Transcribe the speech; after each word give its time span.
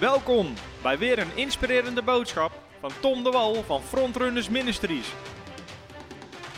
Welkom 0.00 0.54
bij 0.82 0.98
weer 0.98 1.18
een 1.18 1.36
inspirerende 1.36 2.02
boodschap 2.02 2.52
van 2.80 2.90
Tom 3.00 3.24
de 3.24 3.30
Wal 3.30 3.54
van 3.54 3.82
Frontrunners 3.82 4.48
Ministries. 4.48 5.12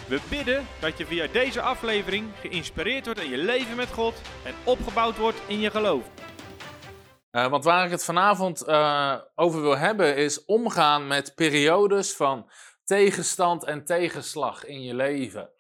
We 0.09 0.20
bidden 0.30 0.66
dat 0.80 0.98
je 0.98 1.06
via 1.06 1.27
deze 1.27 1.61
aflevering 1.61 2.29
geïnspireerd 2.40 3.04
wordt 3.04 3.21
in 3.21 3.30
je 3.30 3.37
leven 3.37 3.76
met 3.76 3.88
God 3.88 4.14
en 4.45 4.54
opgebouwd 4.64 5.16
wordt 5.16 5.43
in 5.46 5.61
je 5.61 5.71
geloof. 5.71 6.04
Uh, 7.32 7.46
want 7.46 7.64
waar 7.64 7.84
ik 7.84 7.90
het 7.90 8.04
vanavond 8.04 8.68
uh, 8.68 9.14
over 9.34 9.61
wil 9.61 9.77
hebben 9.77 10.16
is 10.16 10.45
omgaan 10.45 11.07
met 11.07 11.34
periodes 11.34 12.16
van 12.16 12.50
tegenstand 12.84 13.64
en 13.64 13.84
tegenslag 13.84 14.64
in 14.64 14.82
je 14.82 14.95
leven. 14.95 15.50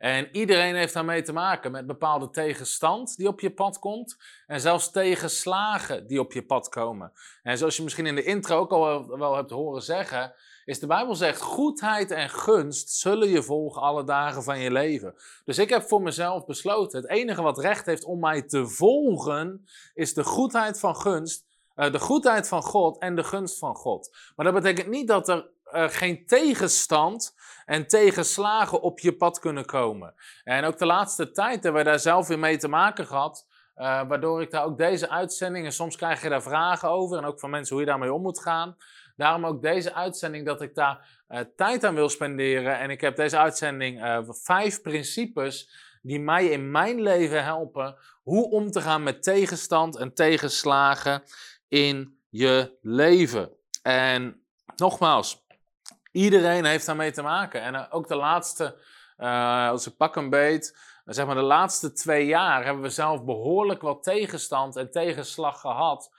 En 0.00 0.28
iedereen 0.32 0.74
heeft 0.74 0.94
daarmee 0.94 1.22
te 1.22 1.32
maken 1.32 1.70
met 1.70 1.86
bepaalde 1.86 2.30
tegenstand 2.30 3.16
die 3.16 3.28
op 3.28 3.40
je 3.40 3.50
pad 3.50 3.78
komt. 3.78 4.16
En 4.46 4.60
zelfs 4.60 4.90
tegenslagen 4.90 6.06
die 6.06 6.20
op 6.20 6.32
je 6.32 6.42
pad 6.42 6.68
komen. 6.68 7.12
En 7.42 7.58
zoals 7.58 7.76
je 7.76 7.82
misschien 7.82 8.06
in 8.06 8.14
de 8.14 8.22
intro 8.22 8.58
ook 8.58 8.70
al 8.70 9.18
wel 9.18 9.36
hebt 9.36 9.50
horen 9.50 9.82
zeggen, 9.82 10.34
is 10.64 10.78
de 10.78 10.86
Bijbel 10.86 11.14
zegt: 11.14 11.40
goedheid 11.40 12.10
en 12.10 12.30
gunst 12.30 12.90
zullen 12.90 13.28
je 13.28 13.42
volgen 13.42 13.82
alle 13.82 14.04
dagen 14.04 14.42
van 14.42 14.58
je 14.58 14.70
leven. 14.70 15.14
Dus 15.44 15.58
ik 15.58 15.68
heb 15.68 15.82
voor 15.82 16.02
mezelf 16.02 16.44
besloten: 16.44 17.00
het 17.00 17.10
enige 17.10 17.42
wat 17.42 17.58
recht 17.58 17.86
heeft 17.86 18.04
om 18.04 18.20
mij 18.20 18.42
te 18.42 18.66
volgen, 18.66 19.66
is 19.94 20.14
de 20.14 20.24
goedheid 20.24 20.80
van 20.80 20.96
gunst. 20.96 21.48
Uh, 21.76 21.92
de 21.92 21.98
goedheid 21.98 22.48
van 22.48 22.62
God 22.62 22.98
en 22.98 23.16
de 23.16 23.24
gunst 23.24 23.58
van 23.58 23.74
God. 23.74 24.16
Maar 24.36 24.44
dat 24.44 24.54
betekent 24.54 24.88
niet 24.88 25.08
dat 25.08 25.28
er 25.28 25.48
uh, 25.72 25.88
geen 25.88 26.26
tegenstand 26.26 27.34
en 27.64 27.86
tegenslagen 27.86 28.80
op 28.80 28.98
je 28.98 29.16
pad 29.16 29.38
kunnen 29.38 29.64
komen. 29.64 30.14
En 30.44 30.64
ook 30.64 30.78
de 30.78 30.86
laatste 30.86 31.30
tijd 31.30 31.62
hebben 31.62 31.82
we 31.82 31.88
daar 31.88 31.98
zelf 31.98 32.28
weer 32.28 32.38
mee 32.38 32.56
te 32.56 32.68
maken 32.68 33.06
gehad. 33.06 33.46
Uh, 33.76 33.84
waardoor 34.08 34.42
ik 34.42 34.50
daar 34.50 34.64
ook 34.64 34.78
deze 34.78 35.08
uitzendingen, 35.08 35.72
soms 35.72 35.96
krijg 35.96 36.22
je 36.22 36.28
daar 36.28 36.42
vragen 36.42 36.88
over 36.88 37.18
en 37.18 37.24
ook 37.24 37.40
van 37.40 37.50
mensen 37.50 37.74
hoe 37.74 37.84
je 37.84 37.90
daarmee 37.90 38.12
om 38.12 38.22
moet 38.22 38.40
gaan. 38.40 38.76
Daarom 39.16 39.46
ook 39.46 39.62
deze 39.62 39.94
uitzending 39.94 40.46
dat 40.46 40.62
ik 40.62 40.74
daar 40.74 41.24
uh, 41.28 41.40
tijd 41.56 41.84
aan 41.84 41.94
wil 41.94 42.08
spenderen. 42.08 42.78
En 42.78 42.90
ik 42.90 43.00
heb 43.00 43.16
deze 43.16 43.38
uitzending 43.38 44.24
vijf 44.28 44.82
principes 44.82 45.70
die 46.02 46.20
mij 46.20 46.46
in 46.46 46.70
mijn 46.70 47.00
leven 47.00 47.44
helpen 47.44 47.96
hoe 48.22 48.50
om 48.50 48.70
te 48.70 48.80
gaan 48.80 49.02
met 49.02 49.22
tegenstand 49.22 49.96
en 49.96 50.14
tegenslagen 50.14 51.22
in 51.68 52.18
je 52.28 52.78
leven. 52.80 53.50
En 53.82 54.44
nogmaals, 54.76 55.46
Iedereen 56.12 56.64
heeft 56.64 56.86
daarmee 56.86 57.10
te 57.10 57.22
maken. 57.22 57.62
En 57.62 57.74
uh, 57.74 57.84
ook 57.90 58.08
de 58.08 58.16
laatste, 58.16 58.76
uh, 59.18 59.68
als 59.68 59.86
ik 59.86 59.96
pak 59.96 60.16
een 60.16 60.30
beet, 60.30 60.78
zeg 61.04 61.26
maar 61.26 61.34
de 61.34 61.40
laatste 61.40 61.92
twee 61.92 62.26
jaar 62.26 62.64
hebben 62.64 62.82
we 62.82 62.88
zelf 62.88 63.24
behoorlijk 63.24 63.82
wat 63.82 64.02
tegenstand 64.02 64.76
en 64.76 64.90
tegenslag 64.90 65.60
gehad. 65.60 66.10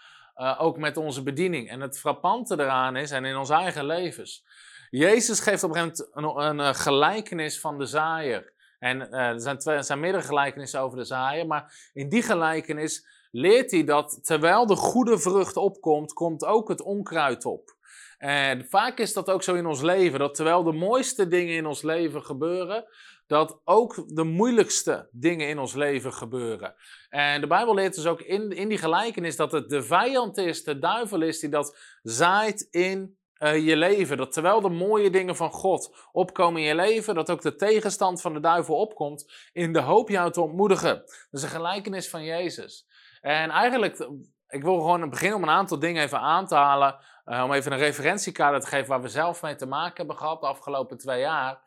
Ook 0.57 0.77
met 0.77 0.97
onze 0.97 1.23
bediening. 1.23 1.69
En 1.69 1.81
het 1.81 1.99
frappante 1.99 2.59
eraan 2.59 2.95
is, 2.95 3.11
en 3.11 3.25
in 3.25 3.35
onze 3.35 3.53
eigen 3.53 3.85
levens. 3.85 4.45
Jezus 4.89 5.39
geeft 5.39 5.63
op 5.63 5.75
een 5.75 5.75
gegeven 5.75 6.07
moment 6.13 6.37
een, 6.37 6.59
een 6.59 6.75
gelijkenis 6.75 7.59
van 7.59 7.77
de 7.77 7.85
zaaier. 7.85 8.53
En 8.79 9.11
er, 9.11 9.41
zijn 9.41 9.57
twee, 9.57 9.75
er 9.75 9.83
zijn 9.83 9.99
meerdere 9.99 10.23
gelijkenissen 10.23 10.79
over 10.79 10.97
de 10.97 11.03
zaaier. 11.03 11.47
Maar 11.47 11.89
in 11.93 12.09
die 12.09 12.21
gelijkenis 12.21 13.05
leert 13.31 13.71
hij 13.71 13.83
dat 13.83 14.19
terwijl 14.21 14.65
de 14.65 14.75
goede 14.75 15.19
vrucht 15.19 15.57
opkomt, 15.57 16.13
komt 16.13 16.45
ook 16.45 16.67
het 16.67 16.81
onkruid 16.81 17.45
op. 17.45 17.75
En 18.21 18.65
vaak 18.65 18.97
is 18.97 19.13
dat 19.13 19.29
ook 19.29 19.43
zo 19.43 19.53
in 19.55 19.65
ons 19.65 19.81
leven, 19.81 20.19
dat 20.19 20.35
terwijl 20.35 20.63
de 20.63 20.71
mooiste 20.71 21.27
dingen 21.27 21.55
in 21.55 21.65
ons 21.65 21.81
leven 21.81 22.23
gebeuren, 22.23 22.85
dat 23.27 23.61
ook 23.63 24.15
de 24.15 24.23
moeilijkste 24.23 25.09
dingen 25.11 25.47
in 25.47 25.59
ons 25.59 25.73
leven 25.73 26.13
gebeuren. 26.13 26.75
En 27.09 27.41
de 27.41 27.47
Bijbel 27.47 27.73
leert 27.73 27.95
dus 27.95 28.05
ook 28.05 28.21
in, 28.21 28.51
in 28.51 28.69
die 28.69 28.77
gelijkenis 28.77 29.35
dat 29.35 29.51
het 29.51 29.69
de 29.69 29.83
vijand 29.83 30.37
is, 30.37 30.63
de 30.63 30.79
duivel 30.79 31.21
is, 31.21 31.39
die 31.39 31.49
dat 31.49 31.77
zaait 32.01 32.67
in 32.71 33.17
uh, 33.39 33.67
je 33.67 33.75
leven. 33.75 34.17
Dat 34.17 34.31
terwijl 34.31 34.61
de 34.61 34.69
mooie 34.69 35.09
dingen 35.09 35.35
van 35.35 35.51
God 35.51 35.95
opkomen 36.11 36.61
in 36.61 36.67
je 36.67 36.75
leven, 36.75 37.15
dat 37.15 37.31
ook 37.31 37.41
de 37.41 37.55
tegenstand 37.55 38.21
van 38.21 38.33
de 38.33 38.39
duivel 38.39 38.75
opkomt 38.75 39.49
in 39.53 39.73
de 39.73 39.81
hoop 39.81 40.09
jou 40.09 40.31
te 40.31 40.41
ontmoedigen. 40.41 40.95
Dat 40.95 41.27
is 41.31 41.43
een 41.43 41.49
gelijkenis 41.49 42.09
van 42.09 42.23
Jezus. 42.23 42.87
En 43.21 43.49
eigenlijk, 43.49 44.07
ik 44.47 44.63
wil 44.63 44.79
gewoon 44.79 45.09
beginnen 45.09 45.37
om 45.37 45.43
een 45.43 45.49
aantal 45.49 45.79
dingen 45.79 46.03
even 46.03 46.19
aan 46.19 46.47
te 46.47 46.55
halen 46.55 46.95
uh, 47.31 47.43
om 47.43 47.53
even 47.53 47.71
een 47.71 47.77
referentiekader 47.77 48.59
te 48.59 48.67
geven 48.67 48.87
waar 48.87 49.01
we 49.01 49.07
zelf 49.07 49.41
mee 49.41 49.55
te 49.55 49.65
maken 49.65 49.95
hebben 49.95 50.17
gehad 50.17 50.41
de 50.41 50.47
afgelopen 50.47 50.97
twee 50.97 51.19
jaar. 51.19 51.59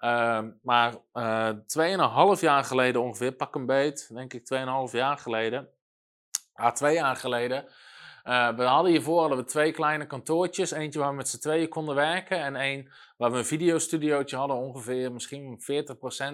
Uh, 0.00 0.42
maar 0.62 0.94
uh, 1.14 1.48
tweeënhalf 1.66 2.40
jaar 2.40 2.64
geleden 2.64 3.02
ongeveer, 3.02 3.32
pak 3.32 3.54
een 3.54 3.66
beet, 3.66 4.10
denk 4.14 4.32
ik 4.32 4.44
tweeënhalf 4.44 4.92
jaar 4.92 5.18
geleden. 5.18 5.68
Ah, 6.54 6.72
twee 6.72 6.94
jaar 6.94 7.16
geleden. 7.16 7.64
Uh, 8.24 8.56
we 8.56 8.62
hadden 8.62 8.90
hiervoor 8.90 9.20
hadden 9.20 9.38
we 9.38 9.44
twee 9.44 9.72
kleine 9.72 10.06
kantoortjes. 10.06 10.70
Eentje 10.70 10.98
waar 10.98 11.10
we 11.10 11.16
met 11.16 11.28
z'n 11.28 11.38
tweeën 11.38 11.68
konden 11.68 11.94
werken. 11.94 12.40
En 12.40 12.56
één 12.56 12.90
waar 13.16 13.30
we 13.30 13.38
een 13.38 13.44
videostudiootje 13.44 14.36
hadden. 14.36 14.56
Ongeveer 14.56 15.12
misschien 15.12 15.60
40% 15.60 15.64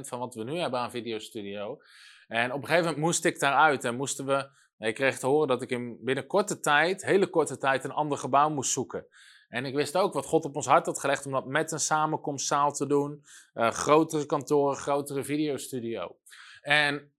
van 0.00 0.18
wat 0.18 0.34
we 0.34 0.44
nu 0.44 0.58
hebben 0.58 0.80
aan 0.80 0.90
videostudio. 0.90 1.80
En 2.28 2.52
op 2.52 2.60
een 2.60 2.66
gegeven 2.66 2.84
moment 2.84 3.04
moest 3.04 3.24
ik 3.24 3.40
daaruit 3.40 3.84
en 3.84 3.96
moesten 3.96 4.26
we 4.26 4.48
ik 4.78 4.94
kreeg 4.94 5.18
te 5.18 5.26
horen 5.26 5.48
dat 5.48 5.62
ik 5.62 5.70
in 5.70 5.98
binnen 6.00 6.26
korte 6.26 6.60
tijd, 6.60 7.04
hele 7.04 7.26
korte 7.26 7.58
tijd, 7.58 7.84
een 7.84 7.92
ander 7.92 8.18
gebouw 8.18 8.50
moest 8.50 8.72
zoeken. 8.72 9.06
En 9.48 9.64
ik 9.64 9.74
wist 9.74 9.96
ook 9.96 10.12
wat 10.12 10.26
God 10.26 10.44
op 10.44 10.56
ons 10.56 10.66
hart 10.66 10.86
had 10.86 11.00
gelegd 11.00 11.26
om 11.26 11.32
dat 11.32 11.46
met 11.46 11.72
een 11.72 11.80
samenkomstzaal 11.80 12.72
te 12.72 12.86
doen. 12.86 13.24
Uh, 13.54 13.70
grotere 13.70 14.26
kantoren, 14.26 14.76
grotere 14.76 15.24
videostudio. 15.24 16.16
En 16.62 17.12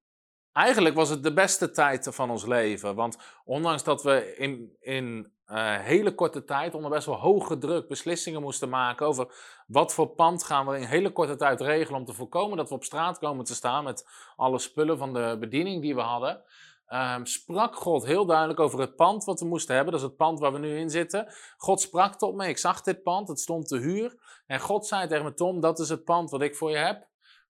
eigenlijk 0.51 0.95
was 0.95 1.09
het 1.09 1.23
de 1.23 1.34
beste 1.34 1.72
tijd 1.72 2.07
van 2.12 2.29
ons 2.29 2.45
leven. 2.45 2.95
Want 2.95 3.18
ondanks 3.45 3.84
dat 3.84 4.03
we 4.03 4.35
in, 4.38 4.75
in 4.79 5.31
uh, 5.47 5.79
hele 5.79 6.16
korte 6.16 6.44
tijd, 6.44 6.74
onder 6.74 6.91
best 6.91 7.06
wel 7.06 7.16
hoge 7.16 7.57
druk, 7.57 7.88
beslissingen 7.88 8.41
moesten 8.41 8.69
maken 8.69 9.06
over 9.06 9.28
wat 9.68 9.94
voor 9.94 10.07
pand 10.07 10.44
gaan 10.44 10.68
we 10.68 10.78
in 10.78 10.84
hele 10.84 11.12
korte 11.12 11.35
tijd 11.35 11.62
regelen 11.62 12.00
om 12.00 12.06
te 12.06 12.13
voorkomen 12.13 12.57
dat 12.57 12.69
we 12.69 12.75
op 12.75 12.84
straat 12.84 13.19
komen 13.19 13.45
te 13.45 13.56
staan 13.56 13.84
met 13.84 14.07
alle 14.35 14.59
spullen 14.59 14.97
van 14.97 15.13
de 15.13 15.38
bediening 15.39 15.81
die 15.81 15.95
we 15.95 16.01
hadden 16.01 16.44
um, 16.90 17.25
sprak 17.25 17.75
God 17.75 18.06
heel 18.06 18.25
duidelijk 18.25 18.59
over 18.59 18.80
het 18.80 18.96
pand 18.96 19.24
wat 19.24 19.40
we 19.40 19.46
moesten 19.46 19.75
hebben. 19.75 19.94
Dat 19.94 20.02
is 20.02 20.08
het 20.08 20.18
pand 20.18 20.40
waar 20.40 20.53
we 20.53 20.59
nu 20.59 20.78
in 20.78 20.90
zitten. 20.90 21.34
God 21.58 21.81
sprak 21.81 22.16
tot 22.16 22.36
me, 22.36 22.48
ik 22.48 22.58
zag 22.58 22.81
dit 22.81 23.03
pand, 23.03 23.28
het 23.28 23.40
stond 23.40 23.68
te 23.68 23.78
huur. 23.78 24.16
En 24.46 24.59
God 24.59 24.88
zei 24.88 25.08
tegen 25.08 25.24
me, 25.24 25.34
Tom, 25.34 25.59
dat 25.59 25.80
is 25.80 25.90
het 25.90 26.03
pand 26.03 26.30
wat 26.30 26.42
ik 26.42 26.56
voor 26.56 26.70
je 26.70 26.78
heb. 26.78 27.08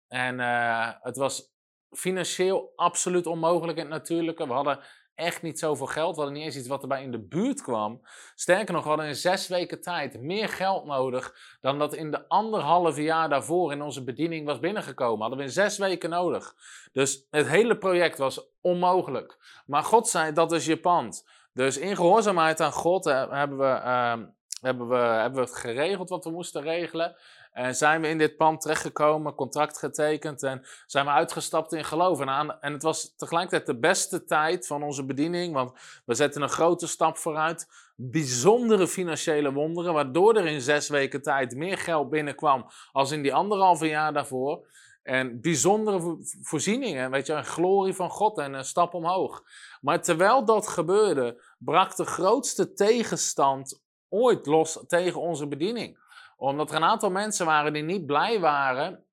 En 0.08 0.38
uh, 0.38 0.90
het 1.00 1.16
was 1.16 1.54
financieel 1.90 2.72
absoluut 2.76 3.26
onmogelijk 3.26 3.78
in 3.78 3.84
het 3.84 3.92
natuurlijke. 3.92 4.46
We 4.46 4.52
hadden 4.52 4.80
echt 5.16 5.42
niet 5.42 5.58
zoveel 5.58 5.86
geld. 5.86 6.14
We 6.14 6.20
hadden 6.20 6.38
niet 6.38 6.46
eens 6.46 6.56
iets 6.56 6.68
wat 6.68 6.82
erbij 6.82 7.02
in 7.02 7.10
de 7.10 7.26
buurt 7.26 7.62
kwam. 7.62 8.00
Sterker 8.34 8.74
nog, 8.74 8.82
we 8.82 8.88
hadden 8.88 9.06
in 9.06 9.14
zes 9.14 9.48
weken 9.48 9.80
tijd 9.80 10.20
meer 10.20 10.48
geld 10.48 10.84
nodig 10.84 11.34
dan 11.60 11.78
dat 11.78 11.94
in 11.94 12.10
de 12.10 12.28
anderhalve 12.28 13.02
jaar 13.02 13.28
daarvoor 13.28 13.72
in 13.72 13.82
onze 13.82 14.04
bediening 14.04 14.46
was 14.46 14.60
binnengekomen. 14.60 15.20
Hadden 15.20 15.38
we 15.38 15.44
in 15.44 15.50
zes 15.50 15.78
weken 15.78 16.10
nodig. 16.10 16.54
Dus 16.92 17.26
het 17.30 17.48
hele 17.48 17.78
project 17.78 18.18
was 18.18 18.50
onmogelijk. 18.60 19.62
Maar 19.66 19.82
God 19.82 20.08
zei, 20.08 20.32
dat 20.32 20.52
is 20.52 20.66
je 20.66 20.80
pand. 20.80 21.24
Dus 21.52 21.78
in 21.78 21.96
gehoorzaamheid 21.96 22.60
aan 22.60 22.72
God 22.72 23.04
hebben 23.04 23.58
we, 23.58 23.64
uh, 23.64 24.16
hebben, 24.60 24.88
we, 24.88 24.96
hebben 24.96 25.34
we 25.34 25.40
het 25.40 25.56
geregeld 25.56 26.08
wat 26.08 26.24
we 26.24 26.30
moesten 26.30 26.62
regelen. 26.62 27.16
En 27.56 27.74
zijn 27.74 28.00
we 28.00 28.08
in 28.08 28.18
dit 28.18 28.36
pand 28.36 28.60
terechtgekomen, 28.60 29.34
contract 29.34 29.78
getekend 29.78 30.42
en 30.42 30.62
zijn 30.86 31.04
we 31.04 31.10
uitgestapt 31.10 31.72
in 31.72 31.84
geloof. 31.84 32.20
En, 32.20 32.28
aan, 32.28 32.60
en 32.60 32.72
het 32.72 32.82
was 32.82 33.14
tegelijkertijd 33.16 33.66
de 33.66 33.78
beste 33.78 34.24
tijd 34.24 34.66
van 34.66 34.82
onze 34.82 35.04
bediening, 35.04 35.54
want 35.54 35.72
we 36.04 36.14
zetten 36.14 36.42
een 36.42 36.48
grote 36.48 36.86
stap 36.86 37.16
vooruit. 37.16 37.68
Bijzondere 37.94 38.86
financiële 38.86 39.52
wonderen, 39.52 39.92
waardoor 39.92 40.36
er 40.36 40.46
in 40.46 40.60
zes 40.60 40.88
weken 40.88 41.22
tijd 41.22 41.56
meer 41.56 41.78
geld 41.78 42.10
binnenkwam 42.10 42.66
als 42.92 43.10
in 43.10 43.22
die 43.22 43.34
anderhalve 43.34 43.86
jaar 43.86 44.12
daarvoor. 44.12 44.66
En 45.02 45.40
bijzondere 45.40 46.16
voorzieningen, 46.42 47.10
weet 47.10 47.26
je, 47.26 47.32
een 47.32 47.44
glorie 47.44 47.94
van 47.94 48.10
God 48.10 48.38
en 48.38 48.54
een 48.54 48.64
stap 48.64 48.94
omhoog. 48.94 49.42
Maar 49.80 50.02
terwijl 50.02 50.44
dat 50.44 50.68
gebeurde, 50.68 51.42
brak 51.58 51.96
de 51.96 52.04
grootste 52.04 52.72
tegenstand 52.72 53.82
ooit 54.08 54.46
los 54.46 54.84
tegen 54.86 55.20
onze 55.20 55.46
bediening 55.46 56.04
omdat 56.36 56.70
er 56.70 56.76
een 56.76 56.84
aantal 56.84 57.10
mensen 57.10 57.46
waren 57.46 57.72
die 57.72 57.82
niet 57.82 58.06
blij 58.06 58.40
waren 58.40 59.04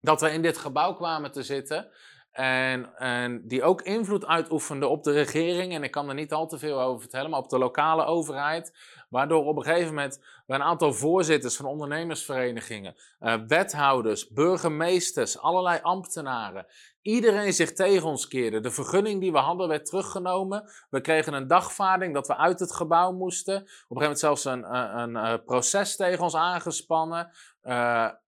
dat 0.00 0.20
we 0.20 0.30
in 0.30 0.42
dit 0.42 0.58
gebouw 0.58 0.94
kwamen 0.94 1.32
te 1.32 1.42
zitten. 1.42 1.90
En, 2.34 2.96
en, 2.96 3.42
die 3.48 3.62
ook 3.62 3.82
invloed 3.82 4.26
uitoefenden 4.26 4.90
op 4.90 5.02
de 5.02 5.12
regering. 5.12 5.74
En 5.74 5.82
ik 5.82 5.90
kan 5.90 6.08
er 6.08 6.14
niet 6.14 6.32
al 6.32 6.46
te 6.46 6.58
veel 6.58 6.80
over 6.80 7.00
vertellen, 7.00 7.30
maar 7.30 7.38
op 7.38 7.48
de 7.48 7.58
lokale 7.58 8.04
overheid. 8.04 8.72
Waardoor 9.08 9.44
op 9.44 9.56
een 9.56 9.62
gegeven 9.62 9.88
moment 9.88 10.20
we 10.46 10.54
een 10.54 10.62
aantal 10.62 10.92
voorzitters 10.92 11.56
van 11.56 11.66
ondernemersverenigingen, 11.66 12.94
uh, 13.20 13.34
wethouders, 13.46 14.28
burgemeesters, 14.28 15.38
allerlei 15.38 15.78
ambtenaren, 15.82 16.66
iedereen 17.02 17.52
zich 17.52 17.72
tegen 17.72 18.08
ons 18.08 18.28
keerde. 18.28 18.60
De 18.60 18.70
vergunning 18.70 19.20
die 19.20 19.32
we 19.32 19.38
hadden 19.38 19.68
werd 19.68 19.86
teruggenomen. 19.86 20.70
We 20.90 21.00
kregen 21.00 21.34
een 21.34 21.46
dagvaarding 21.46 22.14
dat 22.14 22.26
we 22.26 22.36
uit 22.36 22.60
het 22.60 22.72
gebouw 22.72 23.12
moesten. 23.12 23.54
Op 23.54 23.62
een 23.62 23.70
gegeven 23.70 24.00
moment 24.00 24.18
zelfs 24.18 24.44
een, 24.44 24.76
een, 24.98 25.14
een 25.14 25.44
proces 25.44 25.96
tegen 25.96 26.24
ons 26.24 26.36
aangespannen. 26.36 27.30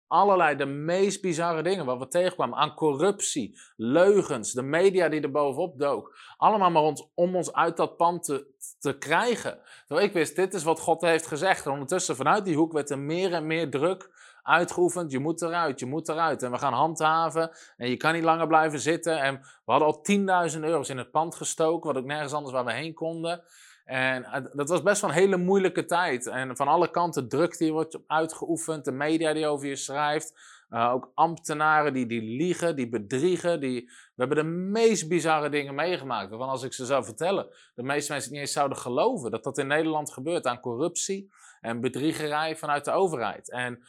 Allerlei, 0.08 0.56
de 0.56 0.66
meest 0.66 1.20
bizarre 1.20 1.62
dingen 1.62 1.84
wat 1.84 1.98
we 1.98 2.08
tegenkwamen. 2.08 2.58
Aan 2.58 2.74
corruptie, 2.74 3.58
leugens, 3.76 4.52
de 4.52 4.62
media 4.62 5.08
die 5.08 5.20
er 5.20 5.30
bovenop 5.30 5.78
dook. 5.78 6.16
Allemaal 6.36 6.70
maar 6.70 7.06
om 7.14 7.36
ons 7.36 7.52
uit 7.52 7.76
dat 7.76 7.96
pand 7.96 8.24
te, 8.24 8.46
te 8.78 8.98
krijgen. 8.98 9.58
Terwijl 9.86 10.06
ik 10.06 10.12
wist, 10.12 10.36
dit 10.36 10.54
is 10.54 10.62
wat 10.62 10.80
God 10.80 11.00
heeft 11.00 11.26
gezegd. 11.26 11.66
En 11.66 11.72
ondertussen 11.72 12.16
vanuit 12.16 12.44
die 12.44 12.56
hoek 12.56 12.72
werd 12.72 12.90
er 12.90 12.98
meer 12.98 13.32
en 13.32 13.46
meer 13.46 13.70
druk 13.70 14.10
uitgeoefend. 14.42 15.10
Je 15.10 15.18
moet 15.18 15.42
eruit, 15.42 15.80
je 15.80 15.86
moet 15.86 16.08
eruit. 16.08 16.42
En 16.42 16.50
we 16.50 16.58
gaan 16.58 16.72
handhaven. 16.72 17.50
En 17.76 17.90
je 17.90 17.96
kan 17.96 18.12
niet 18.12 18.22
langer 18.22 18.46
blijven 18.46 18.80
zitten. 18.80 19.20
En 19.20 19.34
we 19.64 19.72
hadden 19.72 19.88
al 19.88 20.50
10.000 20.52 20.60
euro's 20.60 20.88
in 20.88 20.98
het 20.98 21.10
pand 21.10 21.34
gestoken. 21.34 21.92
Wat 21.92 22.02
ook 22.02 22.08
nergens 22.08 22.32
anders 22.32 22.52
waar 22.52 22.64
we 22.64 22.72
heen 22.72 22.94
konden. 22.94 23.42
En 23.84 24.50
dat 24.52 24.69
was 24.69 24.82
best 24.82 25.00
wel 25.00 25.10
een 25.10 25.16
hele 25.16 25.36
moeilijke 25.36 25.84
tijd. 25.84 26.26
En 26.26 26.56
van 26.56 26.69
alle 26.69 26.90
kanten 26.90 27.28
druk 27.28 27.58
die 27.58 27.72
wordt 27.72 27.98
uitgeoefend, 28.06 28.84
de 28.84 28.92
media 28.92 29.32
die 29.32 29.46
over 29.46 29.66
je 29.66 29.76
schrijft. 29.76 30.52
Uh, 30.70 30.92
ook 30.92 31.10
ambtenaren 31.14 31.92
die, 31.92 32.06
die 32.06 32.22
liegen, 32.22 32.76
die 32.76 32.88
bedriegen. 32.88 33.60
Die... 33.60 33.84
We 33.84 34.25
hebben 34.25 34.36
de 34.36 34.50
meest 34.50 35.08
bizarre 35.08 35.48
dingen 35.48 35.75
meegemaakt. 35.75 36.31
Waarvan 36.31 36.48
als 36.48 36.62
ik 36.62 36.72
ze 36.72 36.84
zou 36.84 37.04
vertellen, 37.04 37.46
de 37.75 37.82
meeste 37.82 38.12
mensen 38.12 38.32
niet 38.32 38.40
eens 38.40 38.52
zouden 38.52 38.78
geloven 38.78 39.31
dat 39.31 39.44
dat 39.44 39.58
in 39.58 39.66
Nederland 39.66 40.12
gebeurt 40.12 40.46
aan 40.46 40.60
corruptie 40.60 41.32
en 41.60 41.80
bedriegerij 41.80 42.56
vanuit 42.56 42.84
de 42.84 42.90
overheid. 42.90 43.50
En 43.50 43.84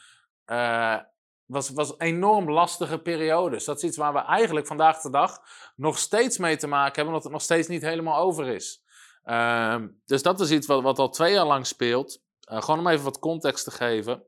uh, 0.46 0.96
was, 1.44 1.70
was 1.70 1.90
een 1.90 1.96
enorm 1.98 2.50
lastige 2.50 2.98
periodes. 2.98 3.64
Dat 3.64 3.76
is 3.76 3.84
iets 3.84 3.96
waar 3.96 4.12
we 4.12 4.18
eigenlijk 4.18 4.66
vandaag 4.66 5.00
de 5.00 5.10
dag 5.10 5.40
nog 5.76 5.98
steeds 5.98 6.38
mee 6.38 6.56
te 6.56 6.66
maken 6.66 6.94
hebben, 6.94 7.06
omdat 7.06 7.22
het 7.22 7.32
nog 7.32 7.42
steeds 7.42 7.68
niet 7.68 7.82
helemaal 7.82 8.18
over 8.18 8.46
is. 8.46 8.84
Ehm, 9.26 9.88
dus 10.04 10.22
dat 10.22 10.40
is 10.40 10.50
iets 10.50 10.66
wat, 10.66 10.82
wat 10.82 10.98
al 10.98 11.08
twee 11.08 11.32
jaar 11.32 11.46
lang 11.46 11.66
speelt. 11.66 12.22
Uh, 12.52 12.62
gewoon 12.62 12.80
om 12.80 12.88
even 12.88 13.04
wat 13.04 13.18
context 13.18 13.64
te 13.64 13.70
geven. 13.70 14.22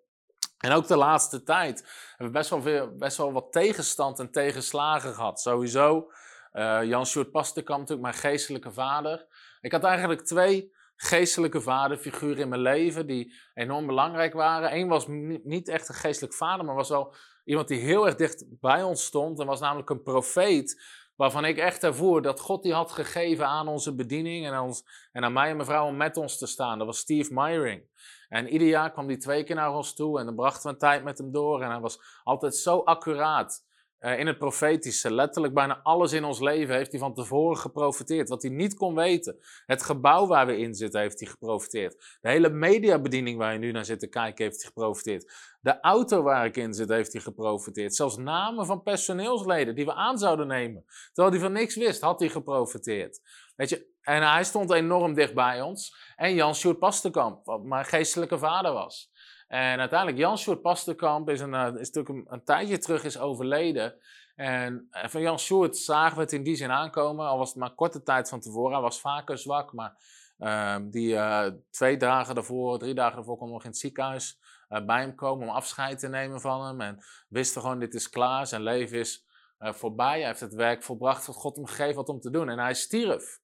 En 0.59 0.73
ook 0.73 0.87
de 0.87 0.97
laatste 0.97 1.43
tijd 1.43 1.79
hebben 2.09 2.27
we 2.27 2.39
best 2.39 2.51
wel, 2.51 2.63
veel, 2.63 2.97
best 2.97 3.17
wel 3.17 3.33
wat 3.33 3.53
tegenstand 3.53 4.19
en 4.19 4.31
tegenslagen 4.31 5.15
gehad. 5.15 5.41
Sowieso, 5.41 6.11
uh, 6.53 6.85
Jan 6.85 7.07
Sjoerd 7.07 7.31
Pasterkamp, 7.31 7.81
natuurlijk 7.81 8.09
mijn 8.09 8.23
geestelijke 8.23 8.73
vader. 8.73 9.27
Ik 9.61 9.73
had 9.73 9.85
eigenlijk 9.85 10.23
twee 10.23 10.73
geestelijke 10.97 11.61
vaderfiguren 11.61 12.39
in 12.39 12.49
mijn 12.49 12.61
leven 12.61 13.07
die 13.07 13.35
enorm 13.55 13.87
belangrijk 13.87 14.33
waren. 14.33 14.77
Eén 14.77 14.89
was 14.89 15.07
niet 15.43 15.69
echt 15.69 15.89
een 15.89 15.95
geestelijk 15.95 16.35
vader, 16.35 16.65
maar 16.65 16.75
was 16.75 16.89
wel 16.89 17.15
iemand 17.45 17.69
die 17.69 17.81
heel 17.81 18.07
erg 18.07 18.15
dicht 18.15 18.45
bij 18.61 18.83
ons 18.83 19.05
stond. 19.05 19.41
En 19.41 19.47
was 19.47 19.61
namelijk 19.61 19.91
een 19.91 20.03
profeet 20.03 20.83
Waarvan 21.19 21.45
ik 21.45 21.59
echt 21.59 21.83
ervoer 21.83 22.23
dat 22.23 22.41
God 22.41 22.63
die 22.63 22.73
had 22.75 22.93
gegeven 22.93 23.47
aan 23.47 23.69
onze 23.69 23.95
bediening 23.95 24.47
en 24.47 24.53
aan, 24.53 24.65
ons, 24.65 24.85
en 25.13 25.25
aan 25.25 25.33
mij 25.33 25.49
en 25.51 25.57
mijn 25.57 25.69
vrouw 25.69 25.87
om 25.87 25.97
met 25.97 26.17
ons 26.17 26.39
te 26.39 26.47
staan. 26.47 26.79
Dat 26.79 26.87
was 26.87 26.99
Steve 26.99 27.35
Myring. 27.35 27.83
En 28.29 28.49
ieder 28.49 28.69
jaar 28.69 28.93
kwam 28.93 29.07
hij 29.07 29.17
twee 29.17 29.45
keer 29.45 29.57
naar 29.57 29.75
ons 29.75 29.95
toe 29.95 30.19
en 30.19 30.25
dan 30.25 30.35
brachten 30.35 30.63
we 30.63 30.69
een 30.69 30.79
tijd 30.79 31.05
met 31.05 31.19
hem 31.19 31.33
door. 31.33 31.63
En 31.63 31.71
hij 31.71 31.81
was 31.81 32.01
altijd 32.25 32.57
zo 32.57 32.79
accuraat 32.79 33.67
in 34.01 34.27
het 34.27 34.39
profetische. 34.39 35.15
Letterlijk 35.15 35.55
bijna 35.55 35.81
alles 35.83 36.13
in 36.13 36.25
ons 36.25 36.41
leven 36.41 36.75
heeft 36.75 36.91
hij 36.91 37.01
van 37.01 37.15
tevoren 37.15 37.59
geprofiteerd. 37.59 38.29
Wat 38.29 38.43
hij 38.43 38.51
niet 38.51 38.75
kon 38.75 38.95
weten. 38.95 39.39
Het 39.67 39.83
gebouw 39.83 40.27
waar 40.27 40.47
we 40.47 40.59
in 40.59 40.75
zitten 40.75 41.01
heeft 41.01 41.21
hij 41.21 41.29
geprofiteerd. 41.29 42.19
De 42.21 42.29
hele 42.29 42.49
mediabediening 42.49 43.39
waar 43.39 43.53
je 43.53 43.59
nu 43.59 43.73
naar 43.73 43.85
zit 43.85 44.01
te 44.01 44.09
kijken 44.09 44.45
heeft 44.45 44.63
hij 44.63 44.67
geprofiteerd. 44.67 45.33
De 45.61 45.81
auto 45.81 46.23
waar 46.23 46.47
ik 46.47 46.57
in 46.57 46.75
zit 46.75 46.89
heeft 46.89 47.13
hij 47.13 47.23
geprofiteerd. 47.23 47.95
Zelfs 47.95 48.17
namen 48.17 48.67
van 48.67 48.83
personeelsleden 48.83 49.75
die 49.75 49.85
we 49.85 49.95
aan 49.95 50.19
zouden 50.19 50.47
nemen. 50.47 50.85
Terwijl 51.13 51.35
hij 51.35 51.45
van 51.45 51.53
niks 51.53 51.77
wist, 51.77 52.01
had 52.01 52.21
hij 52.21 52.29
geprofiteerd. 52.29 53.21
Weet 53.57 53.69
je, 53.69 53.87
en 54.01 54.31
hij 54.31 54.45
stond 54.45 54.71
enorm 54.71 55.15
dicht 55.15 55.35
bij 55.35 55.61
ons. 55.63 55.97
En 56.17 56.35
Jan 56.35 56.55
Sjoerd 56.55 56.79
Pastenkamp, 56.79 57.45
wat 57.45 57.63
mijn 57.63 57.85
geestelijke 57.85 58.39
vader 58.39 58.73
was. 58.73 59.11
En 59.49 59.79
uiteindelijk, 59.79 60.19
Jan 60.19 60.39
Sjoerd 60.39 60.63
Pasterkamp 60.63 61.31
is, 61.31 61.41
een, 61.41 61.53
uh, 61.53 61.67
is 61.67 61.91
natuurlijk 61.91 62.31
een, 62.31 62.45
tijdje 62.45 62.79
terug 62.79 63.05
is 63.05 63.19
overleden. 63.19 63.95
En 64.35 64.89
uh, 64.93 65.05
van 65.09 65.21
Jan 65.21 65.39
Sjoerd 65.39 65.77
zagen 65.77 66.17
we 66.17 66.23
het 66.23 66.33
in 66.33 66.43
die 66.43 66.57
zin 66.57 66.71
aankomen, 66.71 67.27
al 67.27 67.39
was 67.39 67.49
het 67.49 67.59
maar 67.59 67.75
korte 67.75 68.03
tijd 68.03 68.29
van 68.29 68.41
tevoren. 68.41 68.73
Hij 68.73 68.81
was 68.81 69.01
vaker 69.01 69.39
zwak, 69.39 69.73
maar 69.73 69.97
ehm, 70.39 70.91
die 70.91 71.13
uh, 71.13 71.47
twee 71.71 71.97
dagen 71.97 72.35
daarvoor, 72.35 72.79
drie 72.79 72.95
dagen 72.95 73.17
daarvoor, 73.17 73.37
kon 73.37 73.51
nog 73.51 73.63
in 73.63 73.71
het 73.71 73.79
ziekenhuis 73.79 74.39
bij 74.69 75.01
hem 75.01 75.15
komen 75.15 75.49
om 75.49 75.55
afscheid 75.55 75.99
te 75.99 76.09
nemen 76.09 76.41
van 76.41 76.67
hem. 76.67 76.81
En 76.81 77.05
wisten 77.29 77.61
gewoon, 77.61 77.79
dit 77.79 77.95
is 77.95 78.11
klaar, 78.11 78.47
zijn 78.47 78.63
leven 78.63 78.99
is 78.99 79.27
voorbij. 79.59 80.19
Hij 80.19 80.27
heeft 80.27 80.41
het 80.41 80.55
werk 80.55 80.83
volbracht 80.83 81.27
wat 81.27 81.37
God 81.37 81.57
hem 81.57 81.67
gegeven 81.67 81.95
had 81.95 82.09
om 82.09 82.21
te 82.21 82.31
doen. 82.31 82.49
En 82.49 82.59
hij 82.59 82.75
stierf. 82.75 83.41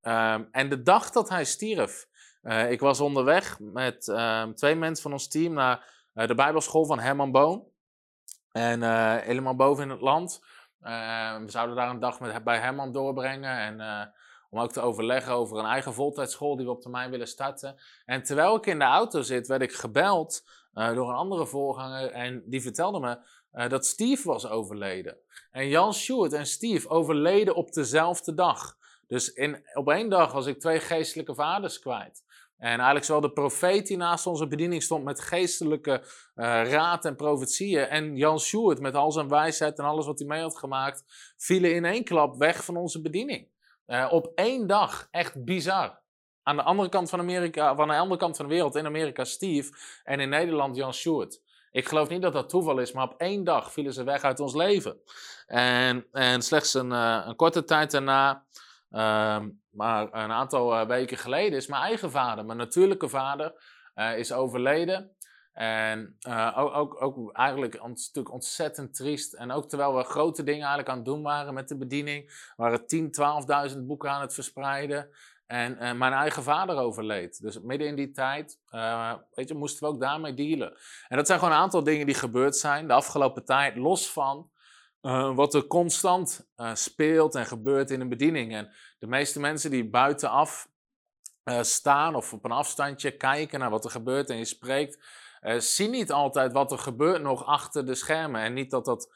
Ehm, 0.00 0.44
en 0.50 0.68
de 0.68 0.82
dag 0.82 1.10
dat 1.10 1.28
hij 1.28 1.44
stierf, 1.44 2.08
uh, 2.46 2.70
ik 2.70 2.80
was 2.80 3.00
onderweg 3.00 3.58
met 3.60 4.06
uh, 4.06 4.42
twee 4.44 4.74
mensen 4.74 5.02
van 5.02 5.12
ons 5.12 5.28
team 5.28 5.52
naar 5.52 5.92
uh, 6.14 6.26
de 6.26 6.34
Bijbelschool 6.34 6.84
van 6.84 6.98
Herman 6.98 7.32
Boon. 7.32 7.64
En 8.52 8.82
eh, 8.82 9.16
helemaal 9.16 9.56
boven 9.56 9.84
in 9.84 9.90
het 9.90 10.00
land. 10.00 10.44
we 10.78 11.44
zouden 11.46 11.76
daar 11.76 11.90
een 11.90 12.00
dag 12.00 12.20
met, 12.20 12.44
bij 12.44 12.58
Herman 12.58 12.92
doorbrengen. 12.92 13.58
En 13.58 14.12
om 14.50 14.60
ook 14.60 14.72
te 14.72 14.80
overleggen 14.80 15.32
over 15.32 15.58
een 15.58 15.64
eigen 15.64 15.94
voltijdschool 15.94 16.56
die 16.56 16.66
we 16.66 16.72
op 16.72 16.80
termijn 16.80 17.10
willen 17.10 17.28
starten. 17.28 17.76
En 18.04 18.22
terwijl 18.22 18.56
ik 18.56 18.66
in 18.66 18.78
de 18.78 18.84
auto 18.84 19.22
zit, 19.22 19.46
werd 19.46 19.62
ik 19.62 19.72
gebeld 19.72 20.48
door 20.72 21.08
een 21.08 21.14
andere 21.14 21.46
voorganger. 21.46 22.10
En 22.10 22.42
die 22.46 22.62
vertelde 22.62 23.00
me 23.00 23.18
dat 23.68 23.86
Steve 23.86 24.28
was 24.28 24.48
overleden. 24.48 25.16
En 25.50 25.68
Jan 25.68 25.94
Sjoerd 25.94 26.32
en 26.32 26.46
Steve 26.46 26.88
overleden 26.88 27.54
op 27.54 27.72
dezelfde 27.72 28.34
dag. 28.34 28.76
Dus 29.06 29.32
in, 29.32 29.66
op 29.74 29.88
één 29.88 30.08
dag 30.08 30.32
was 30.32 30.46
ik 30.46 30.60
twee 30.60 30.80
geestelijke 30.80 31.34
vaders 31.34 31.78
kwijt. 31.78 32.24
En 32.58 32.68
eigenlijk 32.68 33.04
zowel 33.04 33.20
de 33.20 33.32
profeet 33.32 33.86
die 33.86 33.96
naast 33.96 34.26
onze 34.26 34.46
bediening 34.46 34.82
stond 34.82 35.04
met 35.04 35.20
geestelijke 35.20 36.00
uh, 36.00 36.70
raad 36.70 37.04
en 37.04 37.16
profetieën. 37.16 37.86
En 37.86 38.16
Jan 38.16 38.40
Sjoerd 38.40 38.80
met 38.80 38.94
al 38.94 39.12
zijn 39.12 39.28
wijsheid 39.28 39.78
en 39.78 39.84
alles 39.84 40.06
wat 40.06 40.18
hij 40.18 40.28
mee 40.28 40.40
had 40.40 40.58
gemaakt. 40.58 41.04
vielen 41.36 41.74
in 41.74 41.84
één 41.84 42.04
klap 42.04 42.36
weg 42.36 42.64
van 42.64 42.76
onze 42.76 43.00
bediening. 43.00 43.48
Uh, 43.86 44.06
op 44.10 44.32
één 44.34 44.66
dag. 44.66 45.08
Echt 45.10 45.44
bizar. 45.44 46.00
Aan 46.42 46.56
de 46.56 46.62
andere 46.62 46.88
kant 46.88 47.10
van 47.10 47.18
Amerika, 47.18 47.74
van 47.74 47.88
de 47.88 47.96
andere 47.96 48.20
kant 48.20 48.36
van 48.36 48.46
de 48.46 48.54
wereld, 48.54 48.74
in 48.74 48.86
Amerika 48.86 49.24
Steve. 49.24 49.72
En 50.04 50.20
in 50.20 50.28
Nederland 50.28 50.76
Jan 50.76 50.94
Sjoerd. 50.94 51.40
Ik 51.70 51.88
geloof 51.88 52.08
niet 52.08 52.22
dat 52.22 52.32
dat 52.32 52.48
toeval 52.48 52.78
is, 52.78 52.92
maar 52.92 53.04
op 53.04 53.14
één 53.18 53.44
dag 53.44 53.72
vielen 53.72 53.92
ze 53.92 54.04
weg 54.04 54.22
uit 54.22 54.40
ons 54.40 54.54
leven. 54.54 55.00
En, 55.46 56.06
en 56.12 56.42
slechts 56.42 56.74
een, 56.74 56.90
uh, 56.90 57.22
een 57.26 57.36
korte 57.36 57.64
tijd 57.64 57.90
daarna 57.90 58.44
Ehm, 58.90 59.48
maar 59.70 60.02
een 60.02 60.32
aantal 60.32 60.74
eh, 60.74 60.86
weken 60.86 61.16
geleden 61.16 61.58
is 61.58 61.66
mijn 61.66 61.82
eigen 61.82 62.10
vader, 62.10 62.44
mijn 62.44 62.58
natuurlijke 62.58 63.08
vader, 63.08 63.52
uh, 63.94 64.18
is 64.18 64.32
overleden. 64.32 65.10
En 65.52 66.16
uh, 66.28 66.52
ook, 66.58 67.02
ook, 67.02 67.32
eigenlijk 67.32 67.80
stuk 67.92 68.32
ontzettend 68.32 68.94
triest. 68.94 69.34
En 69.34 69.50
ook 69.50 69.68
terwijl 69.68 69.96
we 69.96 70.02
grote 70.02 70.42
dingen 70.42 70.60
eigenlijk 70.60 70.88
aan 70.88 70.96
het 70.96 71.04
doen 71.04 71.22
waren 71.22 71.54
met 71.54 71.68
de 71.68 71.76
bediening, 71.76 72.50
waren 72.56 72.86
10, 72.86 73.14
12.000 73.70 73.78
boeken 73.78 74.10
aan 74.10 74.20
het 74.20 74.34
verspreiden. 74.34 75.08
En, 75.46 75.78
en 75.78 75.98
mijn 75.98 76.12
eigen 76.12 76.42
vader 76.42 76.76
overleed. 76.76 77.40
Dus 77.42 77.60
midden 77.60 77.88
in 77.88 77.96
die 77.96 78.10
tijd, 78.10 78.60
weet 79.34 79.48
je, 79.48 79.54
moesten 79.54 79.86
we 79.86 79.94
ook 79.94 80.00
daarmee 80.00 80.34
dealen. 80.34 80.76
En 81.08 81.16
dat 81.16 81.26
zijn 81.26 81.38
gewoon 81.38 81.54
een 81.54 81.60
aantal 81.60 81.84
dingen 81.84 82.06
die 82.06 82.14
gebeurd 82.14 82.56
zijn 82.56 82.86
de 82.86 82.92
afgelopen 82.92 83.44
tijd, 83.44 83.76
los 83.76 84.12
van 84.12 84.50
uh, 85.06 85.34
wat 85.34 85.54
er 85.54 85.66
constant 85.66 86.48
uh, 86.56 86.74
speelt 86.74 87.34
en 87.34 87.46
gebeurt 87.46 87.90
in 87.90 88.00
een 88.00 88.08
bediening. 88.08 88.54
En 88.54 88.72
de 88.98 89.06
meeste 89.06 89.40
mensen 89.40 89.70
die 89.70 89.90
buitenaf 89.90 90.68
uh, 91.44 91.62
staan 91.62 92.14
of 92.14 92.32
op 92.32 92.44
een 92.44 92.50
afstandje 92.50 93.16
kijken 93.16 93.58
naar 93.58 93.70
wat 93.70 93.84
er 93.84 93.90
gebeurt 93.90 94.30
en 94.30 94.36
je 94.36 94.44
spreekt, 94.44 95.24
zien 95.58 95.90
niet 95.90 96.12
altijd 96.12 96.52
wat 96.52 96.72
er 96.72 96.78
gebeurt 96.78 97.22
nog 97.22 97.44
achter 97.44 97.86
de 97.86 97.94
schermen. 97.94 98.40
En 98.40 98.52
niet 98.52 98.70
dat 98.70 98.84
dat, 98.84 99.12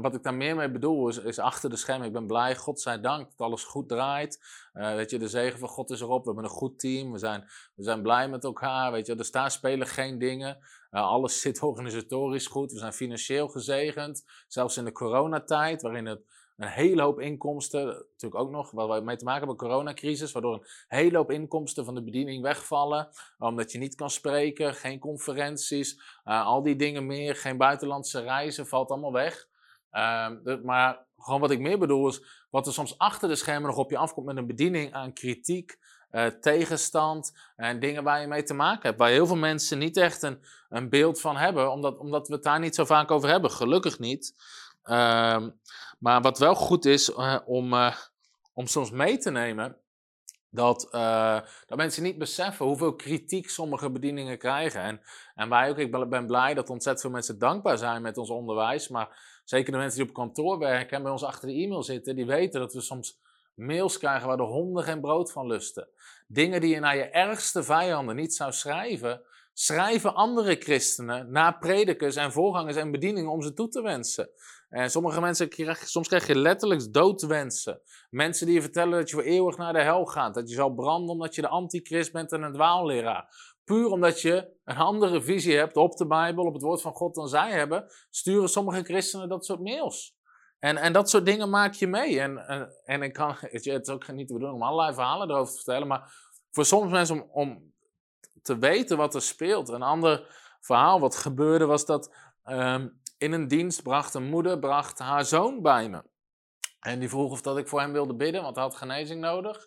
wat 0.00 0.14
ik 0.14 0.22
daar 0.22 0.34
meer 0.34 0.56
mee 0.56 0.70
bedoel, 0.70 1.08
is, 1.08 1.18
is, 1.18 1.38
achter 1.38 1.70
de 1.70 1.76
schermen. 1.76 2.06
Ik 2.06 2.12
ben 2.12 2.26
blij, 2.26 2.56
God 2.56 2.80
zij 2.80 3.00
dank, 3.00 3.30
dat 3.30 3.46
alles 3.46 3.64
goed 3.64 3.88
draait. 3.88 4.44
weet 4.72 5.10
je, 5.10 5.18
de 5.18 5.28
zegen 5.28 5.58
van 5.58 5.68
God 5.68 5.90
is 5.90 6.00
erop. 6.00 6.24
We 6.24 6.26
hebben 6.26 6.44
een 6.44 6.56
goed 6.56 6.78
team. 6.78 7.12
We 7.12 7.18
zijn, 7.18 7.44
we 7.74 7.82
zijn 7.82 8.02
blij 8.02 8.28
met 8.28 8.44
elkaar. 8.44 8.92
Weet 8.92 9.06
je, 9.06 9.14
dus 9.14 9.30
daar 9.30 9.50
spelen 9.50 9.86
geen 9.86 10.18
dingen. 10.18 10.58
Alles 11.02 11.40
zit 11.40 11.62
organisatorisch 11.62 12.46
goed. 12.46 12.72
We 12.72 12.78
zijn 12.78 12.92
financieel 12.92 13.48
gezegend. 13.48 14.24
Zelfs 14.48 14.76
in 14.76 14.84
de 14.84 14.92
coronatijd, 14.92 15.82
waarin 15.82 16.06
het 16.06 16.20
een 16.56 16.68
hele 16.68 17.02
hoop 17.02 17.20
inkomsten, 17.20 17.86
natuurlijk 17.86 18.40
ook 18.40 18.50
nog, 18.50 18.70
waar 18.70 18.88
we 18.88 19.00
mee 19.00 19.16
te 19.16 19.24
maken 19.24 19.46
hebben, 19.46 19.68
coronacrisis, 19.68 20.32
waardoor 20.32 20.54
een 20.54 20.66
hele 20.88 21.16
hoop 21.16 21.30
inkomsten 21.30 21.84
van 21.84 21.94
de 21.94 22.02
bediening 22.02 22.42
wegvallen, 22.42 23.08
omdat 23.38 23.72
je 23.72 23.78
niet 23.78 23.94
kan 23.94 24.10
spreken, 24.10 24.74
geen 24.74 24.98
conferenties, 24.98 26.00
uh, 26.24 26.46
al 26.46 26.62
die 26.62 26.76
dingen 26.76 27.06
meer, 27.06 27.36
geen 27.36 27.56
buitenlandse 27.56 28.20
reizen, 28.20 28.66
valt 28.66 28.90
allemaal 28.90 29.12
weg. 29.12 29.46
Uh, 29.92 30.30
maar 30.62 31.06
gewoon 31.18 31.40
wat 31.40 31.50
ik 31.50 31.60
meer 31.60 31.78
bedoel 31.78 32.08
is, 32.08 32.46
wat 32.50 32.66
er 32.66 32.72
soms 32.72 32.98
achter 32.98 33.28
de 33.28 33.36
schermen 33.36 33.68
nog 33.68 33.78
op 33.78 33.90
je 33.90 33.96
afkomt 33.96 34.26
met 34.26 34.36
een 34.36 34.46
bediening 34.46 34.92
aan 34.92 35.12
kritiek, 35.12 35.78
uh, 36.14 36.26
tegenstand 36.26 37.32
en 37.56 37.80
dingen 37.80 38.04
waar 38.04 38.20
je 38.20 38.26
mee 38.26 38.42
te 38.42 38.54
maken 38.54 38.82
hebt. 38.82 38.98
Waar 38.98 39.10
heel 39.10 39.26
veel 39.26 39.36
mensen 39.36 39.78
niet 39.78 39.96
echt 39.96 40.22
een, 40.22 40.44
een 40.68 40.88
beeld 40.88 41.20
van 41.20 41.36
hebben, 41.36 41.72
omdat, 41.72 41.98
omdat 41.98 42.28
we 42.28 42.34
het 42.34 42.42
daar 42.42 42.60
niet 42.60 42.74
zo 42.74 42.84
vaak 42.84 43.10
over 43.10 43.28
hebben. 43.28 43.50
Gelukkig 43.50 43.98
niet. 43.98 44.34
Uh, 44.84 45.46
maar 45.98 46.20
wat 46.20 46.38
wel 46.38 46.54
goed 46.54 46.84
is 46.84 47.08
uh, 47.08 47.38
om, 47.44 47.72
uh, 47.72 47.94
om 48.52 48.66
soms 48.66 48.90
mee 48.90 49.18
te 49.18 49.30
nemen, 49.30 49.76
dat, 50.50 50.88
dat 51.66 51.76
mensen 51.76 52.02
niet 52.02 52.18
beseffen 52.18 52.66
hoeveel 52.66 52.94
kritiek 52.94 53.50
sommige 53.50 53.90
bedieningen 53.90 54.38
krijgen. 54.38 54.80
En, 54.80 55.00
en 55.34 55.48
wij 55.48 55.70
ook, 55.70 55.78
ik 55.78 56.08
ben 56.08 56.26
blij 56.26 56.54
dat 56.54 56.70
ontzettend 56.70 57.00
veel 57.00 57.14
mensen 57.14 57.38
dankbaar 57.38 57.78
zijn 57.78 58.02
met 58.02 58.18
ons 58.18 58.30
onderwijs. 58.30 58.88
Maar 58.88 59.40
zeker 59.44 59.72
de 59.72 59.78
mensen 59.78 59.98
die 59.98 60.08
op 60.08 60.14
kantoor 60.14 60.58
werken 60.58 60.96
en 60.96 61.02
bij 61.02 61.12
ons 61.12 61.24
achter 61.24 61.48
de 61.48 61.54
e-mail 61.54 61.82
zitten, 61.82 62.16
die 62.16 62.26
weten 62.26 62.60
dat 62.60 62.72
we 62.72 62.80
soms 62.80 63.20
mails 63.54 63.98
krijgen 63.98 64.26
waar 64.26 64.36
de 64.36 64.42
honden 64.42 64.84
geen 64.84 65.00
brood 65.00 65.32
van 65.32 65.46
lusten. 65.46 65.88
Dingen 66.26 66.60
die 66.60 66.74
je 66.74 66.80
naar 66.80 66.96
je 66.96 67.08
ergste 67.08 67.62
vijanden 67.62 68.16
niet 68.16 68.34
zou 68.34 68.52
schrijven, 68.52 69.22
schrijven 69.52 70.14
andere 70.14 70.56
christenen 70.56 71.30
naar 71.30 71.58
predikers 71.58 72.16
en 72.16 72.32
voorgangers 72.32 72.76
en 72.76 72.90
bedieningen 72.90 73.30
om 73.30 73.42
ze 73.42 73.52
toe 73.52 73.68
te 73.68 73.82
wensen. 73.82 74.30
En 74.68 74.90
sommige 74.90 75.20
mensen, 75.20 75.48
soms 75.84 76.08
krijg 76.08 76.26
je 76.26 76.38
letterlijk 76.38 76.92
doodwensen. 76.92 77.80
Mensen 78.10 78.46
die 78.46 78.54
je 78.54 78.62
vertellen 78.62 78.98
dat 78.98 79.08
je 79.08 79.14
voor 79.14 79.24
eeuwig 79.24 79.56
naar 79.56 79.72
de 79.72 79.82
hel 79.82 80.04
gaat. 80.04 80.34
Dat 80.34 80.48
je 80.48 80.54
zal 80.54 80.74
branden 80.74 81.10
omdat 81.10 81.34
je 81.34 81.40
de 81.40 81.48
antichrist 81.48 82.12
bent 82.12 82.32
en 82.32 82.42
een 82.42 82.52
dwaalleraar. 82.52 83.52
Puur 83.64 83.86
omdat 83.86 84.20
je 84.20 84.48
een 84.64 84.76
andere 84.76 85.22
visie 85.22 85.56
hebt 85.56 85.76
op 85.76 85.96
de 85.96 86.06
Bijbel, 86.06 86.44
op 86.44 86.52
het 86.52 86.62
woord 86.62 86.80
van 86.80 86.94
God 86.94 87.14
dan 87.14 87.28
zij 87.28 87.50
hebben, 87.50 87.86
sturen 88.10 88.48
sommige 88.48 88.82
christenen 88.82 89.28
dat 89.28 89.44
soort 89.44 89.60
mails. 89.60 90.16
En, 90.64 90.76
en 90.76 90.92
dat 90.92 91.10
soort 91.10 91.26
dingen 91.26 91.50
maak 91.50 91.74
je 91.74 91.86
mee. 91.86 92.20
En, 92.20 92.46
en, 92.46 92.74
en 92.84 93.02
ik 93.02 93.12
kan, 93.12 93.36
het 93.40 93.66
is 93.66 93.88
ook 93.88 94.12
niet 94.12 94.28
de 94.28 94.34
bedoeling 94.34 94.60
om 94.60 94.66
allerlei 94.66 94.94
verhalen 94.94 95.30
erover 95.30 95.50
te 95.50 95.62
vertellen, 95.62 95.88
maar 95.88 96.12
voor 96.50 96.64
sommige 96.64 96.92
mensen 96.92 97.22
om, 97.22 97.30
om 97.32 97.72
te 98.42 98.58
weten 98.58 98.96
wat 98.96 99.14
er 99.14 99.22
speelt. 99.22 99.68
Een 99.68 99.82
ander 99.82 100.36
verhaal 100.60 101.00
wat 101.00 101.16
gebeurde 101.16 101.66
was 101.66 101.86
dat 101.86 102.14
ehm, 102.44 102.88
in 103.18 103.32
een 103.32 103.48
dienst 103.48 103.82
bracht 103.82 104.14
een 104.14 104.28
moeder 104.28 104.58
bracht 104.58 104.98
haar 104.98 105.24
zoon 105.24 105.62
bij 105.62 105.88
me. 105.88 106.02
En 106.80 106.98
die 106.98 107.08
vroeg 107.08 107.30
of 107.30 107.42
dat 107.42 107.58
ik 107.58 107.68
voor 107.68 107.80
hem 107.80 107.92
wilde 107.92 108.14
bidden, 108.14 108.42
want 108.42 108.54
hij 108.54 108.64
had 108.64 108.76
genezing 108.76 109.20
nodig. 109.20 109.66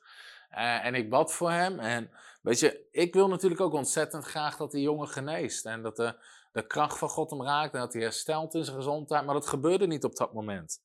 Uh, 0.52 0.86
en 0.86 0.96
ik 0.96 1.10
bad 1.10 1.34
voor 1.34 1.52
hem. 1.52 1.80
En 1.80 2.12
weet 2.42 2.60
je, 2.60 2.88
ik 2.92 3.14
wil 3.14 3.28
natuurlijk 3.28 3.62
ook 3.62 3.74
ontzettend 3.74 4.26
graag 4.26 4.58
dat 4.58 4.72
die 4.72 4.82
jongen 4.82 5.08
geneest. 5.08 5.66
En 5.66 5.82
dat 5.82 5.96
de, 5.96 6.16
de 6.58 6.68
kracht 6.68 6.98
van 6.98 7.10
God 7.10 7.30
hem 7.30 7.44
raakt 7.44 7.74
en 7.74 7.80
dat 7.80 7.94
hij 7.94 8.02
herstelt 8.02 8.54
in 8.54 8.64
zijn 8.64 8.76
gezondheid. 8.76 9.26
Maar 9.26 9.34
dat 9.34 9.48
gebeurde 9.48 9.88
niet 9.88 10.04
op 10.04 10.16
dat 10.16 10.34
moment. 10.34 10.82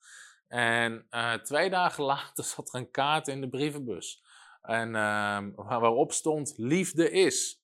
En 0.48 1.06
uh, 1.10 1.32
twee 1.32 1.70
dagen 1.70 2.04
later 2.14 2.44
zat 2.44 2.68
er 2.68 2.80
een 2.80 2.90
kaart 2.90 3.28
in 3.28 3.40
de 3.40 3.48
brievenbus. 3.48 4.22
En 4.62 4.88
uh, 4.88 5.38
waarop 5.56 6.12
stond: 6.12 6.54
Liefde 6.56 7.10
is. 7.10 7.60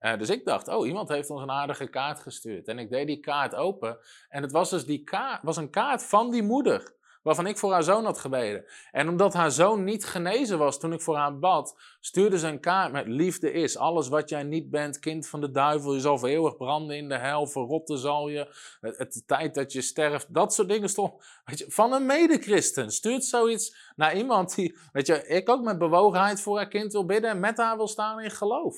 Uh, 0.00 0.18
dus 0.18 0.30
ik 0.30 0.44
dacht, 0.44 0.68
oh, 0.68 0.86
iemand 0.86 1.08
heeft 1.08 1.30
ons 1.30 1.42
een 1.42 1.50
aardige 1.50 1.86
kaart 1.86 2.20
gestuurd. 2.20 2.68
En 2.68 2.78
ik 2.78 2.90
deed 2.90 3.06
die 3.06 3.20
kaart 3.20 3.54
open. 3.54 3.98
En 4.28 4.42
het 4.42 4.52
was 4.52 4.70
dus 4.70 4.84
die 4.84 5.04
kaart, 5.04 5.42
was 5.42 5.56
een 5.56 5.70
kaart 5.70 6.04
van 6.04 6.30
die 6.30 6.42
moeder. 6.42 6.94
Waarvan 7.22 7.46
ik 7.46 7.58
voor 7.58 7.72
haar 7.72 7.82
zoon 7.82 8.04
had 8.04 8.18
gebeden. 8.18 8.64
En 8.90 9.08
omdat 9.08 9.32
haar 9.32 9.50
zoon 9.50 9.84
niet 9.84 10.04
genezen 10.04 10.58
was 10.58 10.78
toen 10.78 10.92
ik 10.92 11.00
voor 11.00 11.16
haar 11.16 11.38
bad, 11.38 11.80
stuurde 12.00 12.38
ze 12.38 12.46
een 12.46 12.60
kaart 12.60 12.92
met 12.92 13.06
liefde 13.06 13.52
is. 13.52 13.76
Alles 13.76 14.08
wat 14.08 14.28
jij 14.28 14.42
niet 14.42 14.70
bent, 14.70 14.98
kind 14.98 15.28
van 15.28 15.40
de 15.40 15.50
duivel, 15.50 15.94
je 15.94 16.00
zal 16.00 16.18
voor 16.18 16.28
eeuwig 16.28 16.56
branden 16.56 16.96
in 16.96 17.08
de 17.08 17.18
hel, 17.18 17.46
verrotten 17.46 17.98
zal 17.98 18.28
je. 18.28 18.54
Het, 18.80 18.98
het 18.98 19.22
tijd 19.26 19.54
dat 19.54 19.72
je 19.72 19.80
sterft, 19.80 20.34
dat 20.34 20.54
soort 20.54 20.68
dingen 20.68 20.88
stond. 20.88 21.40
Weet 21.44 21.58
je, 21.58 21.64
van 21.68 21.92
een 21.92 22.06
medechristen 22.06 22.90
stuurt 22.90 23.24
zoiets 23.24 23.92
naar 23.96 24.16
iemand 24.16 24.54
die, 24.54 24.78
weet 24.92 25.06
je, 25.06 25.26
ik 25.26 25.48
ook 25.48 25.62
met 25.62 25.78
bewogenheid 25.78 26.40
voor 26.40 26.56
haar 26.56 26.68
kind 26.68 26.92
wil 26.92 27.04
bidden 27.04 27.30
en 27.30 27.40
met 27.40 27.56
haar 27.56 27.76
wil 27.76 27.88
staan 27.88 28.20
in 28.20 28.30
geloof. 28.30 28.76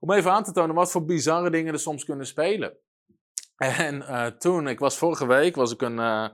Om 0.00 0.12
even 0.12 0.32
aan 0.32 0.44
te 0.44 0.52
tonen 0.52 0.74
wat 0.74 0.90
voor 0.90 1.04
bizarre 1.04 1.50
dingen 1.50 1.72
er 1.72 1.78
soms 1.78 2.04
kunnen 2.04 2.26
spelen. 2.26 2.76
En 3.56 3.96
uh, 3.96 4.26
toen, 4.26 4.68
ik 4.68 4.78
was 4.78 4.96
vorige 4.96 5.26
week, 5.26 5.56
was 5.56 5.72
ik 5.72 5.82
een, 5.82 5.98
uh, 5.98 6.28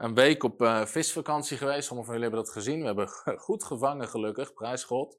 een 0.00 0.14
week 0.14 0.42
op 0.42 0.62
uh, 0.62 0.84
visvakantie 0.84 1.56
geweest. 1.56 1.86
Sommigen 1.86 2.12
van 2.12 2.20
jullie 2.20 2.28
hebben 2.30 2.44
dat 2.44 2.52
gezien. 2.52 2.80
We 2.80 2.86
hebben 2.86 3.08
goed 3.38 3.64
gevangen, 3.64 4.08
gelukkig, 4.08 4.52
prijs 4.52 4.84
God. 4.84 5.18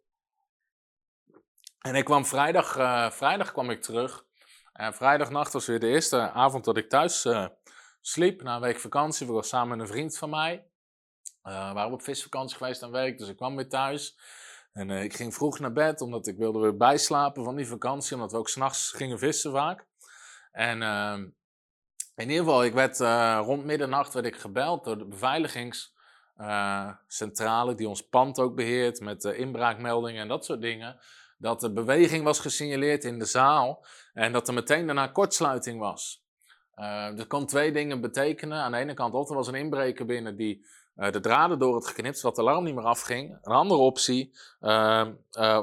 En 1.80 1.96
ik 1.96 2.06
kwam 2.06 2.26
vrijdag, 2.26 2.74
vrijdag 3.14 3.52
kwam 3.52 3.70
ik 3.70 3.82
terug. 3.82 4.26
En 4.74 4.94
vrijdagnacht 4.94 5.54
was 5.54 5.66
weer 5.66 5.80
de 5.80 5.88
eerste 5.88 6.32
avond 6.32 6.66
dat 6.66 6.78
ik 6.78 6.90
thuis 6.90 7.28
sliep. 8.02 8.42
Na 8.42 8.56
een 8.56 8.62
week 8.62 8.80
vakantie. 8.80 9.26
We 9.26 9.32
waren 9.32 9.48
samen 9.48 9.78
met 9.78 9.88
een 9.88 9.94
vriend 9.94 10.18
van 10.18 10.30
mij. 10.30 10.66
we 11.42 11.50
waren 11.52 11.92
op 11.92 12.02
visvakantie 12.02 12.58
geweest 12.58 12.82
een 12.82 12.92
week, 12.92 13.18
dus 13.18 13.28
ik 13.30 13.36
kwam 13.36 13.56
weer 13.56 13.70
thuis. 13.70 14.20
En 14.74 14.90
ik 14.90 15.14
ging 15.14 15.34
vroeg 15.34 15.60
naar 15.60 15.74
bed, 15.74 16.02
omdat 16.02 16.28
ik 16.28 16.38
wilde 16.38 16.60
weer 16.60 16.78
bijslapen 16.78 17.44
van 17.44 17.56
die 17.56 17.68
vakantie, 17.68 18.16
omdat 18.16 18.32
we 18.32 18.38
ook 18.38 18.50
s'nachts 18.50 18.92
gingen 18.92 19.20
vissen 19.20 19.52
vaak. 19.52 19.86
En 20.52 20.82
uh, 20.82 21.20
in 22.16 22.30
ieder 22.30 22.44
geval, 22.44 22.64
ik 22.64 22.74
werd 22.74 23.00
uh, 23.00 23.42
rond 23.44 23.66
middernacht 23.66 24.14
werd 24.14 24.26
ik 24.26 24.36
gebeld 24.36 24.84
door 24.84 24.98
de 24.98 25.06
beveiligingscentrale, 25.06 27.76
die 27.76 27.90
ons 27.90 28.08
pand 28.08 28.40
ook 28.40 28.56
beheert, 28.56 29.00
met 29.00 29.24
inbraakmeldingen 29.24 30.22
en 30.22 30.28
dat 30.28 30.46
soort 30.46 30.62
dingen. 30.62 31.00
Dat 31.38 31.64
er 31.64 31.74
beweging 31.74 32.24
was 32.24 32.40
gesignaleerd 32.40 33.04
in 33.04 33.20
de 33.20 33.26
zaal 33.26 33.86
en 34.14 34.32
dat 34.32 34.48
er 34.48 34.54
meteen 34.54 34.86
daarna 34.86 35.08
kortsluiting 35.08 35.80
was. 35.80 36.24
dat 37.16 37.28
kon 37.28 37.46
twee 37.46 37.72
dingen 37.72 38.02
betekenen. 38.02 38.58
Aan 38.58 38.72
de 38.72 38.78
ene 38.78 38.94
kant, 38.94 39.14
of 39.14 39.30
er 39.30 39.36
was 39.36 39.48
een 39.48 39.56
inbreker 39.56 40.06
binnen 40.06 40.36
die 40.36 40.66
de 41.10 41.20
draden 41.20 41.60
door 41.60 41.76
het 41.76 41.88
geknipt, 41.88 42.20
zodat 42.20 42.38
het 42.38 42.46
alarm 42.46 42.64
niet 42.64 42.76
meer 42.76 42.84
afging. 42.84 43.38
Een 43.42 43.54
andere 43.54 43.80
optie 43.80 44.38
uh, 44.62 45.08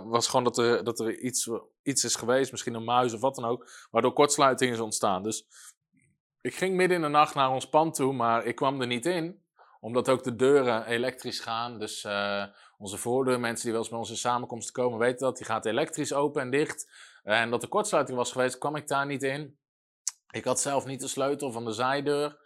was 0.04 0.26
gewoon 0.26 0.44
dat 0.44 0.58
er, 0.58 0.84
dat 0.84 1.00
er 1.00 1.18
iets, 1.18 1.50
iets 1.82 2.04
is 2.04 2.14
geweest, 2.14 2.50
misschien 2.50 2.74
een 2.74 2.84
muis 2.84 3.12
of 3.12 3.20
wat 3.20 3.34
dan 3.34 3.44
ook, 3.44 3.70
waardoor 3.90 4.12
kortsluiting 4.12 4.72
is 4.72 4.80
ontstaan. 4.80 5.22
Dus 5.22 5.46
ik 6.40 6.54
ging 6.54 6.75
midden 6.75 6.97
in 6.97 7.02
de 7.02 7.09
nacht 7.09 7.35
naar 7.35 7.50
ons 7.50 7.68
pand 7.68 7.95
toe, 7.95 8.12
maar 8.12 8.45
ik 8.45 8.54
kwam 8.54 8.80
er 8.80 8.87
niet 8.87 9.07
in, 9.07 9.42
omdat 9.80 10.09
ook 10.09 10.23
de 10.23 10.35
deuren 10.35 10.87
elektrisch 10.87 11.40
gaan. 11.40 11.78
Dus 11.78 12.04
uh, 12.04 12.45
onze 12.78 12.97
voordeur, 12.97 13.40
mensen 13.40 13.62
die 13.62 13.73
wel 13.73 13.80
eens 13.80 13.90
bij 13.90 13.99
onze 13.99 14.16
samenkomsten 14.16 14.75
komen, 14.75 14.99
weten 14.99 15.18
dat. 15.18 15.37
Die 15.37 15.47
gaat 15.47 15.66
elektrisch 15.66 16.12
open 16.12 16.42
en 16.42 16.50
dicht. 16.50 16.90
En 17.23 17.50
dat 17.50 17.62
er 17.62 17.68
kortsluiting 17.68 18.16
was 18.16 18.33
geweest, 18.33 18.59
kwam 18.59 18.76
ik 18.76 18.88
daar 18.88 19.07
niet 19.07 19.23
in. 19.23 19.59
Ik 20.30 20.45
had 20.45 20.61
zelf 20.61 20.87
niet 20.87 21.00
de 21.00 21.09
sleutel 21.09 21.52
van 21.52 21.64
de 21.64 21.73
zijdeur. 21.73 22.38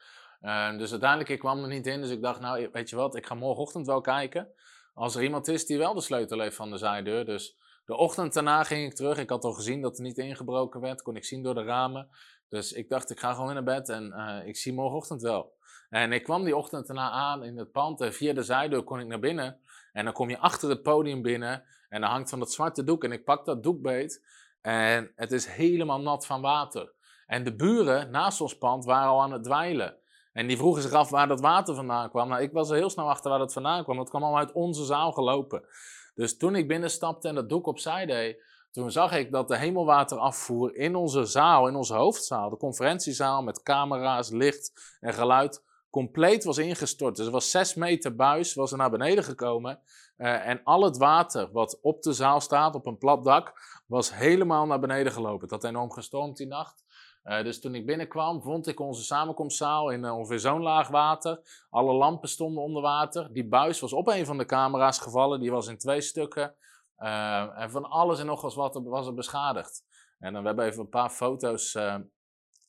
Uh, 0.43 0.79
dus 0.79 0.91
uiteindelijk, 0.91 1.31
ik 1.31 1.39
kwam 1.39 1.63
er 1.63 1.69
niet 1.69 1.87
in. 1.87 2.01
Dus 2.01 2.11
ik 2.11 2.23
dacht, 2.23 2.41
nou, 2.41 2.69
weet 2.73 2.91
je 2.91 2.97
wat, 2.97 3.17
ik 3.17 3.27
ga 3.27 3.35
morgenochtend 3.35 3.87
wel 3.87 4.01
kijken. 4.01 4.49
Als 4.95 5.15
er 5.15 5.23
iemand 5.23 5.49
is 5.49 5.67
die 5.67 5.79
wel 5.79 5.95
de 5.95 6.01
sleutel 6.01 6.41
heeft 6.41 6.57
van 6.57 6.71
de 6.71 6.77
zijdeur. 6.77 7.25
Dus 7.25 7.57
de 7.85 7.97
ochtend 7.97 8.33
daarna 8.33 8.65
ging 8.65 8.87
ik 8.87 8.95
terug. 8.95 9.19
Ik 9.19 9.31
had 9.31 9.45
al 9.45 9.53
gezien 9.53 9.81
dat 9.81 9.97
er 9.97 10.03
niet 10.03 10.19
ingebroken 10.19 10.81
werd. 10.81 11.03
Kon 11.03 11.17
ik 11.17 11.25
zien 11.25 11.43
door 11.43 11.55
de 11.55 11.63
ramen. 11.63 12.09
Dus 12.49 12.73
ik 12.73 12.89
dacht, 12.89 13.11
ik 13.11 13.21
ga 13.21 13.35
gewoon 13.35 13.55
naar 13.55 13.63
bed 13.63 13.89
en 13.89 14.13
uh, 14.17 14.47
ik 14.47 14.57
zie 14.57 14.73
morgenochtend 14.73 15.23
wel. 15.23 15.53
En 15.91 16.13
ik 16.13 16.23
kwam 16.23 16.45
die 16.45 16.57
ochtend 16.57 16.87
daarna 16.87 17.11
aan 17.11 17.45
in 17.45 17.59
het 17.59 17.73
pand. 17.73 18.01
En 18.01 18.13
via 18.13 18.33
de 18.33 18.43
zijdeur 18.43 18.83
kon 18.83 19.01
ik 19.01 19.07
naar 19.07 19.19
binnen. 19.19 19.61
En 19.93 20.05
dan 20.05 20.13
kom 20.13 20.31
je 20.31 20.39
achter 20.39 20.69
het 20.69 20.83
podium 20.83 21.23
binnen. 21.23 21.65
En 21.89 22.01
dan 22.01 22.11
hangt 22.11 22.31
van 22.31 22.39
dat 22.39 22.53
zwarte 22.53 22.85
doek. 22.85 23.05
En 23.05 23.13
ik 23.13 23.25
pak 23.25 23.45
dat 23.45 23.63
doek 23.63 23.83
beet. 23.83 24.25
En 24.61 25.13
het 25.17 25.33
is 25.33 25.47
helemaal 25.47 26.01
nat 26.01 26.27
van 26.27 26.41
water. 26.41 26.93
En 27.27 27.45
de 27.45 27.55
buren 27.55 28.11
naast 28.11 28.41
ons 28.41 28.59
pand 28.59 28.85
waren 28.85 29.09
al 29.09 29.23
aan 29.23 29.33
het 29.33 29.45
dweilen. 29.45 29.97
En 30.33 30.47
die 30.47 30.57
vroegen 30.57 30.83
zich 30.83 30.93
af 30.93 31.11
waar 31.11 31.29
dat 31.29 31.41
water 31.41 31.75
vandaan 31.75 32.11
kwam. 32.11 32.29
Nou, 32.29 32.43
ik 32.43 32.53
was 32.53 32.71
er 32.71 32.77
heel 32.77 32.91
snel 32.91 33.09
achter 33.09 33.31
waar 33.31 33.39
dat 33.39 33.53
vandaan 33.53 33.85
kwam. 33.85 33.97
Dat 33.97 34.09
kwam 34.09 34.23
allemaal 34.23 34.41
uit 34.41 34.53
onze 34.53 34.85
zaal 34.85 35.13
gelopen. 35.13 35.65
Dus 36.15 36.37
toen 36.37 36.55
ik 36.55 36.69
binnenstapte 36.69 37.29
en 37.29 37.35
dat 37.35 37.49
doek 37.49 37.67
opzij 37.67 38.07
deed, 38.07 38.43
toen 38.71 38.91
zag 38.91 39.13
ik 39.13 39.33
dat 39.33 39.49
de 39.49 39.57
hemelwaterafvoer 39.57 40.77
in 40.77 40.95
onze 40.95 41.25
zaal, 41.25 41.69
in 41.69 41.75
onze 41.75 41.95
hoofdzaal, 41.95 42.51
de 42.51 42.57
conferentiezaal 42.57 43.43
met 43.43 43.63
camera's, 43.63 44.31
licht 44.31 44.97
en 45.01 45.15
geluid, 45.15 45.65
compleet 45.91 46.45
was 46.45 46.59
ingestort. 46.59 47.17
Dus 47.17 47.27
er 47.27 47.33
was 47.33 47.51
zes 47.51 47.75
meter 47.75 48.15
buis, 48.17 48.55
was 48.55 48.73
er 48.73 48.79
naar 48.79 48.91
beneden 48.91 49.25
gekomen. 49.25 49.81
Uh, 50.17 50.49
en 50.49 50.61
al 50.65 50.83
het 50.83 50.97
water 50.97 51.53
wat 51.53 51.79
op 51.83 52.03
de 52.03 52.13
zaal 52.13 52.41
staat, 52.41 52.75
op 52.75 52.87
een 52.87 52.99
plat 52.99 53.25
dak, 53.25 53.53
was 53.87 54.15
helemaal 54.15 54.67
naar 54.67 54.81
beneden 54.81 55.13
gelopen. 55.13 55.41
Het 55.41 55.51
had 55.51 55.65
enorm 55.65 55.93
gestormd 55.93 56.37
die 56.37 56.47
nacht. 56.47 56.85
Uh, 57.25 57.43
dus 57.43 57.61
toen 57.61 57.75
ik 57.75 57.87
binnenkwam, 57.87 58.43
vond 58.43 58.67
ik 58.67 58.81
onze 58.81 59.03
samenkomstzaal 59.03 59.91
in 59.91 60.05
uh, 60.05 60.17
ongeveer 60.17 60.39
zo'n 60.39 60.63
laag 60.63 60.89
water. 60.89 61.67
Alle 61.71 61.93
lampen 61.93 62.29
stonden 62.29 62.63
onder 62.63 62.83
water. 62.83 63.33
Die 63.33 63.49
buis 63.49 63.81
was 63.81 63.93
op 63.93 64.09
een 64.09 64.27
van 64.27 64.39
de 64.39 64.45
camera's 64.45 64.99
gevallen, 64.99 65.41
die 65.41 65.51
was 65.51 65.67
in 65.67 65.79
twee 65.79 66.01
stukken. 66.01 66.55
Uh, 66.99 67.59
en 67.59 67.71
van 67.71 67.85
alles 67.85 68.21
en 68.21 68.27
nog 68.27 68.55
wat 68.55 68.81
was 68.85 69.07
er 69.07 69.15
beschadigd. 69.15 69.85
En 70.19 70.41
we 70.41 70.47
hebben 70.47 70.65
even 70.65 70.81
een 70.81 70.89
paar 70.89 71.11
foto's. 71.11 71.73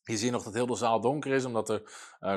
hier 0.03 0.17
zie 0.17 0.25
je 0.25 0.31
nog 0.31 0.43
dat 0.43 0.53
heel 0.53 0.65
de 0.65 0.75
zaal 0.75 1.01
donker 1.01 1.31
is, 1.31 1.45
omdat 1.45 1.69
er 1.69 1.81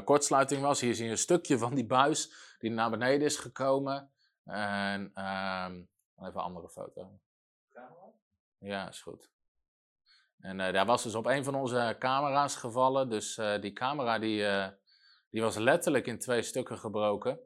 kortsluiting 0.04 0.62
was. 0.62 0.80
Hier 0.80 0.94
zie 0.94 1.04
je 1.04 1.10
een 1.10 1.18
stukje 1.18 1.58
van 1.58 1.74
die 1.74 1.86
buis 1.86 2.32
die 2.58 2.70
naar 2.70 2.90
beneden 2.90 3.26
is 3.26 3.36
gekomen. 3.36 4.10
En 4.44 5.10
ehm, 5.14 5.72
even 6.16 6.34
een 6.34 6.34
andere 6.34 6.68
foto. 6.68 7.18
Ja, 8.58 8.88
is 8.88 9.02
goed. 9.02 9.35
En 10.46 10.58
uh, 10.58 10.72
daar 10.72 10.86
was 10.86 11.02
dus 11.02 11.14
op 11.14 11.26
een 11.26 11.44
van 11.44 11.54
onze 11.54 11.96
camera's 11.98 12.56
gevallen. 12.56 13.08
Dus 13.08 13.38
uh, 13.38 13.60
die 13.60 13.72
camera 13.72 14.18
die, 14.18 14.40
uh, 14.40 14.68
die 15.30 15.42
was 15.42 15.56
letterlijk 15.56 16.06
in 16.06 16.18
twee 16.18 16.42
stukken 16.42 16.78
gebroken. 16.78 17.40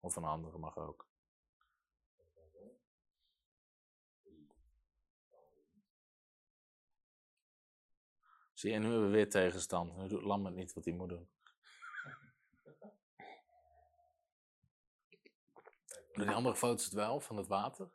Of 0.00 0.16
een 0.16 0.24
andere 0.24 0.58
mag 0.58 0.76
ook. 0.76 1.08
Zie 8.52 8.72
je, 8.72 8.78
nu 8.78 8.84
hebben 8.84 9.04
we 9.04 9.10
weer 9.10 9.30
tegenstand. 9.30 9.96
Nu 9.96 10.08
doet 10.08 10.22
Lambert 10.22 10.54
niet 10.54 10.72
wat 10.72 10.84
hij 10.84 10.94
moet 10.94 11.08
doen. 11.08 11.28
Die 16.12 16.30
andere 16.30 16.56
foto's 16.56 16.84
het 16.84 16.94
wel, 16.94 17.20
van 17.20 17.36
het 17.36 17.46
water. 17.46 17.90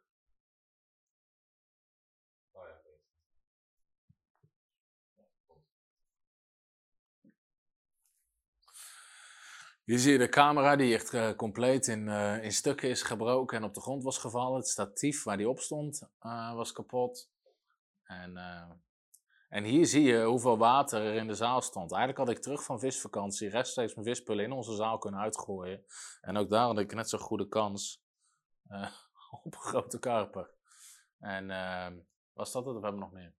Hier 9.92 10.00
zie 10.00 10.12
je 10.12 10.18
de 10.18 10.30
camera 10.30 10.76
die 10.76 10.94
echt 10.94 11.14
uh, 11.14 11.32
compleet 11.32 11.88
in, 11.88 12.08
uh, 12.08 12.44
in 12.44 12.52
stukken 12.52 12.90
is 12.90 13.02
gebroken 13.02 13.58
en 13.58 13.64
op 13.64 13.74
de 13.74 13.82
grond 13.82 14.04
was 14.04 14.18
gevallen. 14.18 14.58
Het 14.58 14.68
statief 14.68 15.24
waar 15.24 15.38
die 15.38 15.50
op 15.50 15.60
stond 15.60 16.10
uh, 16.22 16.54
was 16.56 16.72
kapot. 16.72 17.32
En, 18.04 18.38
en 19.50 19.64
hier 19.64 19.86
zie 19.86 20.04
je 20.04 20.24
hoeveel 20.24 20.58
water 20.58 21.02
er 21.02 21.16
in 21.16 21.28
de 21.28 21.36
zaal 21.36 21.62
stond. 21.62 21.92
Eigenlijk 21.92 22.28
had 22.28 22.38
ik 22.38 22.44
terug 22.44 22.64
van 22.64 22.80
visvakantie 22.80 23.50
rechtstreeks 23.50 23.94
mijn 23.94 24.08
vispullen 24.08 24.46
in 24.46 24.52
onze 24.52 24.76
zaal 24.76 24.98
kunnen 24.98 25.20
uitgooien. 25.20 25.86
En 26.22 26.38
ook 26.38 26.50
daar 26.50 26.66
had 26.66 26.80
ik 26.80 26.94
net 26.94 27.10
zo'n 27.10 27.20
goede 27.20 27.48
kans 27.48 28.04
op 29.44 29.54
een 29.54 29.60
grote 29.60 30.00
karper. 30.00 30.50
En 31.20 31.48
was 32.34 32.52
dat 32.52 32.66
het 32.66 32.76
of 32.76 32.82
hebben 32.82 33.00
we 33.00 33.06
nog 33.06 33.14
meer? 33.14 33.34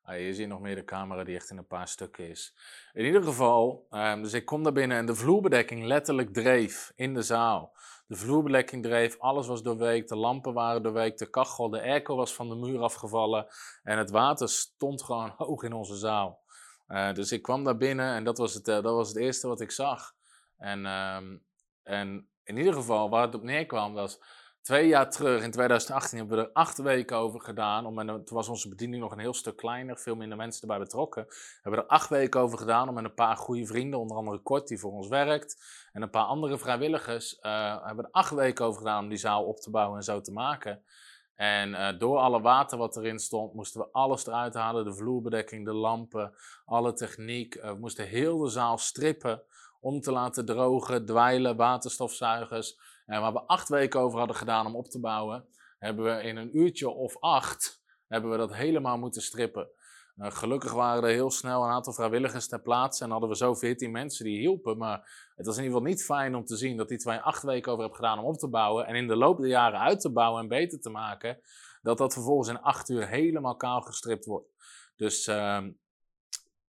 je 0.19 0.33
ziet 0.33 0.47
nog 0.47 0.59
meer 0.59 0.75
de 0.75 0.83
camera 0.83 1.23
die 1.23 1.35
echt 1.35 1.49
in 1.49 1.57
een 1.57 1.67
paar 1.67 1.87
stukken 1.87 2.29
is. 2.29 2.55
In 2.93 3.05
ieder 3.05 3.23
geval, 3.23 3.87
um, 3.91 4.21
dus 4.21 4.33
ik 4.33 4.45
kom 4.45 4.63
daar 4.63 4.73
binnen 4.73 4.97
en 4.97 5.05
de 5.05 5.15
vloerbedekking 5.15 5.83
letterlijk 5.83 6.33
dreef 6.33 6.91
in 6.95 7.13
de 7.13 7.21
zaal. 7.21 7.73
De 8.07 8.15
vloerbedekking 8.15 8.83
dreef, 8.83 9.19
alles 9.19 9.47
was 9.47 9.63
doorweekt, 9.63 10.09
de 10.09 10.15
lampen 10.15 10.53
waren 10.53 10.83
doorweekt, 10.83 11.19
de 11.19 11.29
kachel, 11.29 11.69
de 11.69 11.81
airco 11.81 12.15
was 12.15 12.33
van 12.33 12.49
de 12.49 12.55
muur 12.55 12.79
afgevallen 12.79 13.47
en 13.83 13.97
het 13.97 14.09
water 14.09 14.49
stond 14.49 15.03
gewoon 15.03 15.33
hoog 15.37 15.63
in 15.63 15.73
onze 15.73 15.95
zaal. 15.95 16.41
Uh, 16.87 17.13
dus 17.13 17.31
ik 17.31 17.41
kwam 17.41 17.63
daar 17.63 17.77
binnen 17.77 18.15
en 18.15 18.23
dat 18.23 18.37
was 18.37 18.53
het, 18.53 18.67
uh, 18.67 18.73
dat 18.73 18.95
was 18.95 19.07
het 19.07 19.17
eerste 19.17 19.47
wat 19.47 19.61
ik 19.61 19.71
zag. 19.71 20.13
En, 20.57 20.85
um, 20.85 21.43
en 21.83 22.29
in 22.43 22.57
ieder 22.57 22.73
geval, 22.73 23.09
waar 23.09 23.25
het 23.25 23.35
op 23.35 23.43
neerkwam, 23.43 23.93
was 23.93 24.19
Twee 24.61 24.87
jaar 24.87 25.09
terug, 25.09 25.43
in 25.43 25.51
2018, 25.51 26.17
hebben 26.17 26.37
we 26.37 26.43
er 26.43 26.51
acht 26.53 26.77
weken 26.77 27.17
over 27.17 27.41
gedaan. 27.41 27.85
Om, 27.85 27.99
en 27.99 28.07
toen 28.07 28.37
was 28.37 28.49
onze 28.49 28.69
bediening 28.69 29.01
nog 29.01 29.11
een 29.11 29.19
heel 29.19 29.33
stuk 29.33 29.55
kleiner, 29.55 29.97
veel 29.97 30.15
minder 30.15 30.37
mensen 30.37 30.61
erbij 30.61 30.79
betrokken. 30.79 31.25
We 31.27 31.59
hebben 31.61 31.81
er 31.81 31.87
acht 31.87 32.09
weken 32.09 32.39
over 32.39 32.57
gedaan 32.57 32.87
om 32.87 32.93
met 32.93 33.03
een 33.03 33.13
paar 33.13 33.37
goede 33.37 33.65
vrienden, 33.65 33.99
onder 33.99 34.17
andere 34.17 34.39
Kort, 34.39 34.67
die 34.67 34.79
voor 34.79 34.91
ons 34.91 35.07
werkt, 35.07 35.63
en 35.91 36.01
een 36.01 36.09
paar 36.09 36.23
andere 36.23 36.57
vrijwilligers, 36.57 37.37
uh, 37.41 37.85
hebben 37.85 38.05
er 38.05 38.11
acht 38.11 38.31
weken 38.31 38.65
over 38.65 38.79
gedaan 38.79 39.03
om 39.03 39.09
die 39.09 39.17
zaal 39.17 39.43
op 39.43 39.59
te 39.59 39.69
bouwen 39.69 39.97
en 39.97 40.03
zo 40.03 40.21
te 40.21 40.31
maken. 40.31 40.83
En 41.35 41.69
uh, 41.69 41.99
door 41.99 42.17
alle 42.17 42.41
water 42.41 42.77
wat 42.77 42.97
erin 42.97 43.19
stond, 43.19 43.53
moesten 43.53 43.81
we 43.81 43.87
alles 43.91 44.27
eruit 44.27 44.53
halen. 44.53 44.85
De 44.85 44.93
vloerbedekking, 44.93 45.65
de 45.65 45.73
lampen, 45.73 46.33
alle 46.65 46.93
techniek. 46.93 47.55
Uh, 47.55 47.71
we 47.71 47.77
moesten 47.79 48.07
heel 48.07 48.37
de 48.37 48.49
zaal 48.49 48.77
strippen 48.77 49.43
om 49.79 50.01
te 50.01 50.11
laten 50.11 50.45
drogen, 50.45 51.05
dweilen, 51.05 51.55
waterstofzuigers. 51.55 52.77
En 53.11 53.21
waar 53.21 53.33
we 53.33 53.41
acht 53.41 53.69
weken 53.69 53.99
over 53.99 54.17
hadden 54.17 54.35
gedaan 54.35 54.65
om 54.65 54.75
op 54.75 54.87
te 54.87 54.99
bouwen, 54.99 55.45
hebben 55.79 56.05
we 56.05 56.23
in 56.23 56.37
een 56.37 56.57
uurtje 56.57 56.89
of 56.89 57.19
acht 57.19 57.81
hebben 58.07 58.31
we 58.31 58.37
dat 58.37 58.53
helemaal 58.53 58.97
moeten 58.97 59.21
strippen. 59.21 59.69
Uh, 60.17 60.31
gelukkig 60.31 60.73
waren 60.73 61.03
er 61.03 61.09
heel 61.09 61.31
snel 61.31 61.63
een 61.63 61.69
aantal 61.69 61.93
vrijwilligers 61.93 62.47
ter 62.47 62.61
plaatse 62.61 63.03
en 63.03 63.09
hadden 63.09 63.29
we 63.29 63.35
zo 63.35 63.53
veertien 63.53 63.91
mensen 63.91 64.25
die 64.25 64.39
hielpen. 64.39 64.77
Maar 64.77 65.29
het 65.35 65.45
was 65.45 65.57
in 65.57 65.63
ieder 65.63 65.77
geval 65.77 65.93
niet 65.93 66.03
fijn 66.03 66.35
om 66.35 66.45
te 66.45 66.55
zien 66.55 66.77
dat 66.77 67.03
waar 67.03 67.15
je 67.15 67.21
acht 67.21 67.43
weken 67.43 67.71
over 67.71 67.83
hebt 67.83 67.95
gedaan 67.95 68.19
om 68.19 68.25
op 68.25 68.37
te 68.37 68.49
bouwen 68.49 68.85
en 68.85 68.95
in 68.95 69.07
de 69.07 69.15
loop 69.15 69.37
der 69.37 69.49
jaren 69.49 69.79
uit 69.79 69.99
te 69.99 70.11
bouwen 70.11 70.41
en 70.41 70.47
beter 70.47 70.79
te 70.79 70.89
maken, 70.89 71.39
dat 71.81 71.97
dat 71.97 72.13
vervolgens 72.13 72.49
in 72.49 72.61
acht 72.61 72.89
uur 72.89 73.07
helemaal 73.07 73.55
kaal 73.55 73.81
gestript 73.81 74.25
wordt. 74.25 74.49
Dus 74.95 75.27
uh, 75.27 75.63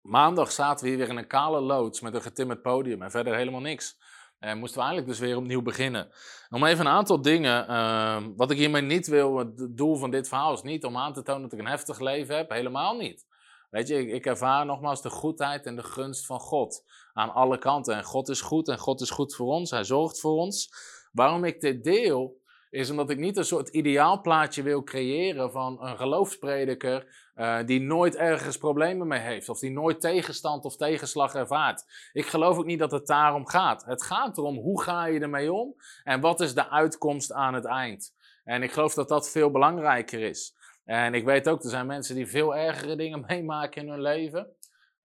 maandag 0.01 0.51
zaten 0.51 0.83
we 0.83 0.89
hier 0.89 0.99
weer 0.99 1.09
in 1.09 1.17
een 1.17 1.27
kale 1.27 1.61
loods 1.61 2.01
met 2.01 2.13
een 2.13 2.21
getimmerd 2.21 2.61
podium 2.61 3.01
en 3.01 3.11
verder 3.11 3.35
helemaal 3.35 3.61
niks. 3.61 3.97
En 4.39 4.57
moesten 4.57 4.79
we 4.79 4.85
eigenlijk 4.87 5.17
dus 5.17 5.27
weer 5.27 5.37
opnieuw 5.37 5.61
beginnen. 5.61 6.11
Om 6.49 6.65
even 6.65 6.85
een 6.85 6.91
aantal 6.91 7.21
dingen, 7.21 7.69
uh, 7.69 8.17
wat 8.35 8.51
ik 8.51 8.57
hiermee 8.57 8.81
niet 8.81 9.07
wil, 9.07 9.37
het 9.37 9.77
doel 9.77 9.95
van 9.95 10.11
dit 10.11 10.27
verhaal 10.27 10.53
is 10.53 10.61
niet 10.61 10.85
om 10.85 10.97
aan 10.97 11.13
te 11.13 11.23
tonen 11.23 11.41
dat 11.41 11.53
ik 11.53 11.59
een 11.59 11.67
heftig 11.67 11.99
leven 11.99 12.35
heb, 12.35 12.49
helemaal 12.49 12.97
niet. 12.97 13.27
Weet 13.69 13.87
je, 13.87 13.99
ik, 13.99 14.11
ik 14.11 14.25
ervaar 14.25 14.65
nogmaals 14.65 15.01
de 15.01 15.09
goedheid 15.09 15.65
en 15.65 15.75
de 15.75 15.83
gunst 15.83 16.25
van 16.25 16.39
God 16.39 16.83
aan 17.13 17.33
alle 17.33 17.57
kanten. 17.57 17.95
En 17.95 18.03
God 18.03 18.29
is 18.29 18.41
goed 18.41 18.67
en 18.67 18.77
God 18.77 19.01
is 19.01 19.09
goed 19.09 19.35
voor 19.35 19.47
ons, 19.47 19.71
Hij 19.71 19.83
zorgt 19.83 20.19
voor 20.19 20.37
ons. 20.37 20.69
Waarom 21.11 21.43
ik 21.43 21.61
dit 21.61 21.83
deel, 21.83 22.37
is 22.69 22.89
omdat 22.89 23.09
ik 23.09 23.17
niet 23.17 23.37
een 23.37 23.45
soort 23.45 23.69
ideaalplaatje 23.69 24.63
wil 24.63 24.83
creëren 24.83 25.51
van 25.51 25.83
een 25.85 25.97
geloofsprediker 25.97 27.28
uh, 27.39 27.57
die 27.65 27.81
nooit 27.81 28.15
ergens 28.15 28.57
problemen 28.57 29.07
mee 29.07 29.19
heeft, 29.19 29.49
of 29.49 29.59
die 29.59 29.71
nooit 29.71 30.01
tegenstand 30.01 30.65
of 30.65 30.75
tegenslag 30.75 31.33
ervaart. 31.33 32.09
Ik 32.13 32.25
geloof 32.25 32.57
ook 32.57 32.65
niet 32.65 32.79
dat 32.79 32.91
het 32.91 33.07
daarom 33.07 33.47
gaat. 33.47 33.85
Het 33.85 34.03
gaat 34.03 34.37
erom 34.37 34.57
hoe 34.57 34.81
ga 34.81 35.05
je 35.05 35.19
ermee 35.19 35.53
om 35.53 35.75
en 36.03 36.21
wat 36.21 36.39
is 36.39 36.53
de 36.53 36.69
uitkomst 36.69 37.33
aan 37.33 37.53
het 37.53 37.65
eind. 37.65 38.15
En 38.43 38.63
ik 38.63 38.71
geloof 38.71 38.93
dat 38.93 39.07
dat 39.09 39.29
veel 39.29 39.51
belangrijker 39.51 40.19
is. 40.19 40.55
En 40.85 41.13
ik 41.13 41.25
weet 41.25 41.49
ook, 41.49 41.63
er 41.63 41.69
zijn 41.69 41.85
mensen 41.85 42.15
die 42.15 42.27
veel 42.27 42.55
ergere 42.55 42.95
dingen 42.95 43.23
meemaken 43.27 43.81
in 43.81 43.89
hun 43.89 44.01
leven. 44.01 44.47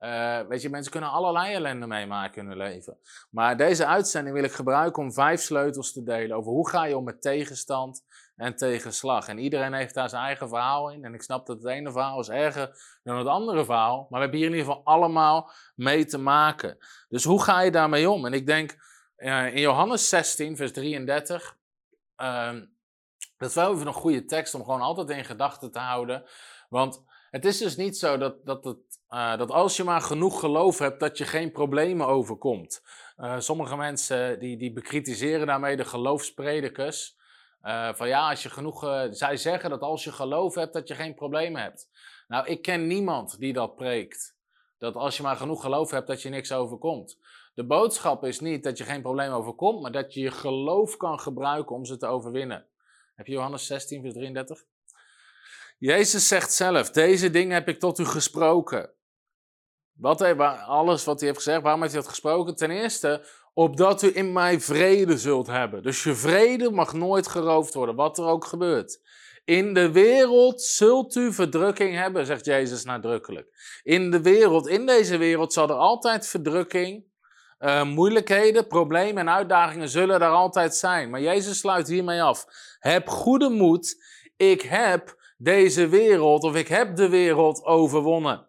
Uh, 0.00 0.40
weet 0.40 0.62
je, 0.62 0.70
mensen 0.70 0.92
kunnen 0.92 1.10
allerlei 1.10 1.54
ellende 1.54 1.86
meemaken 1.86 2.42
in 2.42 2.48
hun 2.48 2.56
leven. 2.56 2.98
Maar 3.30 3.56
deze 3.56 3.86
uitzending 3.86 4.34
wil 4.34 4.44
ik 4.44 4.52
gebruiken 4.52 5.02
om 5.02 5.12
vijf 5.12 5.40
sleutels 5.40 5.92
te 5.92 6.02
delen 6.02 6.36
over 6.36 6.52
hoe 6.52 6.68
ga 6.68 6.84
je 6.84 6.96
om 6.96 7.04
met 7.04 7.22
tegenstand 7.22 8.04
en 8.36 8.56
tegenslag. 8.56 9.28
En 9.28 9.38
iedereen 9.38 9.72
heeft 9.72 9.94
daar 9.94 10.08
zijn 10.08 10.24
eigen 10.24 10.48
verhaal 10.48 10.90
in. 10.90 11.04
En 11.04 11.14
ik 11.14 11.22
snap 11.22 11.46
dat 11.46 11.56
het 11.56 11.66
ene 11.66 11.92
verhaal 11.92 12.20
is 12.20 12.28
erger 12.28 12.98
dan 13.02 13.18
het 13.18 13.26
andere 13.26 13.64
verhaal. 13.64 13.96
Maar 13.96 14.08
we 14.08 14.18
hebben 14.18 14.38
hier 14.38 14.48
in 14.48 14.54
ieder 14.54 14.66
geval 14.66 14.84
allemaal 14.84 15.50
mee 15.74 16.04
te 16.04 16.18
maken. 16.18 16.78
Dus 17.08 17.24
hoe 17.24 17.42
ga 17.42 17.60
je 17.60 17.70
daarmee 17.70 18.10
om? 18.10 18.26
En 18.26 18.32
ik 18.32 18.46
denk 18.46 18.76
uh, 19.16 19.54
in 19.54 19.60
Johannes 19.60 20.08
16, 20.08 20.56
vers 20.56 20.72
33. 20.72 21.56
Uh, 22.16 22.52
dat 23.36 23.48
is 23.48 23.54
wel 23.54 23.74
even 23.74 23.86
een 23.86 23.92
goede 23.92 24.24
tekst 24.24 24.54
om 24.54 24.64
gewoon 24.64 24.80
altijd 24.80 25.10
in 25.10 25.24
gedachten 25.24 25.72
te 25.72 25.78
houden. 25.78 26.24
Want 26.68 27.04
het 27.30 27.44
is 27.44 27.58
dus 27.58 27.76
niet 27.76 27.98
zo 27.98 28.18
dat, 28.18 28.46
dat, 28.46 28.64
het, 28.64 29.00
uh, 29.10 29.36
dat 29.36 29.50
als 29.50 29.76
je 29.76 29.84
maar 29.84 30.00
genoeg 30.00 30.40
geloof 30.40 30.78
hebt, 30.78 31.00
dat 31.00 31.18
je 31.18 31.24
geen 31.24 31.52
problemen 31.52 32.06
overkomt. 32.06 32.82
Uh, 33.16 33.38
sommige 33.38 33.76
mensen 33.76 34.38
die, 34.38 34.56
die 34.56 34.72
bekritiseren 34.72 35.46
daarmee 35.46 35.76
de 35.76 35.84
geloofspredikers. 35.84 37.16
Uh, 37.64 37.94
van 37.94 38.08
ja, 38.08 38.30
als 38.30 38.42
je 38.42 38.50
genoeg. 38.50 39.08
zij 39.10 39.36
zeggen 39.36 39.70
dat 39.70 39.80
als 39.80 40.04
je 40.04 40.12
geloof 40.12 40.54
hebt, 40.54 40.72
dat 40.72 40.88
je 40.88 40.94
geen 40.94 41.14
problemen 41.14 41.62
hebt. 41.62 41.88
Nou, 42.28 42.46
ik 42.46 42.62
ken 42.62 42.86
niemand 42.86 43.38
die 43.38 43.52
dat 43.52 43.74
preekt. 43.74 44.36
Dat 44.78 44.94
als 44.94 45.16
je 45.16 45.22
maar 45.22 45.36
genoeg 45.36 45.62
geloof 45.62 45.90
hebt, 45.90 46.06
dat 46.06 46.22
je 46.22 46.28
niks 46.28 46.52
overkomt. 46.52 47.18
De 47.54 47.64
boodschap 47.64 48.24
is 48.24 48.40
niet 48.40 48.62
dat 48.64 48.78
je 48.78 48.84
geen 48.84 49.02
probleem 49.02 49.32
overkomt, 49.32 49.82
maar 49.82 49.92
dat 49.92 50.14
je 50.14 50.20
je 50.20 50.30
geloof 50.30 50.96
kan 50.96 51.20
gebruiken 51.20 51.76
om 51.76 51.84
ze 51.84 51.96
te 51.96 52.06
overwinnen. 52.06 52.66
Heb 53.14 53.26
je 53.26 53.32
Johannes 53.32 53.66
16, 53.66 54.02
vers 54.02 54.14
33? 54.14 54.64
Jezus 55.78 56.28
zegt 56.28 56.52
zelf: 56.52 56.90
Deze 56.90 57.30
dingen 57.30 57.54
heb 57.54 57.68
ik 57.68 57.78
tot 57.78 57.98
u 57.98 58.04
gesproken. 58.04 58.90
Wat 59.94 60.22
alles 60.66 61.04
wat 61.04 61.18
hij 61.18 61.28
heeft 61.28 61.42
gezegd, 61.42 61.62
waarom 61.62 61.80
heeft 61.80 61.92
hij 61.92 62.02
dat 62.02 62.10
gesproken? 62.10 62.56
Ten 62.56 62.70
eerste, 62.70 63.26
opdat 63.54 64.02
u 64.02 64.10
in 64.14 64.32
mij 64.32 64.60
vrede 64.60 65.18
zult 65.18 65.46
hebben. 65.46 65.82
Dus 65.82 66.02
je 66.02 66.14
vrede 66.14 66.70
mag 66.70 66.92
nooit 66.92 67.26
geroofd 67.26 67.74
worden, 67.74 67.94
wat 67.94 68.18
er 68.18 68.24
ook 68.24 68.44
gebeurt. 68.44 69.00
In 69.44 69.74
de 69.74 69.90
wereld 69.90 70.62
zult 70.62 71.14
u 71.14 71.32
verdrukking 71.32 71.94
hebben, 71.94 72.26
zegt 72.26 72.44
Jezus 72.44 72.84
nadrukkelijk. 72.84 73.80
In 73.82 74.10
de 74.10 74.22
wereld, 74.22 74.68
in 74.68 74.86
deze 74.86 75.16
wereld 75.16 75.52
zal 75.52 75.68
er 75.68 75.74
altijd 75.74 76.26
verdrukking, 76.26 77.04
uh, 77.58 77.84
moeilijkheden, 77.84 78.66
problemen 78.66 79.28
en 79.28 79.34
uitdagingen 79.34 79.88
zullen 79.88 80.20
er 80.20 80.28
altijd 80.28 80.74
zijn. 80.74 81.10
Maar 81.10 81.20
Jezus 81.20 81.58
sluit 81.58 81.88
hiermee 81.88 82.22
af. 82.22 82.46
Heb 82.78 83.08
goede 83.08 83.48
moed, 83.48 84.04
ik 84.36 84.62
heb 84.62 85.22
deze 85.36 85.88
wereld, 85.88 86.42
of 86.42 86.54
ik 86.54 86.68
heb 86.68 86.96
de 86.96 87.08
wereld 87.08 87.64
overwonnen. 87.64 88.46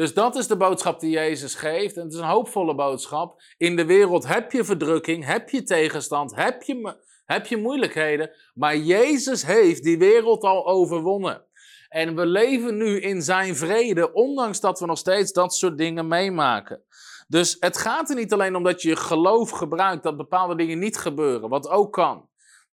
Dus 0.00 0.14
dat 0.14 0.36
is 0.36 0.46
de 0.46 0.56
boodschap 0.56 1.00
die 1.00 1.10
Jezus 1.10 1.54
geeft. 1.54 1.96
En 1.96 2.02
het 2.02 2.12
is 2.12 2.18
een 2.18 2.24
hoopvolle 2.24 2.74
boodschap. 2.74 3.42
In 3.56 3.76
de 3.76 3.84
wereld 3.84 4.26
heb 4.26 4.52
je 4.52 4.64
verdrukking, 4.64 5.24
heb 5.24 5.48
je 5.48 5.62
tegenstand, 5.62 6.34
heb 6.34 6.62
je, 6.62 6.96
heb 7.24 7.46
je 7.46 7.56
moeilijkheden. 7.56 8.30
Maar 8.54 8.76
Jezus 8.76 9.46
heeft 9.46 9.82
die 9.82 9.98
wereld 9.98 10.42
al 10.42 10.66
overwonnen. 10.66 11.44
En 11.88 12.16
we 12.16 12.26
leven 12.26 12.76
nu 12.76 13.00
in 13.00 13.22
zijn 13.22 13.56
vrede, 13.56 14.12
ondanks 14.12 14.60
dat 14.60 14.80
we 14.80 14.86
nog 14.86 14.98
steeds 14.98 15.32
dat 15.32 15.54
soort 15.54 15.78
dingen 15.78 16.08
meemaken. 16.08 16.82
Dus 17.28 17.56
het 17.58 17.78
gaat 17.78 18.10
er 18.10 18.16
niet 18.16 18.32
alleen 18.32 18.56
om 18.56 18.62
dat 18.62 18.82
je 18.82 18.96
geloof 18.96 19.50
gebruikt 19.50 20.02
dat 20.02 20.16
bepaalde 20.16 20.56
dingen 20.56 20.78
niet 20.78 20.96
gebeuren, 20.96 21.48
wat 21.48 21.68
ook 21.68 21.92
kan. 21.92 22.28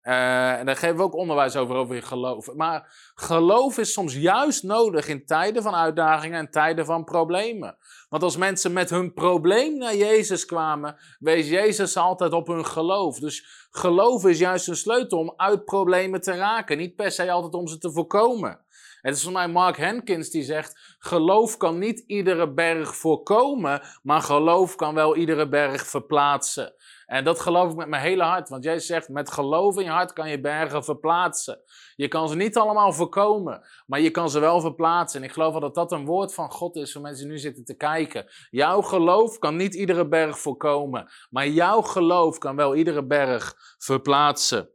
Uh, 0.08 0.60
en 0.60 0.65
daar 0.65 0.76
geven 0.76 0.96
we 0.96 1.04
ook 1.04 1.15
onderwijs 1.15 1.56
over, 1.56 1.76
over 1.76 1.96
je 1.96 2.02
geloof. 2.02 2.54
Maar 2.54 3.12
geloof 3.15 3.78
is 3.78 3.93
soms 3.93 4.15
juist 4.15 4.63
nodig 4.63 5.08
in 5.08 5.26
tijden 5.26 5.63
van 5.63 5.76
uitdagingen 5.76 6.39
en 6.39 6.52
tijden 6.52 6.86
van 6.86 7.04
problemen. 7.04 7.78
Want 8.10 8.24
als 8.24 8.38
mensen 8.38 8.74
met 8.74 8.89
hun 8.89 9.13
probleem 9.13 9.78
naar 9.78 9.96
Jezus 9.96 10.46
kwamen, 10.46 10.98
wees 11.20 11.50
Jezus 11.50 11.98
altijd 11.98 12.34
op 12.34 12.48
hun 12.48 12.65
geloof. 12.65 13.20
Dus 13.20 13.67
geloof 13.72 14.26
is 14.26 14.39
juist 14.39 14.67
een 14.67 14.76
sleutel 14.76 15.20
om 15.20 15.34
uit 15.36 15.65
problemen 15.65 16.22
te 16.22 16.36
raken. 16.36 16.78
Niet 16.78 16.96
per 16.96 17.12
se 17.12 17.32
altijd 17.32 17.54
om 17.54 17.67
ze 17.67 17.78
te 17.78 17.91
voorkomen. 17.91 18.65
Het 19.02 19.15
is 19.15 19.24
voor 19.24 19.32
mij 19.32 19.48
Mark 19.48 19.78
Henkins 19.78 20.30
die 20.30 20.43
zegt: 20.43 20.96
geloof 21.00 21.58
kan 21.58 21.78
niet 21.78 22.04
iedere 22.08 22.54
berg 22.54 22.96
voorkomen, 22.96 23.82
maar 24.04 24.22
geloof 24.22 24.76
kan 24.76 24.93
wel 24.93 25.15
iedere 25.15 25.48
berg 25.48 25.88
verplaatsen. 25.88 26.74
En 27.08 27.24
dat 27.24 27.39
geloof 27.39 27.72
ik 27.72 27.78
met 27.78 27.88
mijn 27.88 28.02
hele 28.02 28.24
hart, 28.24 28.50
want 28.50 28.63
jij 28.63 28.80
zegt: 28.80 29.10
met 29.10 29.32
geloof 29.32 29.78
in 29.78 29.84
je 29.84 29.89
hart 29.89 30.13
kan 30.13 30.30
je 30.30 30.41
bergen 30.41 30.84
verplaatsen. 30.84 31.60
Je 31.96 32.08
kan 32.08 32.30
ze 32.30 32.36
niet 32.36 32.58
allemaal 32.58 32.93
voorkomen, 32.93 33.67
maar 33.86 34.00
je 34.00 34.12
kan 34.12 34.30
ze 34.30 34.39
wel 34.39 34.62
verplaatsen. 34.62 35.22
En 35.22 35.28
ik 35.28 35.34
geloof 35.34 35.52
wel 35.52 35.62
dat 35.62 35.76
dat 35.76 35.91
een 35.91 36.06
woord 36.06 36.34
van 36.34 36.52
God 36.52 36.76
is 36.76 36.91
voor 36.91 37.02
mensen 37.02 37.24
die 37.24 37.34
nu 37.34 37.39
zitten 37.39 37.65
te 37.65 37.76
kijken. 37.76 38.26
Jouw 38.50 38.82
geloof 38.82 39.38
kan 39.38 39.56
niet 39.56 39.76
iedere 39.76 40.08
berg 40.08 40.39
voorkomen, 40.39 41.12
maar 41.30 41.48
jouw 41.48 41.82
geloof 41.82 42.38
kan 42.38 42.56
wel 42.56 42.76
iedere 42.76 43.06
berg 43.06 43.56
verplaatsen. 43.78 44.70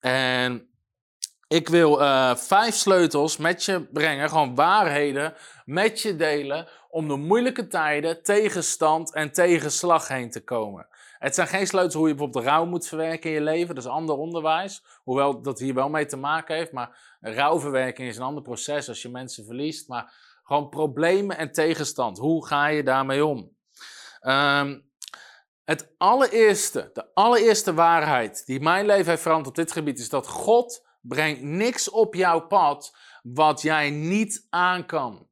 En 0.00 0.70
ik 1.48 1.68
wil 1.68 2.00
uh, 2.00 2.34
vijf 2.34 2.74
sleutels 2.74 3.36
met 3.36 3.64
je 3.64 3.88
brengen, 3.92 4.28
gewoon 4.28 4.54
waarheden 4.54 5.34
met 5.64 6.00
je 6.00 6.16
delen, 6.16 6.68
om 6.88 7.08
de 7.08 7.16
moeilijke 7.16 7.66
tijden, 7.66 8.22
tegenstand 8.22 9.14
en 9.14 9.32
tegenslag 9.32 10.08
heen 10.08 10.30
te 10.30 10.44
komen. 10.44 10.86
Het 11.22 11.34
zijn 11.34 11.48
geen 11.48 11.66
sleutels 11.66 11.94
hoe 11.94 12.08
je 12.08 12.14
bijvoorbeeld 12.14 12.44
rouw 12.44 12.64
moet 12.64 12.86
verwerken 12.86 13.30
in 13.30 13.36
je 13.36 13.42
leven, 13.42 13.74
dat 13.74 13.84
is 13.84 13.90
ander 13.90 14.16
onderwijs, 14.16 14.84
hoewel 15.02 15.42
dat 15.42 15.58
hier 15.58 15.74
wel 15.74 15.88
mee 15.88 16.06
te 16.06 16.16
maken 16.16 16.56
heeft, 16.56 16.72
maar 16.72 17.16
rouwverwerking 17.20 18.08
is 18.08 18.16
een 18.16 18.22
ander 18.22 18.42
proces 18.42 18.88
als 18.88 19.02
je 19.02 19.08
mensen 19.08 19.44
verliest, 19.44 19.88
maar 19.88 20.12
gewoon 20.42 20.68
problemen 20.68 21.36
en 21.36 21.52
tegenstand, 21.52 22.18
hoe 22.18 22.46
ga 22.46 22.66
je 22.66 22.82
daarmee 22.82 23.26
om? 23.26 23.56
Um, 24.20 24.90
het 25.64 25.94
allereerste, 25.98 26.90
de 26.92 27.14
allereerste 27.14 27.74
waarheid 27.74 28.46
die 28.46 28.60
mijn 28.60 28.86
leven 28.86 29.08
heeft 29.08 29.22
veranderd 29.22 29.48
op 29.48 29.54
dit 29.54 29.72
gebied 29.72 29.98
is 29.98 30.08
dat 30.08 30.26
God 30.26 30.86
brengt 31.00 31.42
niks 31.42 31.90
op 31.90 32.14
jouw 32.14 32.46
pad 32.46 32.96
wat 33.22 33.62
jij 33.62 33.90
niet 33.90 34.46
aan 34.50 34.86
kan. 34.86 35.28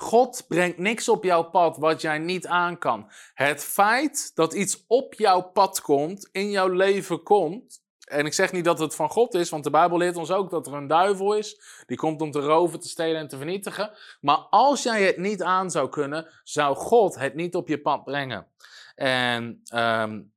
God 0.00 0.44
brengt 0.48 0.78
niks 0.78 1.08
op 1.08 1.24
jouw 1.24 1.42
pad 1.42 1.76
wat 1.76 2.00
jij 2.00 2.18
niet 2.18 2.46
aan 2.46 2.78
kan. 2.78 3.10
Het 3.34 3.64
feit 3.64 4.30
dat 4.34 4.54
iets 4.54 4.84
op 4.86 5.14
jouw 5.14 5.40
pad 5.40 5.80
komt, 5.80 6.28
in 6.32 6.50
jouw 6.50 6.68
leven 6.68 7.22
komt. 7.22 7.82
En 8.04 8.26
ik 8.26 8.32
zeg 8.32 8.52
niet 8.52 8.64
dat 8.64 8.78
het 8.78 8.94
van 8.94 9.10
God 9.10 9.34
is, 9.34 9.50
want 9.50 9.64
de 9.64 9.70
Bijbel 9.70 9.98
leert 9.98 10.16
ons 10.16 10.30
ook 10.30 10.50
dat 10.50 10.66
er 10.66 10.72
een 10.72 10.86
duivel 10.86 11.34
is. 11.34 11.60
Die 11.86 11.96
komt 11.96 12.20
om 12.20 12.30
te 12.30 12.40
roven, 12.40 12.80
te 12.80 12.88
stelen 12.88 13.20
en 13.20 13.28
te 13.28 13.36
vernietigen. 13.36 13.90
Maar 14.20 14.36
als 14.36 14.82
jij 14.82 15.02
het 15.02 15.16
niet 15.16 15.42
aan 15.42 15.70
zou 15.70 15.88
kunnen, 15.88 16.26
zou 16.44 16.76
God 16.76 17.18
het 17.18 17.34
niet 17.34 17.54
op 17.54 17.68
je 17.68 17.80
pad 17.80 18.04
brengen. 18.04 18.46
En 18.94 19.62
um, 19.74 20.32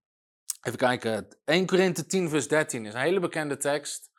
even 0.62 0.78
kijken, 0.78 1.28
1 1.45 1.65
Korinthe 1.65 2.06
10 2.06 2.30
vers 2.30 2.47
13 2.47 2.86
is 2.86 2.93
een 2.93 3.00
hele 3.00 3.19
bekende 3.19 3.58
tekst. 3.58 4.11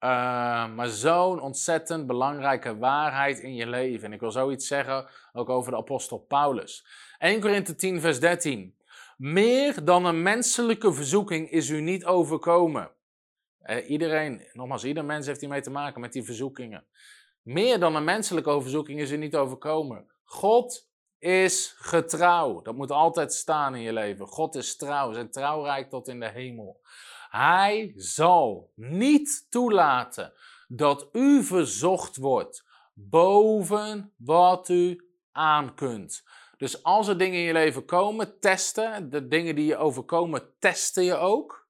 Uh, 0.00 0.74
maar 0.74 0.88
zo'n 0.88 1.40
ontzettend 1.40 2.06
belangrijke 2.06 2.78
waarheid 2.78 3.38
in 3.38 3.54
je 3.54 3.66
leven. 3.66 4.06
En 4.06 4.12
ik 4.12 4.20
wil 4.20 4.30
zoiets 4.30 4.66
zeggen 4.66 5.06
ook 5.32 5.48
over 5.48 5.70
de 5.70 5.76
apostel 5.76 6.18
Paulus. 6.18 6.86
1 7.18 7.40
Korinthe 7.40 7.74
10 7.74 8.00
vers 8.00 8.20
13. 8.20 8.76
Meer 9.16 9.84
dan 9.84 10.04
een 10.04 10.22
menselijke 10.22 10.92
verzoeking 10.92 11.50
is 11.50 11.68
u 11.68 11.80
niet 11.80 12.04
overkomen. 12.04 12.90
Eh, 13.58 13.90
iedereen, 13.90 14.42
nogmaals, 14.52 14.84
ieder 14.84 15.04
mens 15.04 15.26
heeft 15.26 15.40
hiermee 15.40 15.60
te 15.60 15.70
maken 15.70 16.00
met 16.00 16.12
die 16.12 16.24
verzoekingen. 16.24 16.84
Meer 17.42 17.78
dan 17.78 17.94
een 17.94 18.04
menselijke 18.04 18.60
verzoeking 18.60 19.00
is 19.00 19.10
u 19.10 19.16
niet 19.16 19.36
overkomen. 19.36 20.10
God 20.24 20.88
is 21.18 21.74
getrouw. 21.76 22.62
Dat 22.62 22.74
moet 22.74 22.90
altijd 22.90 23.32
staan 23.32 23.74
in 23.74 23.82
je 23.82 23.92
leven. 23.92 24.26
God 24.26 24.54
is 24.54 24.76
trouw. 24.76 25.12
Zijn 25.12 25.30
trouw 25.30 25.62
reikt 25.62 25.90
tot 25.90 26.08
in 26.08 26.20
de 26.20 26.28
hemel. 26.28 26.80
Hij 27.28 27.92
zal 27.96 28.72
niet 28.74 29.46
toelaten 29.50 30.32
dat 30.68 31.08
u 31.12 31.42
verzocht 31.42 32.16
wordt 32.16 32.64
boven 32.94 34.12
wat 34.16 34.68
u 34.68 35.10
aan 35.32 35.74
kunt. 35.74 36.22
Dus 36.56 36.82
als 36.82 37.08
er 37.08 37.18
dingen 37.18 37.38
in 37.38 37.44
je 37.44 37.52
leven 37.52 37.84
komen, 37.84 38.40
testen, 38.40 39.10
de 39.10 39.28
dingen 39.28 39.54
die 39.54 39.66
je 39.66 39.76
overkomen, 39.76 40.54
testen 40.58 41.04
je 41.04 41.14
ook. 41.14 41.68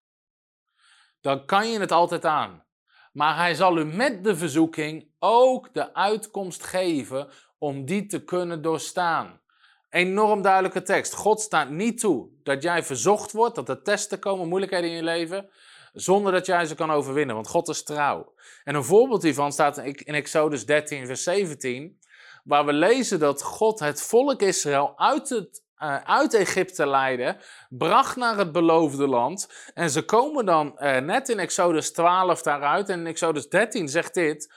Dan 1.20 1.46
kan 1.46 1.70
je 1.70 1.80
het 1.80 1.92
altijd 1.92 2.24
aan. 2.24 2.66
Maar 3.12 3.36
hij 3.36 3.54
zal 3.54 3.78
u 3.78 3.84
met 3.84 4.24
de 4.24 4.36
verzoeking 4.36 5.10
ook 5.18 5.74
de 5.74 5.94
uitkomst 5.94 6.62
geven 6.62 7.30
om 7.58 7.84
die 7.84 8.06
te 8.06 8.24
kunnen 8.24 8.62
doorstaan. 8.62 9.40
Enorm 9.90 10.42
duidelijke 10.42 10.82
tekst. 10.82 11.14
God 11.14 11.40
staat 11.40 11.70
niet 11.70 12.00
toe 12.00 12.28
dat 12.42 12.62
jij 12.62 12.82
verzocht 12.82 13.32
wordt, 13.32 13.54
dat 13.54 13.68
er 13.68 13.82
testen 13.82 14.18
komen, 14.18 14.48
moeilijkheden 14.48 14.90
in 14.90 14.96
je 14.96 15.02
leven, 15.02 15.48
zonder 15.92 16.32
dat 16.32 16.46
jij 16.46 16.66
ze 16.66 16.74
kan 16.74 16.90
overwinnen, 16.90 17.34
want 17.34 17.48
God 17.48 17.68
is 17.68 17.82
trouw. 17.82 18.34
En 18.64 18.74
een 18.74 18.84
voorbeeld 18.84 19.22
hiervan 19.22 19.52
staat 19.52 19.78
in 19.78 20.14
Exodus 20.14 20.66
13, 20.66 21.06
vers 21.06 21.22
17, 21.22 21.98
waar 22.44 22.64
we 22.64 22.72
lezen 22.72 23.18
dat 23.18 23.42
God 23.42 23.80
het 23.80 24.02
volk 24.02 24.42
Israël 24.42 24.92
uit, 24.98 25.28
het, 25.28 25.62
uh, 25.78 25.96
uit 25.96 26.34
Egypte 26.34 26.86
leidde, 26.86 27.36
bracht 27.68 28.16
naar 28.16 28.36
het 28.38 28.52
beloofde 28.52 29.06
land. 29.06 29.70
En 29.74 29.90
ze 29.90 30.04
komen 30.04 30.44
dan 30.44 30.76
uh, 30.78 30.96
net 30.96 31.28
in 31.28 31.38
Exodus 31.38 31.92
12 31.92 32.42
daaruit. 32.42 32.88
En 32.88 32.98
in 32.98 33.06
Exodus 33.06 33.48
13 33.48 33.88
zegt 33.88 34.14
dit. 34.14 34.52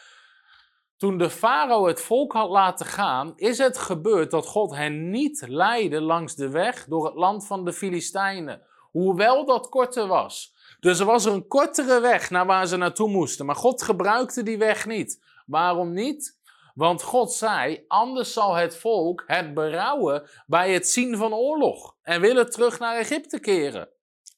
Toen 1.02 1.18
de 1.18 1.30
farao 1.30 1.88
het 1.88 2.02
volk 2.02 2.34
had 2.34 2.50
laten 2.50 2.86
gaan, 2.86 3.34
is 3.36 3.58
het 3.58 3.78
gebeurd 3.78 4.32
dat 4.32 4.46
God 4.46 4.76
hen 4.76 5.10
niet 5.10 5.46
leidde 5.48 6.02
langs 6.02 6.36
de 6.36 6.50
weg 6.50 6.86
door 6.86 7.06
het 7.06 7.16
land 7.16 7.48
van 7.48 7.66
de 7.66 7.74
Filistijnen. 7.74 8.62
Hoewel 8.92 9.46
dat 9.46 9.70
korter 9.70 10.08
was. 10.08 10.56
Dus 10.80 11.00
er 11.00 11.06
was 11.06 11.26
een 11.26 11.48
kortere 11.48 12.00
weg 12.00 12.30
naar 12.30 12.46
waar 12.46 12.68
ze 12.68 12.78
naartoe 12.78 13.10
moesten. 13.10 13.46
Maar 13.46 13.56
God 13.56 13.82
gebruikte 13.82 14.44
die 14.44 14.58
weg 14.58 14.86
niet. 14.86 15.24
Waarom 15.46 15.94
niet? 15.94 16.40
Want 16.74 17.02
God 17.02 17.34
zei: 17.34 17.86
Anders 17.88 18.34
zal 18.34 18.56
het 18.56 18.78
volk 18.78 19.24
het 19.28 19.54
berouwen 19.54 20.30
bij 20.46 20.74
het 20.74 20.88
zien 20.88 21.18
van 21.18 21.34
oorlog. 21.34 21.96
En 22.02 22.22
willen 22.22 22.50
terug 22.50 22.80
naar 22.80 22.98
Egypte 22.98 23.40
keren. 23.40 23.90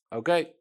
Oké. 0.10 0.52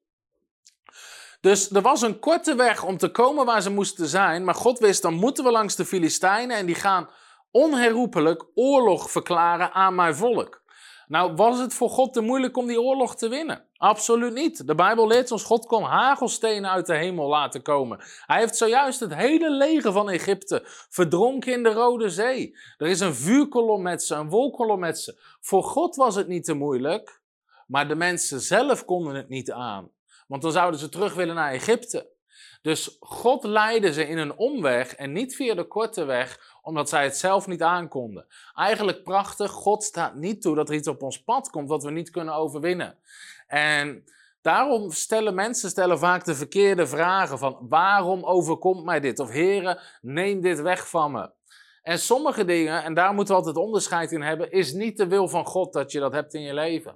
Dus 1.42 1.70
er 1.70 1.82
was 1.82 2.02
een 2.02 2.18
korte 2.18 2.54
weg 2.54 2.84
om 2.84 2.96
te 2.96 3.10
komen 3.10 3.44
waar 3.44 3.62
ze 3.62 3.70
moesten 3.70 4.06
zijn. 4.06 4.44
Maar 4.44 4.54
God 4.54 4.78
wist, 4.78 5.02
dan 5.02 5.14
moeten 5.14 5.44
we 5.44 5.50
langs 5.50 5.76
de 5.76 5.84
Filistijnen. 5.84 6.56
En 6.56 6.66
die 6.66 6.74
gaan 6.74 7.08
onherroepelijk 7.50 8.44
oorlog 8.54 9.10
verklaren 9.10 9.72
aan 9.72 9.94
mijn 9.94 10.14
volk. 10.14 10.62
Nou, 11.06 11.34
was 11.34 11.58
het 11.58 11.74
voor 11.74 11.90
God 11.90 12.12
te 12.12 12.20
moeilijk 12.20 12.56
om 12.56 12.66
die 12.66 12.80
oorlog 12.80 13.16
te 13.16 13.28
winnen? 13.28 13.64
Absoluut 13.76 14.32
niet. 14.32 14.66
De 14.66 14.74
Bijbel 14.74 15.06
leert 15.06 15.30
ons, 15.30 15.42
God 15.42 15.66
kon 15.66 15.82
hagelstenen 15.82 16.70
uit 16.70 16.86
de 16.86 16.96
hemel 16.96 17.28
laten 17.28 17.62
komen. 17.62 18.04
Hij 18.26 18.38
heeft 18.38 18.56
zojuist 18.56 19.00
het 19.00 19.14
hele 19.14 19.50
leger 19.50 19.92
van 19.92 20.10
Egypte 20.10 20.62
verdronken 20.88 21.52
in 21.52 21.62
de 21.62 21.72
Rode 21.72 22.10
Zee. 22.10 22.58
Er 22.76 22.86
is 22.86 23.00
een 23.00 23.14
vuurkolom 23.14 23.82
met 23.82 24.02
ze, 24.02 24.14
een 24.14 24.28
wolkolom 24.28 24.80
met 24.80 24.98
ze. 24.98 25.20
Voor 25.40 25.64
God 25.64 25.96
was 25.96 26.14
het 26.14 26.28
niet 26.28 26.44
te 26.44 26.54
moeilijk, 26.54 27.20
maar 27.66 27.88
de 27.88 27.94
mensen 27.94 28.40
zelf 28.40 28.84
konden 28.84 29.14
het 29.14 29.28
niet 29.28 29.52
aan. 29.52 29.90
Want 30.32 30.44
dan 30.44 30.52
zouden 30.52 30.80
ze 30.80 30.88
terug 30.88 31.14
willen 31.14 31.34
naar 31.34 31.52
Egypte. 31.52 32.10
Dus 32.62 32.96
God 33.00 33.44
leidde 33.44 33.92
ze 33.92 34.08
in 34.08 34.18
een 34.18 34.36
omweg 34.36 34.94
en 34.94 35.12
niet 35.12 35.36
via 35.36 35.54
de 35.54 35.64
korte 35.66 36.04
weg, 36.04 36.58
omdat 36.62 36.88
zij 36.88 37.04
het 37.04 37.16
zelf 37.16 37.46
niet 37.46 37.62
aankonden. 37.62 38.26
Eigenlijk 38.54 39.02
prachtig, 39.02 39.50
God 39.50 39.84
staat 39.84 40.14
niet 40.14 40.42
toe 40.42 40.54
dat 40.54 40.68
er 40.68 40.74
iets 40.74 40.88
op 40.88 41.02
ons 41.02 41.22
pad 41.22 41.50
komt 41.50 41.68
wat 41.68 41.82
we 41.82 41.90
niet 41.90 42.10
kunnen 42.10 42.34
overwinnen. 42.34 42.98
En 43.46 44.04
daarom 44.42 44.90
stellen 44.90 45.34
mensen 45.34 45.70
stellen 45.70 45.98
vaak 45.98 46.24
de 46.24 46.34
verkeerde 46.34 46.86
vragen 46.86 47.38
van 47.38 47.56
waarom 47.68 48.24
overkomt 48.24 48.84
mij 48.84 49.00
dit? 49.00 49.18
Of 49.18 49.30
heren, 49.30 49.80
neem 50.00 50.40
dit 50.40 50.60
weg 50.60 50.88
van 50.88 51.12
me. 51.12 51.30
En 51.82 51.98
sommige 51.98 52.44
dingen, 52.44 52.84
en 52.84 52.94
daar 52.94 53.14
moeten 53.14 53.34
we 53.34 53.40
altijd 53.40 53.64
onderscheid 53.64 54.12
in 54.12 54.22
hebben, 54.22 54.50
is 54.50 54.72
niet 54.72 54.96
de 54.96 55.06
wil 55.06 55.28
van 55.28 55.46
God 55.46 55.72
dat 55.72 55.92
je 55.92 56.00
dat 56.00 56.12
hebt 56.12 56.34
in 56.34 56.42
je 56.42 56.54
leven. 56.54 56.94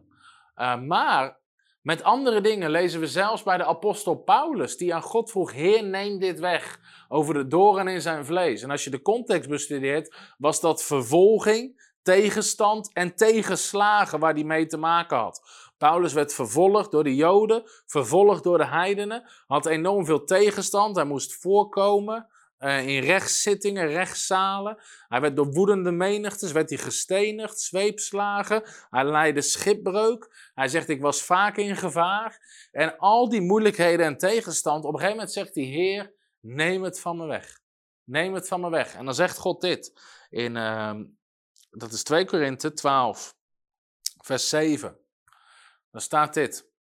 Uh, 0.57 0.81
maar 0.81 1.45
met 1.87 2.03
andere 2.03 2.41
dingen 2.41 2.71
lezen 2.71 3.01
we 3.01 3.07
zelfs 3.07 3.43
bij 3.43 3.57
de 3.57 3.65
apostel 3.65 4.15
Paulus, 4.15 4.77
die 4.77 4.95
aan 4.95 5.03
God 5.03 5.31
vroeg: 5.31 5.53
Heer, 5.53 5.85
neem 5.85 6.19
dit 6.19 6.39
weg. 6.39 6.81
Over 7.09 7.35
de 7.35 7.47
doren 7.47 7.89
in 7.89 8.01
zijn 8.01 8.25
vlees. 8.25 8.63
En 8.63 8.71
als 8.71 8.85
je 8.85 8.91
de 8.91 9.03
context 9.03 9.49
bestudeert, 9.49 10.17
was 10.39 10.61
dat 10.61 10.83
vervolging, 10.83 11.91
tegenstand 12.03 12.91
en 12.93 13.15
tegenslagen 13.15 14.19
waar 14.19 14.35
hij 14.35 14.45
mee 14.45 14.67
te 14.67 14.77
maken 14.77 15.17
had. 15.17 15.43
Paulus 15.79 16.13
werd 16.13 16.35
vervolgd 16.35 16.91
door 16.91 17.05
de 17.05 17.15
Joden, 17.15 17.63
vervolgd 17.87 18.45
door 18.45 18.59
de 18.59 18.67
heidenen, 18.67 19.31
had 19.47 19.67
enorm 19.67 20.05
veel 20.05 20.25
tegenstand, 20.25 20.97
hij 20.97 21.05
moest 21.05 21.35
voorkomen. 21.35 22.27
Uh, 22.59 22.89
in 22.89 23.03
rechtszittingen, 23.03 23.87
rechtszalen. 23.87 24.79
Hij 25.09 25.21
werd 25.21 25.37
door 25.37 25.53
woedende 25.53 25.91
menigtes, 25.91 26.53
werd 26.53 26.69
hij 26.69 26.79
gestenigd, 26.79 27.61
zweepslagen. 27.61 28.63
Hij 28.91 29.05
leidde 29.05 29.41
schipbreuk. 29.41 30.51
Hij 30.55 30.69
zegt, 30.69 30.89
ik 30.89 31.01
was 31.01 31.23
vaak 31.23 31.57
in 31.57 31.77
gevaar. 31.77 32.39
En 32.71 32.97
al 32.99 33.29
die 33.29 33.41
moeilijkheden 33.41 34.07
en 34.07 34.19
tegenstand, 34.19 34.85
op 34.85 34.93
een 34.93 34.99
gegeven 34.99 35.17
moment 35.17 35.33
zegt 35.33 35.55
hij, 35.55 35.65
Heer, 35.65 36.13
neem 36.41 36.83
het 36.83 37.01
van 37.01 37.17
me 37.17 37.27
weg. 37.27 37.61
Neem 38.05 38.35
het 38.35 38.49
van 38.49 38.61
me 38.61 38.71
weg. 38.71 38.95
En 38.95 39.05
dan 39.05 39.15
zegt 39.15 39.39
God 39.39 39.61
dit, 39.61 40.01
in, 40.31 40.57
uh, 40.57 40.95
dat 41.71 41.93
is 41.93 42.03
2 42.03 42.25
Korinthe 42.25 42.73
12, 42.73 43.37
vers 44.23 44.49
7. 44.49 44.99
Dan 45.91 46.01
staat 46.01 46.35
dit. 46.35 46.75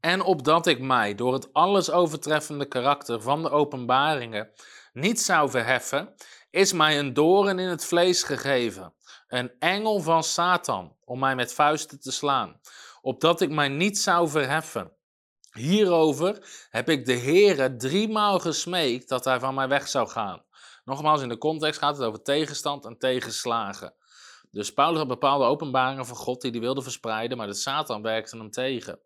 En 0.00 0.22
opdat 0.22 0.66
ik 0.66 0.80
mij 0.80 1.14
door 1.14 1.32
het 1.32 1.52
alles 1.52 1.90
overtreffende 1.90 2.68
karakter 2.68 3.22
van 3.22 3.42
de 3.42 3.50
openbaringen 3.50 4.50
niet 4.92 5.20
zou 5.20 5.50
verheffen, 5.50 6.14
is 6.50 6.72
mij 6.72 6.98
een 6.98 7.14
doorn 7.14 7.58
in 7.58 7.68
het 7.68 7.84
vlees 7.84 8.22
gegeven, 8.22 8.94
een 9.28 9.52
engel 9.58 10.00
van 10.00 10.22
Satan, 10.22 10.96
om 11.04 11.18
mij 11.18 11.34
met 11.34 11.54
vuisten 11.54 12.00
te 12.00 12.12
slaan, 12.12 12.60
opdat 13.00 13.40
ik 13.40 13.50
mij 13.50 13.68
niet 13.68 13.98
zou 13.98 14.28
verheffen. 14.28 14.92
Hierover 15.52 16.66
heb 16.70 16.88
ik 16.88 17.06
de 17.06 17.18
Heere 17.18 17.76
driemaal 17.76 18.38
gesmeekt 18.38 19.08
dat 19.08 19.24
hij 19.24 19.40
van 19.40 19.54
mij 19.54 19.68
weg 19.68 19.88
zou 19.88 20.08
gaan. 20.08 20.42
Nogmaals, 20.84 21.22
in 21.22 21.28
de 21.28 21.38
context 21.38 21.80
gaat 21.80 21.96
het 21.96 22.06
over 22.06 22.22
tegenstand 22.22 22.84
en 22.84 22.98
tegenslagen. 22.98 23.94
Dus 24.50 24.72
Paulus 24.72 24.98
had 24.98 25.08
bepaalde 25.08 25.44
openbaringen 25.44 26.06
van 26.06 26.16
God 26.16 26.40
die 26.40 26.50
hij 26.50 26.60
wilde 26.60 26.82
verspreiden, 26.82 27.36
maar 27.36 27.46
de 27.46 27.54
Satan 27.54 28.02
werkte 28.02 28.36
hem 28.36 28.50
tegen. 28.50 29.00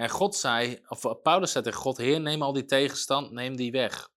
En 0.00 0.08
God 0.08 0.36
zei, 0.36 0.78
of 0.88 1.22
Paulus 1.22 1.52
zei 1.52 1.64
tegen 1.64 1.80
God, 1.80 1.96
Heer, 1.96 2.20
neem 2.20 2.42
al 2.42 2.52
die 2.52 2.64
tegenstand, 2.64 3.30
neem 3.30 3.56
die 3.56 3.72
weg. 3.72 4.08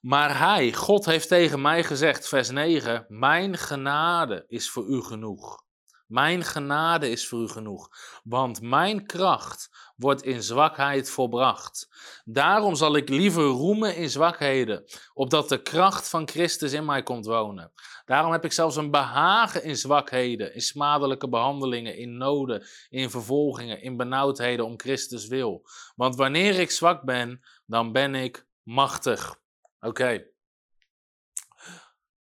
Maar 0.00 0.38
hij, 0.38 0.72
God 0.72 1.04
heeft 1.04 1.28
tegen 1.28 1.60
mij 1.60 1.84
gezegd, 1.84 2.28
vers 2.28 2.50
9, 2.50 3.04
mijn 3.08 3.56
genade 3.56 4.44
is 4.48 4.70
voor 4.70 4.86
u 4.86 5.02
genoeg. 5.02 5.62
Mijn 6.06 6.44
genade 6.44 7.10
is 7.10 7.28
voor 7.28 7.40
u 7.42 7.48
genoeg, 7.48 7.88
want 8.24 8.60
mijn 8.60 9.06
kracht 9.06 9.70
wordt 9.96 10.22
in 10.22 10.42
zwakheid 10.42 11.10
volbracht. 11.10 11.88
Daarom 12.24 12.74
zal 12.74 12.96
ik 12.96 13.08
liever 13.08 13.44
roemen 13.44 13.96
in 13.96 14.10
zwakheden, 14.10 14.84
opdat 15.14 15.48
de 15.48 15.62
kracht 15.62 16.08
van 16.08 16.28
Christus 16.28 16.72
in 16.72 16.84
mij 16.84 17.02
komt 17.02 17.26
wonen. 17.26 17.72
Daarom 18.04 18.32
heb 18.32 18.44
ik 18.44 18.52
zelfs 18.52 18.76
een 18.76 18.90
behagen 18.90 19.64
in 19.64 19.76
zwakheden, 19.76 20.54
in 20.54 20.60
smadelijke 20.60 21.28
behandelingen, 21.28 21.96
in 21.96 22.16
noden, 22.16 22.66
in 22.88 23.10
vervolgingen, 23.10 23.82
in 23.82 23.96
benauwdheden 23.96 24.64
om 24.64 24.78
Christus 24.78 25.26
wil. 25.26 25.68
Want 25.96 26.16
wanneer 26.16 26.60
ik 26.60 26.70
zwak 26.70 27.02
ben, 27.02 27.40
dan 27.66 27.92
ben 27.92 28.14
ik 28.14 28.46
machtig. 28.62 29.40
Oké. 29.80 30.24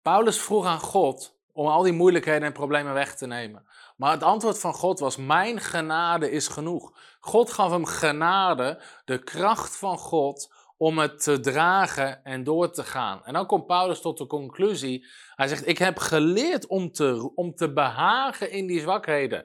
Paulus 0.01 0.41
vroeg 0.41 0.65
aan 0.65 0.79
God 0.79 1.37
om 1.51 1.67
al 1.67 1.83
die 1.83 1.93
moeilijkheden 1.93 2.43
en 2.43 2.53
problemen 2.53 2.93
weg 2.93 3.15
te 3.15 3.27
nemen. 3.27 3.67
Maar 3.97 4.11
het 4.11 4.23
antwoord 4.23 4.59
van 4.59 4.73
God 4.73 4.99
was: 4.99 5.17
Mijn 5.17 5.59
genade 5.59 6.31
is 6.31 6.47
genoeg. 6.47 6.97
God 7.19 7.51
gaf 7.51 7.71
hem 7.71 7.85
genade, 7.85 8.81
de 9.05 9.23
kracht 9.23 9.77
van 9.77 9.97
God 9.97 10.53
om 10.79 10.97
het 10.97 11.23
te 11.23 11.39
dragen 11.39 12.23
en 12.23 12.43
door 12.43 12.71
te 12.71 12.83
gaan. 12.83 13.25
En 13.25 13.33
dan 13.33 13.45
komt 13.45 13.65
Paulus 13.65 14.01
tot 14.01 14.17
de 14.17 14.27
conclusie. 14.27 15.05
Hij 15.35 15.47
zegt: 15.47 15.67
Ik 15.67 15.77
heb 15.77 15.97
geleerd 15.97 16.67
om 16.67 16.91
te, 16.91 17.31
om 17.35 17.55
te 17.55 17.73
behagen 17.73 18.51
in 18.51 18.67
die 18.67 18.79
zwakheden. 18.79 19.43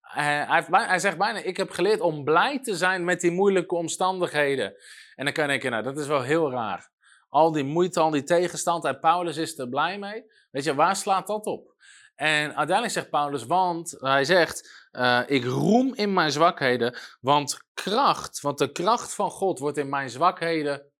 hij, 0.00 0.64
hij 0.68 0.98
zegt 0.98 1.18
bijna: 1.18 1.38
Ik 1.38 1.56
heb 1.56 1.70
geleerd 1.70 2.00
om 2.00 2.24
blij 2.24 2.60
te 2.60 2.76
zijn 2.76 3.04
met 3.04 3.20
die 3.20 3.30
moeilijke 3.30 3.74
omstandigheden. 3.74 4.74
En 5.14 5.24
dan 5.24 5.34
kan 5.34 5.52
je 5.52 5.68
Nou, 5.68 5.82
dat 5.82 5.98
is 5.98 6.06
wel 6.06 6.22
heel 6.22 6.50
raar. 6.50 6.90
Al 7.28 7.52
die 7.52 7.64
moeite, 7.64 8.00
al 8.00 8.10
die 8.10 8.22
tegenstand. 8.22 8.84
En 8.84 9.00
Paulus 9.00 9.36
is 9.36 9.58
er 9.58 9.68
blij 9.68 9.98
mee. 9.98 10.24
Weet 10.50 10.64
je, 10.64 10.74
waar 10.74 10.96
slaat 10.96 11.26
dat 11.26 11.46
op? 11.46 11.75
En 12.16 12.46
uiteindelijk 12.46 12.92
zegt 12.92 13.10
Paulus, 13.10 13.46
want 13.46 13.94
hij 13.98 14.24
zegt, 14.24 14.88
uh, 14.92 15.22
ik 15.26 15.44
roem 15.44 15.94
in 15.94 16.12
mijn 16.12 16.32
zwakheden, 16.32 16.98
want 17.20 17.58
kracht, 17.74 18.40
want 18.40 18.58
de 18.58 18.72
kracht 18.72 19.14
van 19.14 19.30
God 19.30 19.58
wordt 19.58 19.78
in 19.78 19.88
mijn 19.88 20.10
zwakheden, 20.10 20.92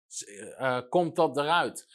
uh, 0.60 0.78
komt 0.88 1.16
dat 1.16 1.36
eruit. 1.36 1.86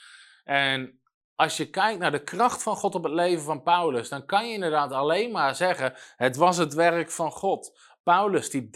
En 0.44 1.02
als 1.36 1.58
je 1.58 1.70
kijkt 1.70 2.00
naar 2.00 2.12
de 2.12 2.24
kracht 2.24 2.64
van 2.64 2.76
God 2.76 2.96
op 2.96 3.04
het 3.04 3.14
leven 3.14 3.44
van 3.44 3.64
Paulus, 3.64 4.10
dan 4.10 4.26
kan 4.26 4.48
je 4.48 4.54
inderdaad 4.54 4.92
alleen 4.92 5.32
maar 5.32 5.56
zeggen, 5.56 5.94
het 6.16 6.36
was 6.36 6.58
het 6.58 6.74
werk 6.74 7.12
van 7.12 7.32
God. 7.32 7.80
Paulus, 8.04 8.50
die 8.50 8.70
30% 8.70 8.72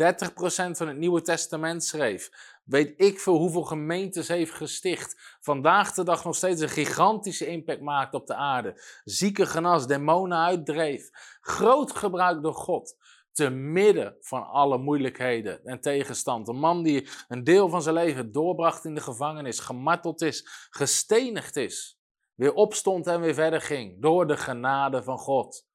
van 0.71 0.87
het 0.87 0.97
Nieuwe 0.97 1.21
Testament 1.21 1.83
schreef, 1.83 2.29
weet 2.65 2.93
ik 2.97 3.19
veel 3.19 3.37
hoeveel 3.37 3.63
gemeentes 3.63 4.27
heeft 4.27 4.53
gesticht. 4.53 5.37
Vandaag 5.41 5.93
de 5.93 6.03
dag 6.03 6.23
nog 6.23 6.35
steeds 6.35 6.61
een 6.61 6.69
gigantische 6.69 7.47
impact 7.47 7.81
maakt 7.81 8.13
op 8.13 8.27
de 8.27 8.35
aarde. 8.35 8.81
Zieke 9.03 9.45
genas, 9.45 9.87
demonen 9.87 10.37
uitdreef. 10.37 11.09
Groot 11.41 11.95
gebruik 11.95 12.41
door 12.41 12.53
God. 12.53 12.95
Te 13.31 13.49
midden 13.49 14.17
van 14.19 14.47
alle 14.47 14.77
moeilijkheden 14.77 15.63
en 15.63 15.81
tegenstand. 15.81 16.47
Een 16.47 16.59
man 16.59 16.83
die 16.83 17.09
een 17.27 17.43
deel 17.43 17.69
van 17.69 17.81
zijn 17.81 17.95
leven 17.95 18.31
doorbracht 18.31 18.85
in 18.85 18.95
de 18.95 19.01
gevangenis, 19.01 19.59
gemarteld 19.59 20.21
is, 20.21 20.67
gestenigd 20.69 21.55
is. 21.55 21.99
Weer 22.35 22.53
opstond 22.53 23.07
en 23.07 23.21
weer 23.21 23.33
verder 23.33 23.61
ging. 23.61 24.01
Door 24.01 24.27
de 24.27 24.37
genade 24.37 25.03
van 25.03 25.17
God. 25.17 25.65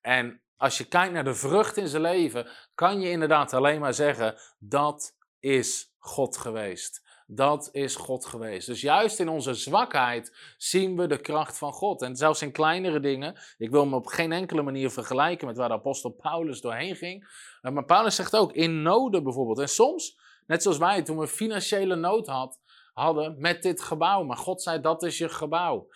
En 0.00 0.42
als 0.56 0.78
je 0.78 0.84
kijkt 0.84 1.12
naar 1.12 1.24
de 1.24 1.34
vrucht 1.34 1.76
in 1.76 1.88
zijn 1.88 2.02
leven, 2.02 2.48
kan 2.74 3.00
je 3.00 3.10
inderdaad 3.10 3.52
alleen 3.52 3.80
maar 3.80 3.94
zeggen: 3.94 4.34
dat 4.58 5.16
is 5.40 5.91
God 6.04 6.36
geweest. 6.36 7.02
Dat 7.26 7.68
is 7.72 7.96
God 7.96 8.24
geweest. 8.26 8.66
Dus 8.66 8.80
juist 8.80 9.20
in 9.20 9.28
onze 9.28 9.54
zwakheid 9.54 10.54
zien 10.56 10.96
we 10.96 11.06
de 11.06 11.20
kracht 11.20 11.58
van 11.58 11.72
God. 11.72 12.02
En 12.02 12.16
zelfs 12.16 12.42
in 12.42 12.52
kleinere 12.52 13.00
dingen. 13.00 13.40
Ik 13.58 13.70
wil 13.70 13.86
me 13.86 13.96
op 13.96 14.06
geen 14.06 14.32
enkele 14.32 14.62
manier 14.62 14.90
vergelijken 14.90 15.46
met 15.46 15.56
waar 15.56 15.68
de 15.68 15.74
apostel 15.74 16.10
Paulus 16.10 16.60
doorheen 16.60 16.96
ging. 16.96 17.28
Maar 17.60 17.84
Paulus 17.84 18.14
zegt 18.14 18.36
ook 18.36 18.52
in 18.52 18.82
noden 18.82 19.22
bijvoorbeeld. 19.22 19.58
En 19.58 19.68
soms, 19.68 20.18
net 20.46 20.62
zoals 20.62 20.78
wij 20.78 21.02
toen 21.02 21.18
we 21.18 21.26
financiële 21.26 21.94
nood 21.94 22.26
had, 22.26 22.60
hadden 22.92 23.40
met 23.40 23.62
dit 23.62 23.82
gebouw. 23.82 24.22
Maar 24.22 24.36
God 24.36 24.62
zei 24.62 24.80
dat 24.80 25.02
is 25.02 25.18
je 25.18 25.28
gebouw 25.28 25.88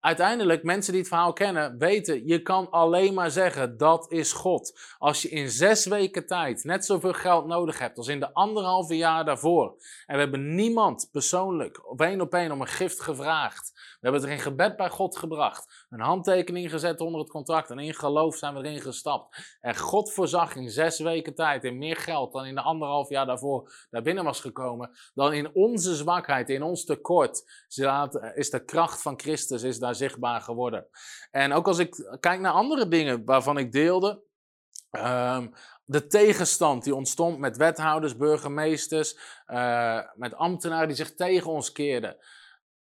uiteindelijk, 0.00 0.62
mensen 0.62 0.92
die 0.92 1.00
het 1.00 1.10
verhaal 1.10 1.32
kennen, 1.32 1.78
weten, 1.78 2.26
je 2.26 2.42
kan 2.42 2.70
alleen 2.70 3.14
maar 3.14 3.30
zeggen, 3.30 3.76
dat 3.76 4.12
is 4.12 4.32
God. 4.32 4.78
Als 4.98 5.22
je 5.22 5.28
in 5.28 5.50
zes 5.50 5.86
weken 5.86 6.26
tijd 6.26 6.64
net 6.64 6.84
zoveel 6.84 7.12
geld 7.12 7.46
nodig 7.46 7.78
hebt 7.78 7.98
als 7.98 8.08
in 8.08 8.20
de 8.20 8.32
anderhalve 8.32 8.96
jaar 8.96 9.24
daarvoor. 9.24 9.74
En 10.06 10.14
we 10.14 10.20
hebben 10.20 10.54
niemand 10.54 11.08
persoonlijk 11.12 11.90
op 11.90 12.00
één 12.00 12.20
op 12.20 12.34
één 12.34 12.52
om 12.52 12.60
een 12.60 12.66
gift 12.66 13.00
gevraagd. 13.00 13.79
We 14.00 14.08
hebben 14.08 14.20
het 14.20 14.30
er 14.30 14.36
in 14.36 14.52
gebed 14.52 14.76
bij 14.76 14.88
God 14.88 15.16
gebracht. 15.16 15.86
Een 15.90 16.00
handtekening 16.00 16.70
gezet 16.70 17.00
onder 17.00 17.20
het 17.20 17.30
contract. 17.30 17.70
En 17.70 17.78
in 17.78 17.94
geloof 17.94 18.36
zijn 18.36 18.54
we 18.54 18.60
erin 18.60 18.80
gestapt. 18.80 19.56
En 19.60 19.76
God 19.76 20.12
voorzag 20.12 20.56
in 20.56 20.70
zes 20.70 20.98
weken 20.98 21.34
tijd 21.34 21.64
in 21.64 21.78
meer 21.78 21.96
geld 21.96 22.32
dan 22.32 22.46
in 22.46 22.54
de 22.54 22.60
anderhalf 22.60 23.08
jaar 23.08 23.26
daarvoor 23.26 23.86
daar 23.90 24.02
binnen 24.02 24.24
was 24.24 24.40
gekomen. 24.40 24.90
Dan 25.14 25.32
in 25.32 25.54
onze 25.54 25.94
zwakheid, 25.94 26.50
in 26.50 26.62
ons 26.62 26.84
tekort, 26.84 27.42
is 28.34 28.50
de 28.50 28.62
kracht 28.64 29.02
van 29.02 29.20
Christus 29.20 29.62
is 29.62 29.78
daar 29.78 29.94
zichtbaar 29.94 30.40
geworden. 30.40 30.86
En 31.30 31.52
ook 31.52 31.66
als 31.66 31.78
ik 31.78 32.16
kijk 32.20 32.40
naar 32.40 32.52
andere 32.52 32.88
dingen 32.88 33.24
waarvan 33.24 33.58
ik 33.58 33.72
deelde. 33.72 34.22
Ehm, 34.90 35.48
de 35.84 36.06
tegenstand 36.06 36.84
die 36.84 36.94
ontstond 36.94 37.38
met 37.38 37.56
wethouders, 37.56 38.16
burgemeesters, 38.16 39.18
uh, 39.46 40.00
met 40.14 40.34
ambtenaren 40.34 40.86
die 40.86 40.96
zich 40.96 41.14
tegen 41.14 41.50
ons 41.50 41.72
keerden 41.72 42.16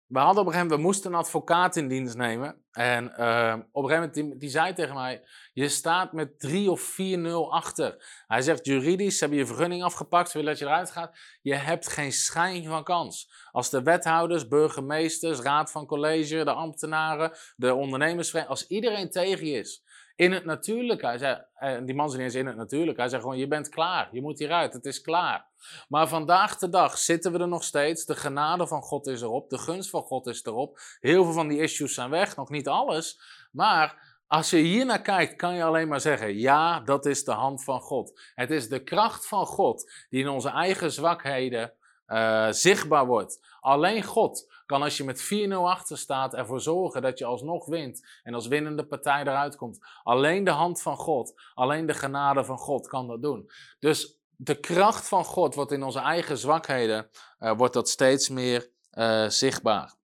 we 0.08 0.18
hadden 0.18 0.40
op 0.42 0.46
een 0.46 0.52
gegeven 0.52 0.66
moment, 0.66 0.80
we 0.80 0.86
moesten 0.86 1.12
een 1.12 1.18
advocaat 1.18 1.76
in 1.76 1.88
dienst 1.88 2.16
nemen. 2.16 2.62
En 2.72 3.04
uh, 3.04 3.54
op 3.72 3.84
een 3.84 3.90
gegeven 3.90 4.12
moment, 4.14 4.14
die, 4.14 4.36
die, 4.36 4.48
zei 4.48 4.72
tegen 4.72 4.94
mij, 4.94 5.22
je 5.52 5.68
staat 5.68 6.12
met 6.12 6.40
3 6.40 6.70
of 6.70 6.96
4-0 7.00 7.30
achter. 7.50 8.22
Hij 8.26 8.42
zegt, 8.42 8.66
juridisch, 8.66 9.14
ze 9.14 9.20
hebben 9.20 9.38
je 9.38 9.46
vergunning 9.46 9.82
afgepakt, 9.82 10.30
ze 10.30 10.38
willen 10.38 10.52
dat 10.52 10.60
je 10.60 10.66
eruit 10.66 10.90
gaat. 10.90 11.18
Je 11.42 11.54
hebt 11.54 11.88
geen 11.88 12.12
schijn 12.12 12.64
van 12.64 12.84
kans. 12.84 13.30
Als 13.50 13.70
de 13.70 13.82
wethouders, 13.82 14.48
burgemeesters, 14.48 15.40
raad 15.40 15.70
van 15.70 15.86
college, 15.86 16.44
de 16.44 16.52
ambtenaren, 16.52 17.32
de 17.56 17.74
ondernemersvereniging, 17.74 18.58
als 18.58 18.68
iedereen 18.68 19.10
tegen 19.10 19.46
je 19.46 19.58
is, 19.58 19.82
in 20.18 20.32
het 20.32 20.44
natuurlijke. 20.44 21.06
Hij 21.06 21.18
zei, 21.18 21.44
en 21.54 21.84
die 21.84 21.94
man 21.94 22.10
zei 22.10 22.38
in 22.38 22.46
het 22.46 22.56
natuurlijke. 22.56 23.00
Hij 23.00 23.10
zei 23.10 23.22
gewoon, 23.22 23.38
je 23.38 23.48
bent 23.48 23.68
klaar. 23.68 24.08
Je 24.12 24.22
moet 24.22 24.38
hieruit. 24.38 24.72
Het 24.72 24.84
is 24.84 25.00
klaar. 25.00 25.46
Maar 25.88 26.08
vandaag 26.08 26.58
de 26.58 26.68
dag 26.68 26.98
zitten 26.98 27.32
we 27.32 27.38
er 27.38 27.48
nog 27.48 27.64
steeds. 27.64 28.04
De 28.04 28.14
genade 28.14 28.66
van 28.66 28.82
God 28.82 29.06
is 29.06 29.22
erop. 29.22 29.50
De 29.50 29.58
gunst 29.58 29.90
van 29.90 30.02
God 30.02 30.26
is 30.26 30.44
erop. 30.44 30.78
Heel 31.00 31.24
veel 31.24 31.32
van 31.32 31.48
die 31.48 31.60
issues 31.60 31.94
zijn 31.94 32.10
weg. 32.10 32.36
Nog 32.36 32.50
niet 32.50 32.68
alles. 32.68 33.20
Maar 33.52 34.16
als 34.26 34.50
je 34.50 34.56
hier 34.56 34.86
naar 34.86 35.02
kijkt, 35.02 35.36
kan 35.36 35.54
je 35.54 35.64
alleen 35.64 35.88
maar 35.88 36.00
zeggen: 36.00 36.38
ja, 36.38 36.80
dat 36.80 37.06
is 37.06 37.24
de 37.24 37.32
hand 37.32 37.64
van 37.64 37.80
God. 37.80 38.20
Het 38.34 38.50
is 38.50 38.68
de 38.68 38.82
kracht 38.82 39.26
van 39.26 39.46
God 39.46 39.92
die 40.08 40.20
in 40.20 40.28
onze 40.28 40.50
eigen 40.50 40.92
zwakheden 40.92 41.72
uh, 42.08 42.50
zichtbaar 42.50 43.06
wordt. 43.06 43.40
Alleen 43.60 44.02
God 44.02 44.62
kan 44.66 44.82
als 44.82 44.96
je 44.96 45.04
met 45.04 45.48
4-0 45.48 45.52
achter 45.52 45.98
staat 45.98 46.34
ervoor 46.34 46.60
zorgen 46.60 47.02
dat 47.02 47.18
je 47.18 47.24
alsnog 47.24 47.66
wint 47.66 48.06
en 48.22 48.34
als 48.34 48.46
winnende 48.46 48.86
partij 48.86 49.20
eruit 49.20 49.56
komt. 49.56 49.78
Alleen 50.02 50.44
de 50.44 50.50
hand 50.50 50.82
van 50.82 50.96
God, 50.96 51.34
alleen 51.54 51.86
de 51.86 51.94
genade 51.94 52.44
van 52.44 52.58
God 52.58 52.88
kan 52.88 53.06
dat 53.06 53.22
doen. 53.22 53.50
Dus 53.78 54.18
de 54.36 54.60
kracht 54.60 55.08
van 55.08 55.24
God 55.24 55.54
wordt 55.54 55.72
in 55.72 55.82
onze 55.82 56.00
eigen 56.00 56.38
zwakheden, 56.38 57.10
uh, 57.40 57.52
wordt 57.56 57.74
dat 57.74 57.88
steeds 57.88 58.28
meer 58.28 58.70
uh, 58.92 59.28
zichtbaar. 59.28 59.96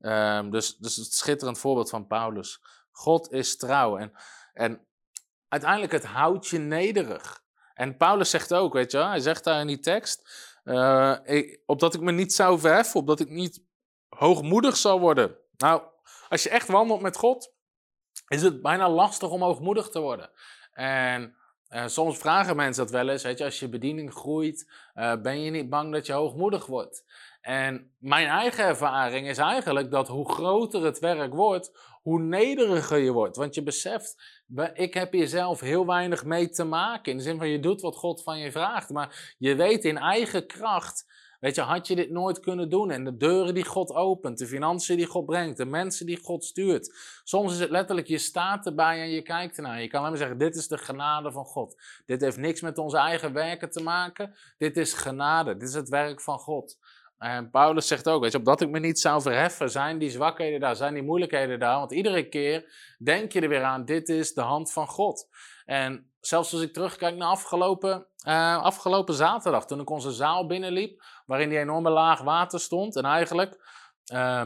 Um, 0.00 0.50
dus, 0.50 0.76
dus 0.76 0.96
het 0.96 1.14
schitterend 1.14 1.58
voorbeeld 1.58 1.90
van 1.90 2.06
Paulus. 2.06 2.62
God 2.90 3.32
is 3.32 3.56
trouw 3.56 3.96
en, 3.96 4.12
en 4.52 4.86
uiteindelijk 5.48 5.92
het 5.92 6.04
houdt 6.04 6.48
je 6.48 6.58
nederig. 6.58 7.42
En 7.74 7.96
Paulus 7.96 8.30
zegt 8.30 8.54
ook, 8.54 8.72
weet 8.72 8.90
je 8.90 8.98
hij 8.98 9.20
zegt 9.20 9.44
daar 9.44 9.60
in 9.60 9.66
die 9.66 9.80
tekst, 9.80 10.28
ik, 11.24 11.62
opdat 11.66 11.94
ik 11.94 12.00
me 12.00 12.12
niet 12.12 12.32
zou 12.32 12.58
verheffen, 12.58 13.00
opdat 13.00 13.20
ik 13.20 13.28
niet 13.28 13.62
hoogmoedig 14.08 14.76
zal 14.76 15.00
worden. 15.00 15.36
Nou, 15.56 15.82
als 16.28 16.42
je 16.42 16.50
echt 16.50 16.68
wandelt 16.68 17.00
met 17.00 17.16
God, 17.16 17.52
is 18.28 18.42
het 18.42 18.62
bijna 18.62 18.90
lastig 18.90 19.30
om 19.30 19.42
hoogmoedig 19.42 19.88
te 19.88 20.00
worden. 20.00 20.30
En 20.72 21.36
uh, 21.68 21.86
soms 21.86 22.18
vragen 22.18 22.56
mensen 22.56 22.82
dat 22.82 22.92
wel 22.92 23.08
eens, 23.08 23.22
weet 23.22 23.38
je, 23.38 23.44
als 23.44 23.58
je 23.58 23.68
bediening 23.68 24.12
groeit, 24.12 24.72
uh, 24.94 25.16
ben 25.22 25.40
je 25.40 25.50
niet 25.50 25.68
bang 25.68 25.92
dat 25.92 26.06
je 26.06 26.12
hoogmoedig 26.12 26.66
wordt? 26.66 27.04
En 27.40 27.94
mijn 27.98 28.28
eigen 28.28 28.64
ervaring 28.64 29.28
is 29.28 29.38
eigenlijk 29.38 29.90
dat 29.90 30.08
hoe 30.08 30.32
groter 30.32 30.84
het 30.84 30.98
werk 30.98 31.34
wordt, 31.34 31.78
hoe 32.04 32.20
nederiger 32.20 32.98
je 32.98 33.12
wordt. 33.12 33.36
Want 33.36 33.54
je 33.54 33.62
beseft, 33.62 34.22
ik 34.74 34.94
heb 34.94 35.12
hier 35.12 35.28
zelf 35.28 35.60
heel 35.60 35.86
weinig 35.86 36.24
mee 36.24 36.48
te 36.48 36.64
maken. 36.64 37.10
In 37.12 37.16
de 37.16 37.22
zin 37.22 37.38
van 37.38 37.48
je 37.48 37.60
doet 37.60 37.80
wat 37.80 37.96
God 37.96 38.22
van 38.22 38.38
je 38.38 38.52
vraagt. 38.52 38.90
Maar 38.90 39.34
je 39.38 39.54
weet 39.54 39.84
in 39.84 39.98
eigen 39.98 40.46
kracht 40.46 41.04
Weet 41.44 41.54
je, 41.54 41.60
had 41.60 41.86
je 41.86 41.96
dit 41.96 42.10
nooit 42.10 42.40
kunnen 42.40 42.70
doen? 42.70 42.90
En 42.90 43.04
de 43.04 43.16
deuren 43.16 43.54
die 43.54 43.64
God 43.64 43.92
opent, 43.92 44.38
de 44.38 44.46
financiën 44.46 44.96
die 44.96 45.06
God 45.06 45.26
brengt, 45.26 45.56
de 45.56 45.64
mensen 45.64 46.06
die 46.06 46.22
God 46.22 46.44
stuurt. 46.44 46.94
Soms 47.24 47.52
is 47.52 47.58
het 47.58 47.70
letterlijk, 47.70 48.06
je 48.06 48.18
staat 48.18 48.66
erbij 48.66 49.00
en 49.00 49.10
je 49.10 49.22
kijkt 49.22 49.56
ernaar. 49.56 49.82
Je 49.82 49.88
kan 49.88 49.98
alleen 49.98 50.10
maar 50.10 50.18
zeggen, 50.18 50.38
dit 50.38 50.56
is 50.56 50.68
de 50.68 50.78
genade 50.78 51.32
van 51.32 51.44
God. 51.44 51.82
Dit 52.06 52.20
heeft 52.20 52.36
niks 52.36 52.60
met 52.60 52.78
onze 52.78 52.96
eigen 52.96 53.32
werken 53.32 53.70
te 53.70 53.82
maken. 53.82 54.34
Dit 54.58 54.76
is 54.76 54.92
genade, 54.92 55.56
dit 55.56 55.68
is 55.68 55.74
het 55.74 55.88
werk 55.88 56.20
van 56.20 56.38
God. 56.38 56.78
En 57.18 57.50
Paulus 57.50 57.86
zegt 57.86 58.08
ook, 58.08 58.22
weet 58.22 58.32
je, 58.32 58.38
opdat 58.38 58.60
ik 58.60 58.68
me 58.68 58.78
niet 58.78 58.98
zou 59.00 59.22
verheffen, 59.22 59.70
zijn 59.70 59.98
die 59.98 60.10
zwakheden 60.10 60.60
daar, 60.60 60.76
zijn 60.76 60.94
die 60.94 61.02
moeilijkheden 61.02 61.58
daar. 61.58 61.78
Want 61.78 61.92
iedere 61.92 62.28
keer 62.28 62.72
denk 62.98 63.32
je 63.32 63.40
er 63.40 63.48
weer 63.48 63.64
aan, 63.64 63.84
dit 63.84 64.08
is 64.08 64.34
de 64.34 64.40
hand 64.40 64.72
van 64.72 64.86
God. 64.86 65.28
En 65.64 66.10
zelfs 66.20 66.52
als 66.52 66.62
ik 66.62 66.72
terugkijk 66.72 67.16
naar 67.16 67.28
afgelopen, 67.28 68.06
uh, 68.26 68.62
afgelopen 68.62 69.14
zaterdag, 69.14 69.66
toen 69.66 69.80
ik 69.80 69.90
onze 69.90 70.10
zaal 70.10 70.46
binnenliep, 70.46 71.02
waarin 71.26 71.48
die 71.48 71.58
enorme 71.58 71.90
laag 71.90 72.20
water 72.20 72.60
stond. 72.60 72.96
En 72.96 73.04
eigenlijk 73.04 73.58
uh, 74.12 74.44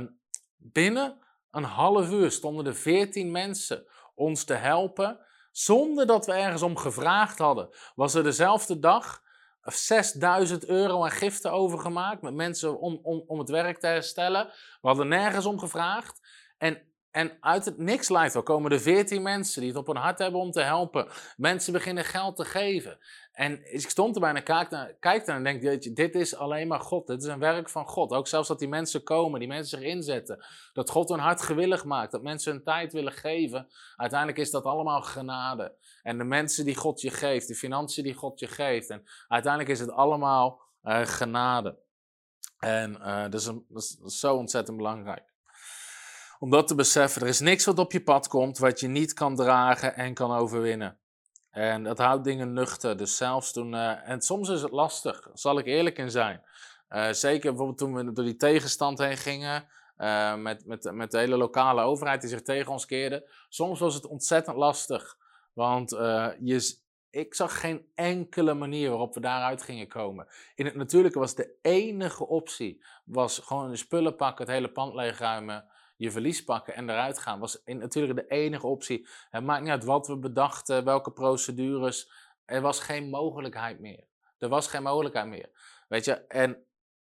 binnen 0.57 1.19
een 1.51 1.65
half 1.65 2.11
uur 2.11 2.31
stonden 2.31 2.67
er 2.67 2.75
veertien 2.75 3.31
mensen 3.31 3.87
ons 4.15 4.45
te 4.45 4.55
helpen, 4.55 5.21
zonder 5.53 6.07
dat 6.07 6.27
we 6.27 6.33
ergens 6.33 6.63
om 6.63 6.77
gevraagd 6.77 7.39
hadden. 7.39 7.69
Was 7.95 8.15
er 8.15 8.23
dezelfde 8.23 8.79
dag 8.79 9.23
6000 9.75 10.67
euro 10.67 11.05
aan 11.05 11.11
giften 11.11 11.53
overgemaakt 11.53 12.23
met 12.23 12.35
mensen 12.35 12.81
om, 12.81 12.99
om, 13.03 13.25
om 13.27 13.39
het 13.39 13.49
werk 13.49 13.79
te 13.79 13.87
herstellen. 13.87 14.47
We 14.81 14.89
hadden 14.89 15.09
nergens 15.09 15.47
om 15.47 15.59
gevraagd. 15.59 16.21
En 16.59 16.89
en 17.11 17.37
uit 17.41 17.65
het 17.65 17.79
niks 17.79 18.09
lijkt 18.09 18.33
wel 18.33 18.43
komen 18.43 18.71
er 18.71 18.81
veertien 18.81 19.23
mensen 19.23 19.61
die 19.61 19.71
het 19.71 19.79
op 19.79 19.87
hun 19.87 19.97
hart 19.97 20.19
hebben 20.19 20.41
om 20.41 20.51
te 20.51 20.61
helpen. 20.61 21.09
Mensen 21.37 21.73
beginnen 21.73 22.05
geld 22.05 22.37
te 22.37 22.45
geven. 22.45 22.99
En 23.39 23.73
ik 23.75 23.91
stond 23.91 24.15
erbij 24.15 24.35
en 24.35 24.43
kijk 24.99 25.27
naar 25.27 25.37
en 25.37 25.43
denk, 25.45 25.97
dit 25.97 26.15
is 26.15 26.37
alleen 26.37 26.69
maar 26.69 26.81
God. 26.81 27.07
Dit 27.07 27.23
is 27.23 27.29
een 27.29 27.39
werk 27.39 27.69
van 27.69 27.87
God. 27.87 28.13
Ook 28.13 28.27
zelfs 28.27 28.49
dat 28.49 28.59
die 28.59 28.69
mensen 28.69 29.03
komen, 29.03 29.39
die 29.39 29.49
mensen 29.49 29.79
zich 29.79 29.89
inzetten. 29.89 30.45
Dat 30.73 30.91
God 30.91 31.09
hun 31.09 31.19
hart 31.19 31.43
gewillig 31.43 31.85
maakt. 31.85 32.13
Dat 32.13 32.23
mensen 32.23 32.53
hun 32.53 32.63
tijd 32.63 32.93
willen 32.93 33.13
geven. 33.13 33.69
Uiteindelijk 33.97 34.39
is 34.39 34.51
dat 34.51 34.65
allemaal 34.65 35.03
genade. 35.03 35.75
En 36.03 36.19
de 36.19 36.25
mensen 36.25 36.65
die 36.65 36.77
God 36.77 37.01
je 37.01 37.11
geeft, 37.11 37.49
de 37.49 37.55
financiën 37.55 38.05
die 38.05 38.15
God 38.15 38.39
je 38.41 38.47
geeft. 38.47 38.91
En 38.91 39.05
uiteindelijk 39.29 39.73
is 39.73 39.81
het 39.81 39.91
allemaal 39.91 40.61
uh, 40.85 41.01
genade. 41.01 41.79
En 42.59 42.93
uh, 42.93 43.23
dat, 43.23 43.35
is 43.35 43.45
dat 43.69 43.99
is 44.05 44.19
zo 44.19 44.37
ontzettend 44.37 44.77
belangrijk 44.77 45.27
om 46.39 46.51
dat 46.51 46.69
te 46.69 46.75
beseffen. 46.75 47.23
Er 47.23 47.29
is 47.29 47.41
niks 47.41 47.65
wat 47.65 47.79
op 47.79 47.93
je 47.93 48.03
pad 48.03 48.29
komt 48.29 48.59
wat 48.59 48.81
je 48.81 48.89
niet 48.89 49.13
kan 49.13 49.37
dragen 49.37 49.95
en 49.95 50.15
kan 50.15 50.33
overwinnen. 50.33 50.99
En 51.51 51.83
dat 51.83 51.99
houdt 51.99 52.25
dingen 52.25 52.53
nuchter. 52.53 52.97
Dus 52.97 53.17
zelfs 53.17 53.53
toen. 53.53 53.73
Uh, 53.73 54.09
en 54.09 54.21
soms 54.21 54.49
is 54.49 54.63
het 54.63 54.71
lastig, 54.71 55.29
zal 55.35 55.59
ik 55.59 55.67
eerlijk 55.67 55.99
in 55.99 56.11
zijn. 56.11 56.43
Uh, 56.91 57.11
zeker 57.11 57.49
bijvoorbeeld 57.51 57.79
toen 57.79 57.95
we 57.95 58.13
door 58.13 58.25
die 58.25 58.37
tegenstand 58.37 58.99
heen 58.99 59.17
gingen. 59.17 59.69
Uh, 59.99 60.35
met, 60.35 60.67
met, 60.67 60.93
met 60.93 61.11
de 61.11 61.19
hele 61.19 61.37
lokale 61.37 61.83
overheid 61.83 62.21
die 62.21 62.31
zich 62.31 62.43
tegen 62.43 62.73
ons 62.73 62.87
keerde. 62.87 63.31
Soms 63.49 63.81
was 63.81 63.95
het 63.95 64.07
ontzettend 64.07 64.57
lastig. 64.57 65.17
Want 65.53 65.91
je, 66.41 66.77
ik 67.11 67.35
zag 67.35 67.61
geen 67.61 67.87
enkele 67.95 68.55
manier 68.55 68.89
waarop 68.89 69.15
we 69.15 69.21
daaruit 69.21 69.63
gingen 69.63 69.89
komen. 69.89 70.27
In 70.55 70.65
het 70.65 70.75
natuurlijke 70.75 71.19
was 71.19 71.35
de 71.35 71.59
enige 71.63 72.27
optie 72.27 72.85
was 73.05 73.39
gewoon 73.39 73.71
de 73.71 73.77
spullen 73.77 74.17
pakken, 74.17 74.45
het 74.45 74.55
hele 74.55 74.73
pand 74.73 74.95
leegruimen 74.95 75.65
je 75.99 76.11
verlies 76.11 76.45
pakken 76.45 76.75
en 76.75 76.91
eruit 76.91 77.19
gaan, 77.19 77.41
was 77.41 77.63
in, 77.65 77.79
natuurlijk 77.79 78.19
de 78.19 78.35
enige 78.35 78.67
optie. 78.67 79.09
Het 79.31 79.45
maakt 79.45 79.63
niet 79.63 79.71
uit 79.71 79.85
wat 79.85 80.07
we 80.07 80.17
bedachten, 80.17 80.85
welke 80.85 81.11
procedures. 81.11 82.11
Er 82.45 82.61
was 82.61 82.81
geen 82.81 83.09
mogelijkheid 83.09 83.81
meer. 83.81 84.05
Er 84.39 84.49
was 84.49 84.67
geen 84.67 84.83
mogelijkheid 84.83 85.27
meer. 85.27 85.51
Weet 85.89 86.05
je, 86.05 86.13
en 86.15 86.67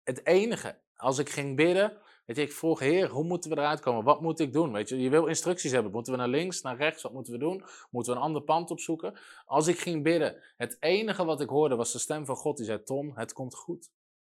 het 0.03 0.25
enige, 0.25 0.79
als 0.95 1.17
ik 1.17 1.29
ging 1.29 1.55
bidden, 1.55 1.97
weet 2.25 2.35
je, 2.35 2.41
ik 2.41 2.53
vroeg, 2.53 2.79
Heer, 2.79 3.09
hoe 3.09 3.23
moeten 3.23 3.49
we 3.49 3.57
eruit 3.57 3.79
komen? 3.79 4.03
Wat 4.03 4.21
moet 4.21 4.39
ik 4.39 4.53
doen? 4.53 4.71
Weet 4.71 4.89
je, 4.89 4.99
je 4.99 5.09
wil 5.09 5.25
instructies 5.25 5.71
hebben. 5.71 5.91
Moeten 5.91 6.11
we 6.13 6.19
naar 6.19 6.27
links, 6.27 6.61
naar 6.61 6.77
rechts? 6.77 7.03
Wat 7.03 7.13
moeten 7.13 7.33
we 7.33 7.39
doen? 7.39 7.63
Moeten 7.89 8.13
we 8.13 8.19
een 8.19 8.25
ander 8.25 8.41
pand 8.41 8.71
opzoeken? 8.71 9.19
Als 9.45 9.67
ik 9.67 9.79
ging 9.79 10.03
bidden, 10.03 10.41
het 10.57 10.77
enige 10.79 11.25
wat 11.25 11.41
ik 11.41 11.49
hoorde 11.49 11.75
was 11.75 11.91
de 11.91 11.99
stem 11.99 12.25
van 12.25 12.35
God 12.35 12.57
die 12.57 12.65
zei: 12.65 12.83
Tom, 12.83 13.11
het 13.15 13.33
komt 13.33 13.55
goed. 13.55 13.91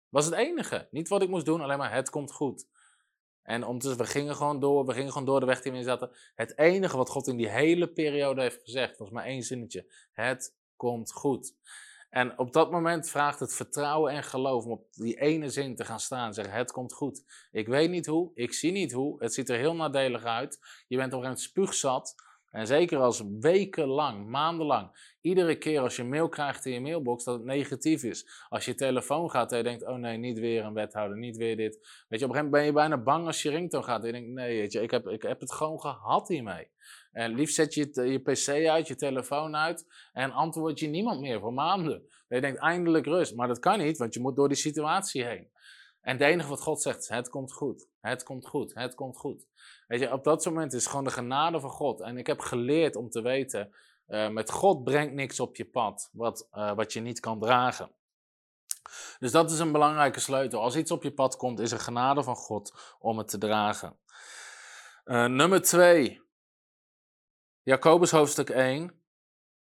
Was 0.09 0.25
het 0.25 0.33
enige. 0.33 0.87
Niet 0.91 1.07
wat 1.07 1.21
ik 1.21 1.29
moest 1.29 1.45
doen, 1.45 1.61
alleen 1.61 1.77
maar 1.77 1.93
het 1.93 2.09
komt 2.09 2.31
goed. 2.31 2.67
En 3.43 3.63
ondertussen, 3.63 4.01
we 4.01 4.08
gingen 4.08 4.36
gewoon 4.36 4.60
door, 4.60 4.86
we 4.86 4.93
gingen 4.93 5.12
gewoon 5.12 5.27
door 5.27 5.39
de 5.39 5.45
weg 5.45 5.62
die 5.62 5.71
we 5.71 5.77
in 5.77 5.84
zaten. 5.84 6.12
Het 6.36 6.58
enige 6.58 6.97
wat 6.97 7.10
God 7.10 7.27
in 7.27 7.38
die 7.38 7.49
hele 7.49 7.88
periode 7.88 8.41
heeft 8.41 8.63
gezegd, 8.63 8.97
was 8.97 9.10
maar 9.10 9.25
één 9.25 9.43
zinnetje. 9.43 9.86
Het 10.12 10.56
komt 10.75 11.12
goed. 11.12 11.56
En 12.10 12.38
op 12.38 12.53
dat 12.53 12.71
moment 12.71 13.10
vraagt 13.10 13.39
het 13.39 13.53
vertrouwen 13.53 14.13
en 14.13 14.23
geloof 14.23 14.65
om 14.65 14.71
op 14.71 14.86
die 14.91 15.19
ene 15.19 15.49
zin 15.49 15.75
te 15.75 15.86
gaan 15.86 15.99
staan 15.99 16.27
en 16.27 16.34
zeggen: 16.34 16.53
Het 16.53 16.71
komt 16.71 16.93
goed. 16.93 17.23
Ik 17.51 17.67
weet 17.67 17.89
niet 17.89 18.06
hoe, 18.06 18.32
ik 18.34 18.53
zie 18.53 18.71
niet 18.71 18.91
hoe, 18.91 19.23
het 19.23 19.34
ziet 19.34 19.49
er 19.49 19.58
heel 19.58 19.75
nadelig 19.75 20.23
uit. 20.23 20.60
Je 20.88 20.97
bent 20.97 21.13
op 21.13 21.23
een 21.23 21.38
spuugzat. 21.38 22.15
En 22.53 22.67
zeker 22.67 22.97
als 22.97 23.23
wekenlang, 23.39 24.27
maandenlang, 24.27 25.15
iedere 25.21 25.57
keer 25.57 25.81
als 25.81 25.95
je 25.95 26.03
mail 26.03 26.29
krijgt 26.29 26.65
in 26.65 26.73
je 26.73 26.81
mailbox 26.81 27.23
dat 27.23 27.35
het 27.35 27.45
negatief 27.45 28.03
is. 28.03 28.45
Als 28.49 28.65
je 28.65 28.75
telefoon 28.75 29.29
gaat 29.29 29.51
en 29.51 29.57
je 29.57 29.63
denkt, 29.63 29.87
oh 29.87 29.95
nee, 29.95 30.17
niet 30.17 30.39
weer 30.39 30.63
een 30.63 30.73
wethouder, 30.73 31.17
niet 31.17 31.37
weer 31.37 31.57
dit. 31.57 31.73
Weet 32.07 32.19
je, 32.19 32.25
op 32.25 32.31
een 32.31 32.35
gegeven 32.35 32.35
moment 32.35 32.51
ben 32.51 32.65
je 32.65 32.71
bijna 32.71 32.97
bang 32.97 33.25
als 33.25 33.41
je 33.41 33.49
ringtoon 33.49 33.83
gaat. 33.83 34.01
En 34.01 34.05
je 34.05 34.11
denkt, 34.11 34.29
nee, 34.29 34.59
weet 34.59 34.71
je, 34.71 34.81
ik 34.81 34.91
heb, 34.91 35.07
ik 35.07 35.21
heb 35.21 35.39
het 35.39 35.53
gewoon 35.53 35.79
gehad 35.79 36.27
hiermee. 36.27 36.67
En 37.11 37.35
liefst 37.35 37.55
zet 37.55 37.73
je 37.73 37.89
je 37.93 38.19
pc 38.19 38.67
uit, 38.69 38.87
je 38.87 38.95
telefoon 38.95 39.55
uit 39.55 39.85
en 40.11 40.31
antwoord 40.31 40.79
je 40.79 40.87
niemand 40.87 41.19
meer 41.19 41.39
voor 41.39 41.53
maanden. 41.53 41.93
En 42.27 42.35
je 42.35 42.41
denkt, 42.41 42.59
eindelijk 42.59 43.05
rust. 43.05 43.35
Maar 43.35 43.47
dat 43.47 43.59
kan 43.59 43.79
niet, 43.79 43.97
want 43.97 44.13
je 44.13 44.19
moet 44.19 44.35
door 44.35 44.47
die 44.47 44.57
situatie 44.57 45.25
heen. 45.25 45.51
En 46.03 46.17
het 46.17 46.21
enige 46.21 46.49
wat 46.49 46.61
God 46.61 46.81
zegt 46.81 46.99
is, 46.99 47.07
het 47.07 47.29
komt 47.29 47.53
goed, 47.53 47.87
het 48.01 48.23
komt 48.23 48.47
goed, 48.47 48.73
het 48.73 48.95
komt 48.95 49.17
goed. 49.17 49.47
Weet 49.87 49.99
je, 49.99 50.11
op 50.11 50.23
dat 50.23 50.45
moment 50.45 50.73
is 50.73 50.87
gewoon 50.87 51.03
de 51.03 51.11
genade 51.11 51.59
van 51.59 51.69
God. 51.69 52.01
En 52.01 52.17
ik 52.17 52.27
heb 52.27 52.39
geleerd 52.39 52.95
om 52.95 53.09
te 53.09 53.21
weten, 53.21 53.73
uh, 54.07 54.29
met 54.29 54.51
God 54.51 54.83
brengt 54.83 55.13
niks 55.13 55.39
op 55.39 55.55
je 55.55 55.65
pad 55.65 56.09
wat, 56.13 56.47
uh, 56.53 56.73
wat 56.75 56.93
je 56.93 56.99
niet 56.99 57.19
kan 57.19 57.39
dragen. 57.39 57.91
Dus 59.19 59.31
dat 59.31 59.51
is 59.51 59.59
een 59.59 59.71
belangrijke 59.71 60.19
sleutel. 60.19 60.61
Als 60.61 60.75
iets 60.75 60.91
op 60.91 61.03
je 61.03 61.13
pad 61.13 61.35
komt, 61.35 61.59
is 61.59 61.71
er 61.71 61.79
genade 61.79 62.23
van 62.23 62.35
God 62.35 62.95
om 62.99 63.17
het 63.17 63.27
te 63.27 63.37
dragen. 63.37 63.97
Uh, 65.05 65.25
nummer 65.25 65.61
2. 65.61 66.21
Jacobus 67.61 68.11
hoofdstuk 68.11 68.49
1, 68.49 69.03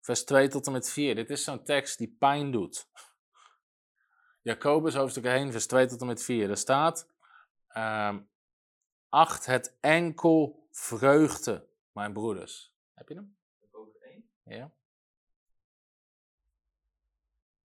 vers 0.01 0.23
2 0.23 0.47
tot 0.47 0.65
en 0.65 0.71
met 0.71 0.89
4. 0.89 1.15
Dit 1.15 1.29
is 1.29 1.43
zo'n 1.43 1.63
tekst 1.63 1.97
die 1.97 2.15
pijn 2.19 2.51
doet. 2.51 2.87
Jacobus 4.41 4.95
hoofdstuk 4.95 5.25
1, 5.25 5.51
vers 5.51 5.67
2 5.67 5.85
tot 5.85 6.01
en 6.01 6.07
met 6.07 6.23
4. 6.23 6.47
Daar 6.47 6.57
staat: 6.57 7.09
uh, 7.77 8.15
Acht 9.09 9.45
het 9.45 9.77
enkel 9.79 10.67
vreugde, 10.71 11.67
mijn 11.91 12.13
broeders. 12.13 12.73
Heb 12.93 13.07
je 13.07 13.15
hem? 13.15 13.37
Jacobus 13.59 13.97
1? 13.97 14.29
Ja. 14.43 14.71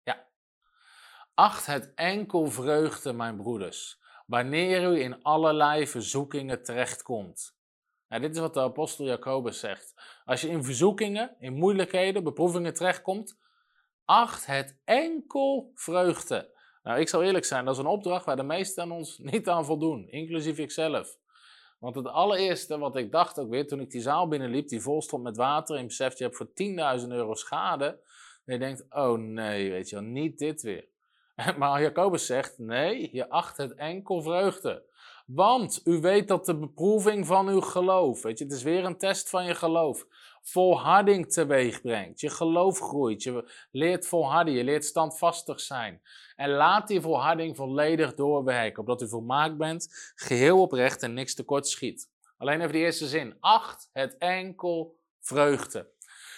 Ja. 0.03 0.27
Acht 1.35 1.67
het 1.67 1.95
enkel 1.95 2.51
vreugde, 2.51 3.13
mijn 3.13 3.37
broeders, 3.37 4.01
wanneer 4.27 4.93
u 4.93 5.01
in 5.01 5.23
allerlei 5.23 5.87
verzoekingen 5.87 6.63
terechtkomt. 6.63 7.57
Nou, 8.09 8.23
dit 8.25 8.35
is 8.35 8.41
wat 8.41 8.55
de 8.55 8.61
apostel 8.61 9.05
Jacobus 9.05 9.61
zegt. 9.61 9.95
Als 10.25 10.41
je 10.41 10.49
in 10.49 10.65
verzoekingen, 10.65 11.37
in 11.39 11.53
moeilijkheden, 11.53 12.25
beproevingen 12.25 12.75
terechtkomt, 12.75 13.39
acht 14.05 14.47
het 14.47 14.77
enkel 14.85 15.73
vreugde. 15.75 16.51
Nou, 16.83 17.01
ik 17.01 17.09
zal 17.09 17.23
eerlijk 17.23 17.45
zijn, 17.45 17.65
dat 17.65 17.75
is 17.75 17.81
een 17.81 17.87
opdracht 17.87 18.25
waar 18.25 18.37
de 18.37 18.43
meesten 18.43 18.83
aan 18.83 18.91
ons 18.91 19.19
niet 19.33 19.49
aan 19.49 19.65
voldoen, 19.65 20.09
inclusief 20.09 20.59
ikzelf. 20.59 21.17
Want 21.79 21.95
het 21.95 22.07
allereerste 22.07 22.79
wat 22.79 22.97
ik 22.97 23.13
dacht 23.13 23.39
ook 23.39 23.51
weer 23.51 23.67
toen 23.67 23.81
ik 23.81 23.91
die 23.91 24.01
zaal 24.01 24.29
binnenliep, 24.29 24.69
die 24.69 24.81
vol 24.81 25.03
stond 25.03 25.23
met 25.23 25.37
water, 25.37 25.77
en 25.77 25.87
beseft 25.87 26.19
je 26.19 26.25
hebt 26.25 26.37
voor 26.37 26.51
10.000 27.01 27.09
euro 27.09 27.35
schade. 27.35 28.01
En 28.45 28.53
je 28.53 28.59
denkt, 28.59 28.87
oh 28.91 29.19
nee, 29.19 29.71
weet 29.71 29.89
je 29.89 29.97
wel, 29.97 30.05
niet 30.05 30.39
dit 30.39 30.63
weer. 30.63 30.89
Maar 31.59 31.83
Jacobus 31.83 32.27
zegt, 32.27 32.59
nee, 32.59 33.09
je 33.13 33.29
acht 33.29 33.57
het 33.57 33.75
enkel 33.75 34.23
vreugde. 34.23 34.85
Want 35.27 35.81
u 35.85 36.01
weet 36.01 36.29
dat 36.29 36.47
de 36.47 36.59
beproeving 36.59 37.27
van 37.27 37.49
uw 37.49 37.61
geloof, 37.61 38.23
weet 38.23 38.39
je, 38.39 38.45
het 38.45 38.53
is 38.53 38.63
weer 38.63 38.85
een 38.85 38.99
test 38.99 39.29
van 39.29 39.45
je 39.45 39.55
geloof, 39.55 40.07
volharding 40.43 41.33
teweeg 41.33 41.81
brengt. 41.81 42.21
Je 42.21 42.31
geloof 42.31 42.79
groeit, 42.79 43.23
je 43.23 43.51
leert 43.71 44.07
volharden, 44.07 44.55
je 44.55 44.65
leert 44.65 44.85
standvastig 44.85 45.61
zijn. 45.61 46.03
En 46.37 46.51
laat 46.51 46.89
die 46.89 47.01
volharding 47.01 47.57
volledig 47.57 48.15
doorwerken, 48.15 48.81
opdat 48.81 49.03
u 49.03 49.09
volmaakt 49.09 49.57
bent, 49.57 50.13
geheel 50.15 50.61
oprecht 50.61 51.03
en 51.03 51.15
niks 51.15 51.35
tekort 51.35 51.69
schiet. 51.69 52.11
Alleen 52.37 52.61
even 52.61 52.73
die 52.73 52.83
eerste 52.83 53.07
zin. 53.07 53.37
Acht 53.41 53.89
het 53.93 54.17
enkel 54.19 54.99
vreugde. 55.21 55.91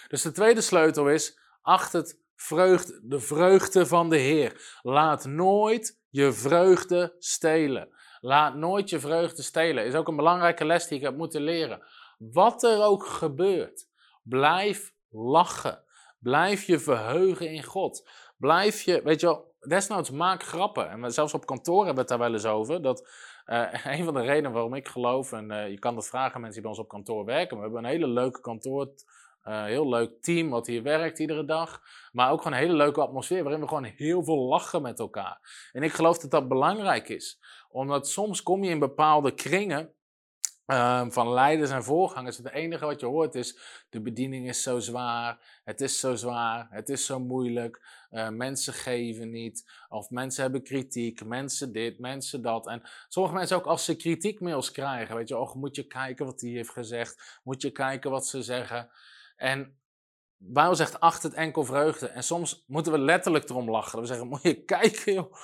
Dus 0.09 0.23
de 0.23 0.33
tweede 0.33 0.61
sleutel 0.61 1.09
is, 1.09 1.39
Acht 1.63 1.93
het 1.93 2.21
vreugde, 2.37 3.01
de 3.03 3.21
vreugde 3.21 3.87
van 3.87 4.11
de 4.11 4.17
Heer. 4.17 4.79
Laat 4.83 5.25
nooit 5.25 6.01
je 6.11 6.33
vreugde 6.33 7.15
stelen. 7.19 7.89
Laat 8.21 8.55
nooit 8.55 8.91
je 8.91 9.01
vreugde 9.01 9.43
stelen. 9.43 9.85
Is 9.85 9.95
ook 9.95 10.09
een 10.09 10.17
belangrijke 10.17 10.65
les 10.65 10.87
die 10.87 10.99
ik 10.99 11.05
heb 11.05 11.17
moeten 11.17 11.43
leren. 11.43 11.83
Wat 12.19 12.63
er 12.63 12.83
ook 12.83 13.07
gebeurt, 13.07 13.87
blijf 14.25 14.93
lachen. 15.11 15.83
Blijf 16.19 16.65
je 16.65 16.79
verheugen 16.79 17.51
in 17.51 17.63
God. 17.63 18.09
Blijf 18.37 18.83
je, 18.83 19.03
weet 19.03 19.21
je 19.21 19.27
wel, 19.27 19.55
desnoods 19.61 20.11
maak 20.11 20.43
grappen. 20.43 20.91
En 20.91 21.13
zelfs 21.13 21.35
op 21.35 21.47
kantoor 21.47 21.85
hebben 21.85 21.95
we 21.95 22.01
het 22.01 22.09
daar 22.09 22.19
wel 22.19 22.33
eens 22.33 22.47
over. 22.47 22.83
Dat 22.83 23.09
uh, 23.47 23.85
een 23.99 24.05
van 24.05 24.15
de 24.15 24.21
redenen 24.21 24.53
waarom 24.53 24.75
ik 24.75 24.89
geloof, 24.89 25.33
en 25.33 25.51
uh, 25.51 25.69
je 25.69 25.79
kan 25.79 25.95
dat 25.95 26.07
vragen 26.07 26.35
aan 26.35 26.41
mensen 26.41 26.63
die 26.63 26.71
bij 26.71 26.71
ons 26.71 26.81
op 26.81 26.89
kantoor 26.89 27.25
werken. 27.25 27.57
We 27.57 27.63
hebben 27.63 27.85
een 27.85 27.91
hele 27.91 28.09
leuke 28.09 28.41
kantoor, 28.41 28.89
uh, 29.45 29.65
heel 29.65 29.89
leuk 29.89 30.23
team 30.23 30.51
wat 30.51 30.67
hier 30.67 30.83
werkt 30.83 31.19
iedere 31.19 31.45
dag. 31.45 31.83
Maar 32.13 32.31
ook 32.31 32.43
gewoon 32.43 32.59
een 32.59 32.65
hele 32.65 32.77
leuke 32.77 33.01
atmosfeer 33.01 33.43
waarin 33.43 33.61
we 33.61 33.69
gewoon 33.69 33.85
heel 33.85 34.25
veel 34.25 34.39
lachen 34.39 34.83
met 34.83 34.99
elkaar. 34.99 35.69
En 35.73 35.83
ik 35.83 35.93
geloof 35.93 36.19
dat 36.19 36.31
dat 36.31 36.49
belangrijk 36.49 37.09
is. 37.09 37.41
Omdat 37.69 38.09
soms 38.09 38.43
kom 38.43 38.65
je 38.65 38.71
in 38.71 38.79
bepaalde 38.79 39.35
kringen 39.35 39.95
Um, 40.67 41.13
van 41.13 41.33
leiders 41.33 41.71
en 41.71 41.85
voorgangers. 41.85 42.37
Het 42.37 42.51
enige 42.51 42.85
wat 42.85 43.01
je 43.01 43.07
hoort 43.07 43.35
is: 43.35 43.59
de 43.89 44.01
bediening 44.01 44.49
is 44.49 44.63
zo 44.63 44.79
zwaar, 44.79 45.61
het 45.65 45.81
is 45.81 46.01
zo 46.01 46.15
zwaar, 46.15 46.67
het 46.71 46.89
is 46.89 47.07
zo 47.07 47.21
moeilijk, 47.21 48.07
uh, 48.11 48.29
mensen 48.29 48.73
geven 48.73 49.31
niet, 49.31 49.71
of 49.89 50.11
mensen 50.11 50.43
hebben 50.43 50.63
kritiek, 50.63 51.25
mensen 51.25 51.73
dit, 51.73 51.99
mensen 51.99 52.43
dat. 52.43 52.67
En 52.67 52.83
sommige 53.09 53.35
mensen 53.35 53.57
ook 53.57 53.67
als 53.67 53.85
ze 53.85 53.97
kritiekmails 53.97 54.71
krijgen, 54.71 55.17
weet 55.17 55.29
je, 55.29 55.39
oh, 55.39 55.55
moet 55.55 55.77
je 55.77 55.87
kijken 55.87 56.27
wat 56.27 56.39
die 56.39 56.57
heeft 56.57 56.71
gezegd, 56.71 57.41
moet 57.43 57.63
je 57.63 57.71
kijken 57.71 58.11
wat 58.11 58.27
ze 58.27 58.43
zeggen. 58.43 58.91
En 59.37 59.79
Bijbel 60.37 60.75
zegt: 60.75 61.01
acht 61.01 61.23
het 61.23 61.35
enkel 61.35 61.65
vreugde. 61.65 62.07
En 62.09 62.23
soms 62.23 62.65
moeten 62.67 62.93
we 62.93 62.99
letterlijk 62.99 63.49
erom 63.49 63.71
lachen. 63.71 64.01
We 64.01 64.07
zeggen: 64.07 64.27
moet 64.27 64.43
je 64.43 64.65
kijken, 64.75 65.13
joh 65.13 65.35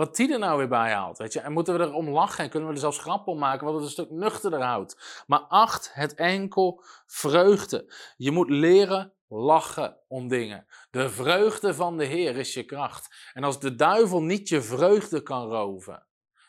wat 0.00 0.16
die 0.16 0.32
er 0.32 0.38
nou 0.38 0.58
weer 0.58 0.68
bij 0.68 0.92
haalt. 0.92 1.18
Weet 1.18 1.32
je? 1.32 1.40
En 1.40 1.52
moeten 1.52 1.78
we 1.78 1.84
erom 1.84 2.08
lachen 2.08 2.44
en 2.44 2.50
kunnen 2.50 2.68
we 2.68 2.74
er 2.74 2.80
zelfs 2.80 2.98
grap 2.98 3.26
om 3.26 3.38
maken, 3.38 3.66
wat 3.66 3.74
het 3.74 3.84
een 3.84 3.90
stuk 3.90 4.10
nuchterder 4.10 4.62
houdt. 4.62 5.24
Maar 5.26 5.38
acht 5.38 5.90
het 5.94 6.14
enkel 6.14 6.84
vreugde. 7.06 7.92
Je 8.16 8.30
moet 8.30 8.50
leren 8.50 9.12
lachen 9.28 9.96
om 10.08 10.28
dingen. 10.28 10.66
De 10.90 11.10
vreugde 11.10 11.74
van 11.74 11.96
de 11.96 12.04
Heer 12.04 12.36
is 12.36 12.54
je 12.54 12.64
kracht. 12.64 13.30
En 13.32 13.44
als 13.44 13.60
de 13.60 13.74
duivel 13.74 14.22
niet 14.22 14.48
je 14.48 14.62
vreugde 14.62 15.22
kan 15.22 15.48
roven, 15.48 16.06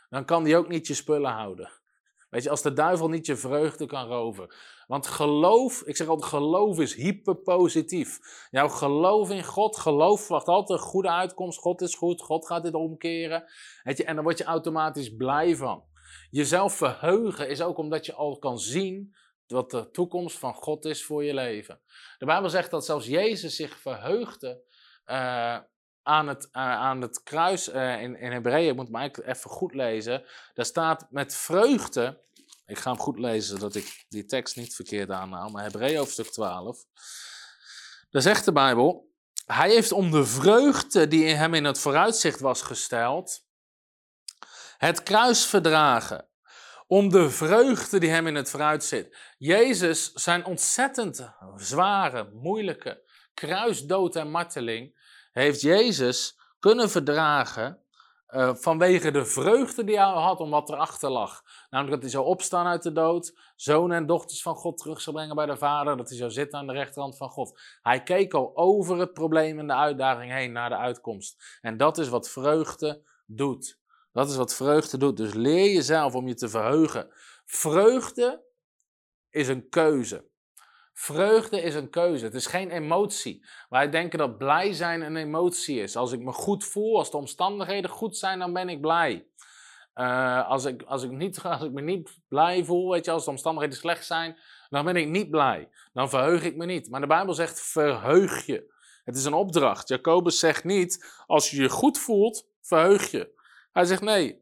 dan 0.10 0.26
kan 0.26 0.44
die 0.44 0.58
ook 0.58 0.68
niet 0.68 0.88
je 0.88 0.94
spullen 0.94 1.32
houden. 1.32 1.72
Weet 2.30 2.44
je, 2.44 2.50
als 2.50 2.62
de 2.62 2.74
duivel 2.74 3.10
niet 3.10 3.26
je 3.26 3.36
vreugde 3.36 3.86
kan 3.86 4.08
roven. 4.08 4.54
Want 4.92 5.08
geloof, 5.08 5.82
ik 5.82 5.96
zeg 5.96 6.08
altijd, 6.08 6.30
geloof 6.30 6.80
is 6.80 6.96
hyperpositief. 6.96 8.20
Jouw 8.50 8.68
geloof 8.68 9.30
in 9.30 9.44
God, 9.44 9.78
geloof 9.78 10.28
wacht 10.28 10.48
altijd 10.48 10.80
een 10.80 10.86
goede 10.86 11.10
uitkomst. 11.10 11.60
God 11.60 11.82
is 11.82 11.96
goed, 11.96 12.22
God 12.22 12.46
gaat 12.46 12.64
dit 12.64 12.74
omkeren. 12.74 13.44
En 13.84 14.16
dan 14.16 14.24
word 14.24 14.38
je 14.38 14.44
automatisch 14.44 15.16
blij 15.16 15.56
van. 15.56 15.84
Jezelf 16.30 16.74
verheugen 16.74 17.50
is 17.50 17.62
ook 17.62 17.78
omdat 17.78 18.06
je 18.06 18.14
al 18.14 18.38
kan 18.38 18.60
zien 18.60 19.16
wat 19.48 19.72
de 19.72 19.92
toekomst 19.92 20.38
van 20.38 20.54
God 20.54 20.86
is 20.86 21.06
voor 21.06 21.24
je 21.24 21.34
leven. 21.34 21.80
De 22.18 22.26
Bijbel 22.26 22.50
zegt 22.50 22.72
dat 22.72 22.86
zelfs 22.86 23.08
Jezus 23.08 23.56
zich 23.56 23.78
verheugde 23.78 24.64
uh, 25.06 25.58
aan 26.04 26.28
het, 26.28 26.44
uh, 26.44 26.62
aan 26.62 27.02
het 27.02 27.24
kruis 27.24 27.70
uh, 27.70 28.02
in, 28.02 28.16
in 28.16 28.32
Hebreeën, 28.32 28.70
ik 28.70 28.76
moet 28.76 28.88
hem 28.88 28.96
eigenlijk 28.96 29.30
even 29.30 29.50
goed 29.50 29.74
lezen. 29.74 30.24
Daar 30.54 30.66
staat 30.66 31.08
met 31.10 31.36
vreugde, 31.36 32.22
ik 32.66 32.78
ga 32.78 32.92
hem 32.92 33.00
goed 33.00 33.20
lezen 33.20 33.58
zodat 33.58 33.76
ik 33.76 34.06
die 34.10 34.26
tekst 34.26 34.56
niet 34.56 34.76
verkeerd 34.76 35.10
aanhaal, 35.10 35.50
maar 35.50 35.64
Hebreeën 35.64 35.98
hoofdstuk 35.98 36.32
12. 36.32 36.86
Daar 38.10 38.22
zegt 38.22 38.46
de 38.46 38.52
Bijbel, 38.52 39.12
hij 39.46 39.70
heeft 39.70 39.92
om 39.92 40.12
de 40.12 40.26
vreugde 40.26 41.08
die 41.08 41.26
in 41.26 41.36
hem 41.36 41.54
in 41.54 41.64
het 41.64 41.80
vooruitzicht 41.80 42.40
was 42.40 42.62
gesteld, 42.62 43.46
het 44.78 45.04
kruis 45.04 45.46
verdragen. 45.46 46.26
Om 46.88 47.10
de 47.10 47.30
vreugde 47.30 48.00
die 48.00 48.10
hem 48.10 48.28
in 48.28 48.36
het 48.36 48.50
vooruitzicht. 48.50 49.18
Jezus, 49.38 50.12
zijn 50.12 50.46
ontzettend 50.46 51.34
zware, 51.56 52.30
moeilijke 52.34 53.04
kruisdood 53.34 54.16
en 54.16 54.32
marteling, 54.32 55.00
heeft 55.32 55.62
Jezus 55.62 56.40
kunnen 56.60 56.90
verdragen 56.90 57.86
uh, 58.32 58.56
vanwege 58.56 59.12
de 59.12 59.26
vreugde 59.26 59.84
die 59.84 59.98
hij 59.98 60.06
had 60.06 60.40
om 60.40 60.50
wat 60.50 60.70
erachter 60.70 61.10
lag. 61.10 61.42
Namelijk 61.70 61.94
dat 61.94 62.02
hij 62.02 62.12
zou 62.12 62.26
opstaan 62.26 62.66
uit 62.66 62.84
de 62.84 62.92
dood, 62.92 63.38
zonen 63.56 63.98
en 63.98 64.06
dochters 64.06 64.42
van 64.42 64.56
God 64.56 64.78
terug 64.78 65.02
zou 65.02 65.16
brengen 65.16 65.36
bij 65.36 65.46
de 65.46 65.58
Vader, 65.58 65.98
dat 65.98 66.10
hij 66.10 66.18
zou 66.18 66.32
zitten 66.32 66.60
aan 66.60 66.68
de 66.68 66.74
rechterhand 66.74 67.18
van 67.18 67.30
God. 67.30 67.60
Hij 67.82 68.04
keek 68.04 68.34
al 68.34 68.52
over 68.58 69.00
het 69.00 69.14
probleem 69.14 69.60
en 69.60 69.68
de 69.68 69.76
uitdaging 69.76 70.32
heen 70.32 70.52
naar 70.52 70.70
de 70.70 70.78
uitkomst. 70.78 71.58
En 71.62 71.78
dat 71.78 71.98
is 71.98 72.10
wat 72.10 72.30
vreugde 72.30 73.04
doet. 73.26 73.80
Dat 74.12 74.30
is 74.30 74.36
wat 74.36 74.56
vreugde 74.56 74.98
doet. 74.98 75.18
Dus 75.18 75.34
leer 75.34 75.74
jezelf 75.74 76.16
om 76.16 76.28
je 76.28 76.34
te 76.34 76.50
verheugen. 76.50 77.08
Vreugde 77.46 78.44
is 79.30 79.48
een 79.48 79.70
keuze. 79.70 80.31
Vreugde 80.94 81.62
is 81.62 81.76
een 81.76 81.90
keuze. 81.90 82.26
Het 82.26 82.34
is 82.34 82.46
geen 82.46 82.70
emotie. 82.70 83.46
Wij 83.70 83.90
denken 83.90 84.20
dat 84.20 84.38
blij 84.38 84.74
zijn 84.74 85.02
een 85.02 85.16
emotie 85.16 85.82
is. 85.82 85.96
Als 85.96 86.12
ik 86.12 86.20
me 86.20 86.32
goed 86.32 86.66
voel, 86.66 86.98
als 86.98 87.12
de 87.12 87.18
omstandigheden 87.18 87.90
goed 87.90 88.18
zijn, 88.18 88.40
dan 88.40 88.54
ben 88.54 88.70
ik 88.70 88.82
blij. 88.82 89.28
Uh, 89.96 90.48
als, 90.50 90.66
ik, 90.66 90.84
als, 90.84 91.04
ik 91.04 91.12
niet, 91.12 91.44
als 91.44 91.64
ik 91.64 91.72
me 91.72 91.82
niet 91.82 92.20
blij 92.28 92.66
voel, 92.66 92.92
weet 92.92 93.06
je, 93.06 93.12
als 93.12 93.24
de 93.24 93.32
omstandigheden 93.32 93.78
slecht 93.78 94.06
zijn, 94.06 94.38
dan 94.70 94.86
ben 94.86 94.96
ik 94.96 95.08
niet 95.08 95.30
blij. 95.30 95.70
Dan 95.94 96.10
verheug 96.10 96.44
ik 96.44 96.56
me 96.56 96.66
niet. 96.66 96.90
Maar 96.90 97.02
de 97.02 97.08
Bijbel 97.08 97.34
zegt 97.34 97.62
verheug 97.62 98.46
je. 98.46 98.74
Het 99.04 99.16
is 99.16 99.26
een 99.26 99.34
opdracht. 99.34 99.88
Jacobus 99.88 100.40
zegt 100.40 100.64
niet, 100.64 101.22
als 101.28 101.52
je 101.52 101.62
je 101.62 101.70
goed 101.70 102.00
voelt, 102.00 102.48
verheug 102.62 103.12
je. 103.12 103.40
Hij 103.72 103.86
zegt 103.86 104.02
nee, 104.02 104.42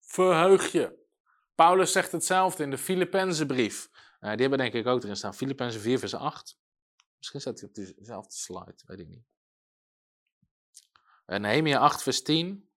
verheug 0.00 0.72
je. 0.72 1.02
Paulus 1.54 1.92
zegt 1.92 2.12
hetzelfde 2.12 2.62
in 2.62 2.70
de 2.70 2.78
Filippenzenbrief. 2.78 3.88
Uh, 4.24 4.30
die 4.30 4.40
hebben 4.40 4.58
denk 4.58 4.72
ik 4.72 4.86
ook 4.86 5.02
erin 5.02 5.16
staan. 5.16 5.34
Filippenzen 5.34 5.80
4 5.80 5.98
vers 5.98 6.14
8. 6.14 6.58
Misschien 7.16 7.40
staat 7.40 7.60
hij 7.60 7.68
op 7.68 7.74
dezelfde 7.74 8.34
slide, 8.34 8.74
weet 8.86 8.98
ik 8.98 9.08
niet. 9.08 9.24
En 11.26 11.40
Nehemia 11.40 11.78
8 11.78 12.02
vers 12.02 12.22
10. 12.22 12.68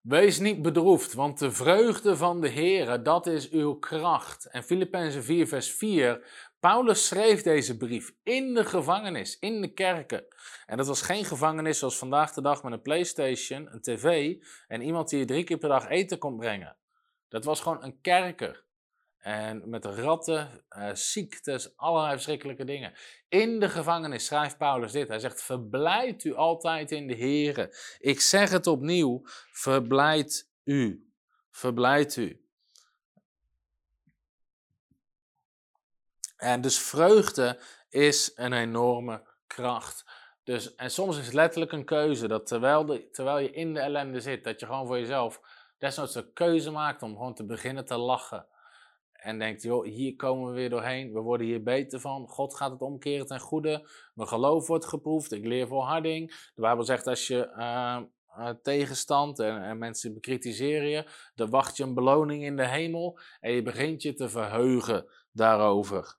Wees 0.00 0.38
niet 0.38 0.62
bedroefd, 0.62 1.12
want 1.12 1.38
de 1.38 1.50
vreugde 1.50 2.16
van 2.16 2.40
de 2.40 2.50
Heere, 2.50 3.02
dat 3.02 3.26
is 3.26 3.50
uw 3.50 3.74
kracht. 3.74 4.46
En 4.46 4.64
Filippenzen 4.64 5.24
4 5.24 5.48
vers 5.48 5.70
4 5.72 6.49
Paulus 6.60 7.06
schreef 7.06 7.42
deze 7.42 7.76
brief 7.76 8.12
in 8.22 8.54
de 8.54 8.64
gevangenis, 8.64 9.38
in 9.38 9.60
de 9.60 9.72
kerken. 9.72 10.26
En 10.66 10.76
dat 10.76 10.86
was 10.86 11.02
geen 11.02 11.24
gevangenis 11.24 11.78
zoals 11.78 11.98
vandaag 11.98 12.32
de 12.32 12.42
dag 12.42 12.62
met 12.62 12.72
een 12.72 12.82
PlayStation, 12.82 13.72
een 13.72 13.80
tv 13.80 14.36
en 14.66 14.82
iemand 14.82 15.08
die 15.08 15.18
je 15.18 15.24
drie 15.24 15.44
keer 15.44 15.58
per 15.58 15.68
dag 15.68 15.88
eten 15.88 16.18
kon 16.18 16.36
brengen. 16.36 16.76
Dat 17.28 17.44
was 17.44 17.60
gewoon 17.60 17.84
een 17.84 18.00
kerker. 18.00 18.64
En 19.18 19.68
met 19.68 19.84
ratten, 19.84 20.64
uh, 20.76 20.94
ziektes, 20.94 21.76
allerlei 21.76 22.12
verschrikkelijke 22.12 22.64
dingen. 22.64 22.92
In 23.28 23.60
de 23.60 23.68
gevangenis 23.68 24.24
schrijft 24.26 24.58
Paulus 24.58 24.92
dit. 24.92 25.08
Hij 25.08 25.18
zegt: 25.18 25.42
Verblijd 25.42 26.24
u 26.24 26.34
altijd 26.34 26.90
in 26.90 27.06
de 27.06 27.16
Here. 27.16 27.76
Ik 27.98 28.20
zeg 28.20 28.50
het 28.50 28.66
opnieuw: 28.66 29.20
verblijd 29.52 30.50
u. 30.64 31.10
Verblijd 31.50 32.16
u. 32.16 32.44
En 36.40 36.60
dus 36.60 36.78
vreugde 36.78 37.58
is 37.88 38.32
een 38.34 38.52
enorme 38.52 39.22
kracht. 39.46 40.04
Dus, 40.44 40.74
en 40.74 40.90
soms 40.90 41.18
is 41.18 41.24
het 41.24 41.34
letterlijk 41.34 41.72
een 41.72 41.84
keuze 41.84 42.28
dat 42.28 42.46
terwijl, 42.46 42.86
de, 42.86 43.10
terwijl 43.10 43.38
je 43.38 43.50
in 43.50 43.74
de 43.74 43.80
ellende 43.80 44.20
zit, 44.20 44.44
dat 44.44 44.60
je 44.60 44.66
gewoon 44.66 44.86
voor 44.86 44.98
jezelf 44.98 45.40
desnoods 45.78 46.14
een 46.14 46.32
keuze 46.32 46.70
maakt 46.70 47.02
om 47.02 47.16
gewoon 47.16 47.34
te 47.34 47.46
beginnen 47.46 47.84
te 47.84 47.96
lachen. 47.96 48.46
En 49.12 49.38
denkt, 49.38 49.62
joh, 49.62 49.84
hier 49.84 50.16
komen 50.16 50.48
we 50.48 50.54
weer 50.54 50.70
doorheen, 50.70 51.12
we 51.12 51.20
worden 51.20 51.46
hier 51.46 51.62
beter 51.62 52.00
van, 52.00 52.28
God 52.28 52.54
gaat 52.54 52.70
het 52.70 52.80
omkeren 52.80 53.26
ten 53.26 53.40
goede, 53.40 53.88
mijn 54.14 54.28
geloof 54.28 54.66
wordt 54.66 54.86
geproefd, 54.86 55.32
ik 55.32 55.44
leer 55.44 55.66
volharding. 55.66 56.50
De 56.54 56.60
Bijbel 56.60 56.84
zegt 56.84 57.06
als 57.06 57.26
je 57.26 57.52
uh, 57.56 58.00
tegenstand 58.62 59.38
en, 59.38 59.62
en, 59.62 59.78
mensen 59.78 60.14
bekritiseren 60.14 60.88
je, 60.88 61.04
dan 61.34 61.50
wacht 61.50 61.76
je 61.76 61.82
een 61.82 61.94
beloning 61.94 62.44
in 62.44 62.56
de 62.56 62.66
hemel 62.66 63.18
en 63.40 63.52
je 63.52 63.62
begint 63.62 64.02
je 64.02 64.14
te 64.14 64.28
verheugen 64.28 65.06
daarover. 65.32 66.18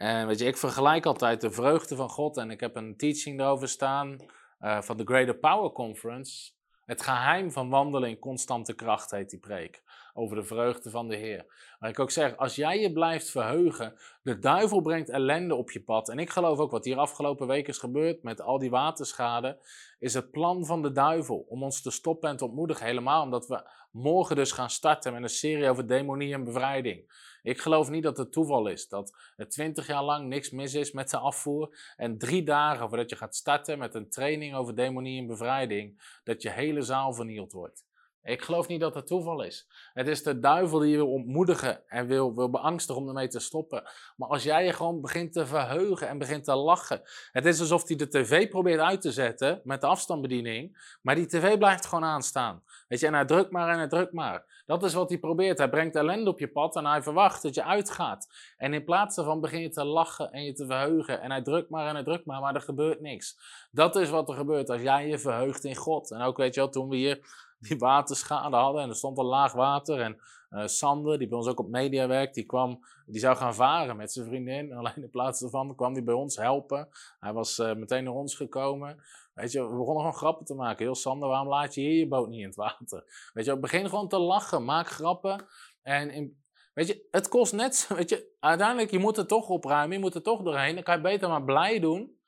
En 0.00 0.26
weet 0.26 0.38
je, 0.38 0.44
ik 0.44 0.56
vergelijk 0.56 1.06
altijd 1.06 1.40
de 1.40 1.50
vreugde 1.50 1.96
van 1.96 2.08
God 2.08 2.36
en 2.36 2.50
ik 2.50 2.60
heb 2.60 2.76
een 2.76 2.96
teaching 2.96 3.38
daarover 3.38 3.68
staan 3.68 4.16
uh, 4.60 4.80
van 4.80 4.96
de 4.96 5.04
Greater 5.04 5.34
Power 5.34 5.72
Conference. 5.72 6.52
Het 6.84 7.02
geheim 7.02 7.52
van 7.52 7.68
wandelen 7.68 8.08
in 8.08 8.18
constante 8.18 8.74
kracht 8.74 9.10
heet 9.10 9.30
die 9.30 9.38
preek. 9.38 9.82
Over 10.14 10.36
de 10.36 10.44
vreugde 10.44 10.90
van 10.90 11.08
de 11.08 11.16
Heer. 11.16 11.46
Maar 11.78 11.90
ik 11.90 11.98
ook 11.98 12.10
zeg, 12.10 12.36
als 12.36 12.54
jij 12.54 12.80
je 12.80 12.92
blijft 12.92 13.30
verheugen, 13.30 13.94
de 14.22 14.38
duivel 14.38 14.80
brengt 14.80 15.08
ellende 15.08 15.54
op 15.54 15.70
je 15.70 15.82
pad. 15.82 16.08
En 16.08 16.18
ik 16.18 16.30
geloof 16.30 16.58
ook 16.58 16.70
wat 16.70 16.84
hier 16.84 16.96
afgelopen 16.96 17.46
week 17.46 17.68
is 17.68 17.78
gebeurd 17.78 18.22
met 18.22 18.40
al 18.40 18.58
die 18.58 18.70
waterschade, 18.70 19.58
is 19.98 20.14
het 20.14 20.30
plan 20.30 20.66
van 20.66 20.82
de 20.82 20.92
duivel 20.92 21.46
om 21.48 21.62
ons 21.62 21.82
te 21.82 21.90
stoppen 21.90 22.30
en 22.30 22.36
te 22.36 22.44
ontmoedigen. 22.44 22.86
Helemaal 22.86 23.22
omdat 23.22 23.46
we 23.46 23.70
morgen 23.90 24.36
dus 24.36 24.52
gaan 24.52 24.70
starten 24.70 25.12
met 25.12 25.22
een 25.22 25.28
serie 25.28 25.70
over 25.70 25.86
demonie 25.86 26.34
en 26.34 26.44
bevrijding. 26.44 27.28
Ik 27.42 27.60
geloof 27.60 27.90
niet 27.90 28.02
dat 28.02 28.16
het 28.16 28.32
toeval 28.32 28.68
is 28.68 28.88
dat 28.88 29.16
er 29.36 29.48
twintig 29.48 29.86
jaar 29.86 30.04
lang 30.04 30.28
niks 30.28 30.50
mis 30.50 30.74
is 30.74 30.92
met 30.92 31.10
de 31.10 31.18
afvoer 31.18 31.94
en 31.96 32.18
drie 32.18 32.42
dagen 32.42 32.88
voordat 32.88 33.10
je 33.10 33.16
gaat 33.16 33.36
starten 33.36 33.78
met 33.78 33.94
een 33.94 34.10
training 34.10 34.54
over 34.54 34.74
demonie 34.74 35.20
en 35.20 35.26
bevrijding, 35.26 36.18
dat 36.24 36.42
je 36.42 36.50
hele 36.50 36.82
zaal 36.82 37.12
vernield 37.12 37.52
wordt. 37.52 37.84
Ik 38.22 38.42
geloof 38.42 38.68
niet 38.68 38.80
dat 38.80 38.94
het 38.94 39.06
toeval 39.06 39.42
is. 39.42 39.68
Het 39.92 40.08
is 40.08 40.22
de 40.22 40.38
duivel 40.38 40.78
die 40.78 40.90
je 40.90 40.96
wil 40.96 41.12
ontmoedigen 41.12 41.88
en 41.88 42.06
wil, 42.06 42.34
wil 42.34 42.50
beangstigen 42.50 43.02
om 43.02 43.08
ermee 43.08 43.28
te 43.28 43.38
stoppen. 43.38 43.82
Maar 44.16 44.28
als 44.28 44.42
jij 44.42 44.64
je 44.64 44.72
gewoon 44.72 45.00
begint 45.00 45.32
te 45.32 45.46
verheugen 45.46 46.08
en 46.08 46.18
begint 46.18 46.44
te 46.44 46.54
lachen. 46.54 47.02
Het 47.32 47.46
is 47.46 47.60
alsof 47.60 47.88
hij 47.88 47.96
de 47.96 48.08
tv 48.08 48.48
probeert 48.48 48.80
uit 48.80 49.00
te 49.00 49.12
zetten 49.12 49.60
met 49.64 49.80
de 49.80 49.86
afstandsbediening. 49.86 50.96
Maar 51.02 51.14
die 51.14 51.26
tv 51.26 51.58
blijft 51.58 51.86
gewoon 51.86 52.04
aanstaan. 52.04 52.62
Weet 52.88 53.00
je, 53.00 53.06
en 53.06 53.14
hij 53.14 53.24
drukt 53.24 53.50
maar 53.50 53.68
en 53.68 53.78
hij 53.78 53.88
drukt 53.88 54.12
maar. 54.12 54.62
Dat 54.66 54.82
is 54.82 54.94
wat 54.94 55.08
hij 55.08 55.18
probeert. 55.18 55.58
Hij 55.58 55.70
brengt 55.70 55.96
ellende 55.96 56.30
op 56.30 56.38
je 56.38 56.48
pad 56.48 56.76
en 56.76 56.86
hij 56.86 57.02
verwacht 57.02 57.42
dat 57.42 57.54
je 57.54 57.64
uitgaat. 57.64 58.28
En 58.56 58.74
in 58.74 58.84
plaats 58.84 59.16
daarvan 59.16 59.40
begin 59.40 59.60
je 59.60 59.68
te 59.68 59.84
lachen 59.84 60.32
en 60.32 60.44
je 60.44 60.52
te 60.52 60.66
verheugen. 60.66 61.20
En 61.20 61.30
hij 61.30 61.42
drukt 61.42 61.70
maar 61.70 61.86
en 61.86 61.94
hij 61.94 62.04
drukt 62.04 62.24
maar, 62.24 62.40
maar 62.40 62.54
er 62.54 62.60
gebeurt 62.60 63.00
niks. 63.00 63.38
Dat 63.70 63.96
is 63.96 64.10
wat 64.10 64.28
er 64.28 64.34
gebeurt 64.34 64.70
als 64.70 64.82
jij 64.82 65.08
je 65.08 65.18
verheugt 65.18 65.64
in 65.64 65.76
God. 65.76 66.10
En 66.10 66.20
ook 66.20 66.36
weet 66.36 66.54
je 66.54 66.60
wel, 66.60 66.70
toen 66.70 66.88
we 66.88 66.96
hier 66.96 67.48
die 67.68 67.78
waterschade 67.78 68.56
hadden 68.56 68.82
en 68.82 68.88
er 68.88 68.94
stond 68.94 69.18
al 69.18 69.24
laag 69.24 69.52
water. 69.52 70.00
En 70.00 70.20
uh, 70.50 70.66
Sander, 70.66 71.18
die 71.18 71.28
bij 71.28 71.38
ons 71.38 71.46
ook 71.46 71.58
op 71.58 71.68
media 71.68 72.06
werkt, 72.06 72.34
die, 72.34 72.46
kwam, 72.46 72.84
die 73.06 73.20
zou 73.20 73.36
gaan 73.36 73.54
varen 73.54 73.96
met 73.96 74.12
zijn 74.12 74.26
vriendin. 74.26 74.72
Alleen 74.76 75.02
in 75.02 75.10
plaats 75.10 75.40
daarvan 75.40 75.76
kwam 75.76 75.92
hij 75.92 76.04
bij 76.04 76.14
ons 76.14 76.36
helpen. 76.36 76.88
Hij 77.20 77.32
was 77.32 77.58
uh, 77.58 77.74
meteen 77.74 78.04
naar 78.04 78.14
ons 78.14 78.34
gekomen. 78.34 79.02
Weet 79.34 79.52
je, 79.52 79.62
we 79.62 79.76
begonnen 79.76 79.96
gewoon 79.96 80.18
grappen 80.18 80.46
te 80.46 80.54
maken. 80.54 80.84
Heel 80.84 80.94
Sander, 80.94 81.28
waarom 81.28 81.48
laat 81.48 81.74
je 81.74 81.80
hier 81.80 81.98
je 81.98 82.08
boot 82.08 82.28
niet 82.28 82.40
in 82.40 82.46
het 82.46 82.56
water? 82.56 83.30
Weet 83.32 83.44
je, 83.44 83.58
begin 83.58 83.88
gewoon 83.88 84.08
te 84.08 84.18
lachen, 84.18 84.64
maak 84.64 84.88
grappen. 84.88 85.44
En 85.82 86.38
Weet 86.74 86.86
je, 86.86 87.06
het 87.10 87.28
kost 87.28 87.52
net, 87.52 87.86
weet 87.96 88.08
je, 88.08 88.36
uiteindelijk, 88.40 88.90
je 88.90 88.98
moet 88.98 89.16
er 89.16 89.26
toch 89.26 89.48
opruimen, 89.48 89.96
je 89.96 90.02
moet 90.02 90.14
er 90.14 90.22
toch 90.22 90.42
doorheen. 90.42 90.74
Dan 90.74 90.82
kan 90.84 90.96
je 90.96 91.00
beter 91.00 91.28
maar 91.28 91.44
blij 91.44 91.80
doen 91.80 92.18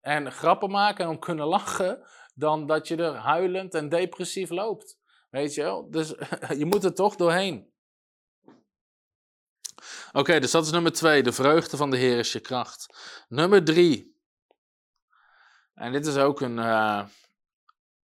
en 0.00 0.32
grappen 0.32 0.70
maken 0.70 1.04
en 1.04 1.10
om 1.10 1.18
kunnen 1.18 1.46
lachen, 1.46 2.02
dan 2.40 2.66
dat 2.66 2.88
je 2.88 2.96
er 2.96 3.14
huilend 3.14 3.74
en 3.74 3.88
depressief 3.88 4.50
loopt. 4.50 4.98
Weet 5.30 5.54
je 5.54 5.62
wel? 5.62 5.90
Dus 5.90 6.14
je 6.60 6.64
moet 6.64 6.84
er 6.84 6.94
toch 6.94 7.16
doorheen. 7.16 7.72
Oké, 10.12 10.40
dus 10.40 10.50
dat 10.50 10.64
is 10.64 10.70
nummer 10.70 10.92
twee. 10.92 11.22
De 11.22 11.32
vreugde 11.32 11.76
van 11.76 11.90
de 11.90 11.96
Heer 11.96 12.18
is 12.18 12.32
je 12.32 12.40
kracht. 12.40 12.86
Nummer 13.28 13.64
drie. 13.64 14.18
En 15.74 15.92
dit 15.92 16.06
is 16.06 16.16
ook 16.16 16.40
een. 16.40 16.56
Uh, 16.56 17.04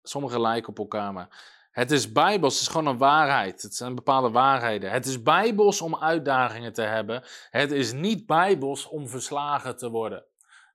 sommige 0.02 0.40
lijken 0.40 0.68
op 0.68 0.78
elkaar, 0.78 1.12
maar. 1.12 1.54
Het 1.70 1.90
is 1.90 2.12
bijbels, 2.12 2.52
het 2.52 2.62
is 2.62 2.68
gewoon 2.68 2.86
een 2.86 2.98
waarheid. 2.98 3.62
Het 3.62 3.74
zijn 3.74 3.94
bepaalde 3.94 4.30
waarheden. 4.30 4.90
Het 4.90 5.06
is 5.06 5.22
bijbels 5.22 5.80
om 5.80 5.96
uitdagingen 5.96 6.72
te 6.72 6.82
hebben. 6.82 7.22
Het 7.50 7.72
is 7.72 7.92
niet 7.92 8.26
bijbels 8.26 8.86
om 8.86 9.08
verslagen 9.08 9.76
te 9.76 9.90
worden. 9.90 10.24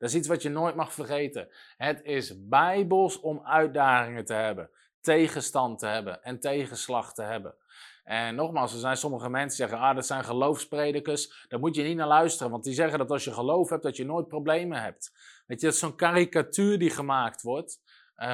Dat 0.02 0.10
is 0.10 0.16
iets 0.16 0.28
wat 0.28 0.42
je 0.42 0.50
nooit 0.50 0.76
mag 0.76 0.94
vergeten. 0.94 1.48
Het 1.78 2.04
is 2.04 2.48
bijbels 2.48 3.20
om 3.20 3.42
uitdagingen 3.44 4.26
te 4.26 4.34
hebben, 4.34 4.70
tegenstand 5.02 5.80
te 5.80 5.86
hebben 5.86 6.24
en 6.24 6.40
tegenslag 6.40 7.14
te 7.14 7.22
hebben. 7.22 7.56
En 8.04 8.36
nogmaals, 8.36 8.74
er 8.74 8.80
zijn 8.80 8.98
sommige 8.98 9.30
mensen 9.30 9.58
die 9.58 9.68
zeggen, 9.68 9.88
ah, 9.88 9.96
dat 9.96 10.06
zijn 10.06 10.24
geloofspredikers. 10.24 11.46
Daar 11.48 11.60
moet 11.60 11.76
je 11.76 11.84
niet 11.84 11.96
naar 11.96 12.08
luisteren, 12.08 12.52
want 12.52 12.64
die 12.64 12.74
zeggen 12.74 13.00
dat 13.00 13.12
als 13.12 13.24
je 13.24 13.34
geloof 13.34 13.70
hebt, 13.70 13.84
dat 13.84 13.98
je 13.98 14.06
nooit 14.06 14.28
problemen 14.28 14.82
hebt. 14.82 15.12
Weet 15.46 15.60
je, 15.60 15.66
dat 15.66 15.76
is 15.76 15.82
zo'n 15.82 15.96
karikatuur 15.96 16.80
die 16.80 16.90
gemaakt 16.90 17.42
wordt, 17.42 17.80
uh, 18.18 18.28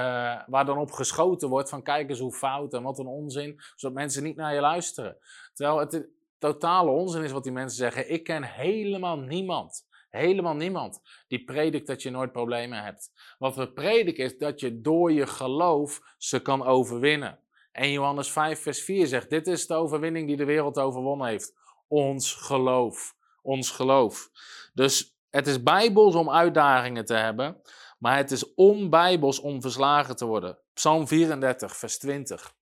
waar 0.45 0.65
dan 0.65 0.77
op 0.77 0.91
geschoten 0.91 1.49
wordt 1.49 1.69
van 1.69 1.83
kijk 1.83 2.09
eens 2.09 2.19
hoe 2.19 2.33
fout 2.33 2.73
en 2.73 2.83
wat 2.83 2.99
een 2.99 3.07
onzin, 3.07 3.61
zodat 3.75 3.97
mensen 3.97 4.23
niet 4.23 4.35
naar 4.35 4.53
je 4.53 4.61
luisteren. 4.61 5.17
Terwijl 5.53 5.79
het 5.79 6.07
totale 6.37 6.89
onzin 6.89 7.23
is 7.23 7.31
wat 7.31 7.43
die 7.43 7.51
mensen 7.51 7.77
zeggen. 7.77 8.11
Ik 8.11 8.23
ken 8.23 8.43
helemaal 8.43 9.19
niemand 9.19 9.86
Helemaal 10.17 10.55
niemand 10.55 11.01
die 11.27 11.43
predikt 11.43 11.87
dat 11.87 12.01
je 12.01 12.09
nooit 12.09 12.31
problemen 12.31 12.83
hebt. 12.83 13.11
Wat 13.37 13.55
we 13.55 13.71
prediken 13.71 14.23
is 14.23 14.37
dat 14.37 14.59
je 14.59 14.81
door 14.81 15.11
je 15.11 15.27
geloof 15.27 16.01
ze 16.17 16.41
kan 16.41 16.63
overwinnen. 16.63 17.39
En 17.71 17.91
Johannes 17.91 18.31
5, 18.31 18.61
vers 18.61 18.83
4 18.83 19.07
zegt: 19.07 19.29
Dit 19.29 19.47
is 19.47 19.67
de 19.67 19.73
overwinning 19.73 20.27
die 20.27 20.37
de 20.37 20.45
wereld 20.45 20.79
overwonnen 20.79 21.27
heeft. 21.27 21.53
Ons 21.87 22.33
geloof. 22.33 23.15
Ons 23.41 23.69
geloof. 23.69 24.29
Dus 24.73 25.17
het 25.29 25.47
is 25.47 25.63
bijbels 25.63 26.15
om 26.15 26.31
uitdagingen 26.31 27.05
te 27.05 27.13
hebben, 27.13 27.61
maar 27.99 28.17
het 28.17 28.31
is 28.31 28.53
onbijbels 28.53 29.39
om 29.39 29.61
verslagen 29.61 30.15
te 30.15 30.25
worden. 30.25 30.59
Psalm 30.73 31.07
34, 31.07 31.77
vers 31.77 31.97
20. 31.97 32.55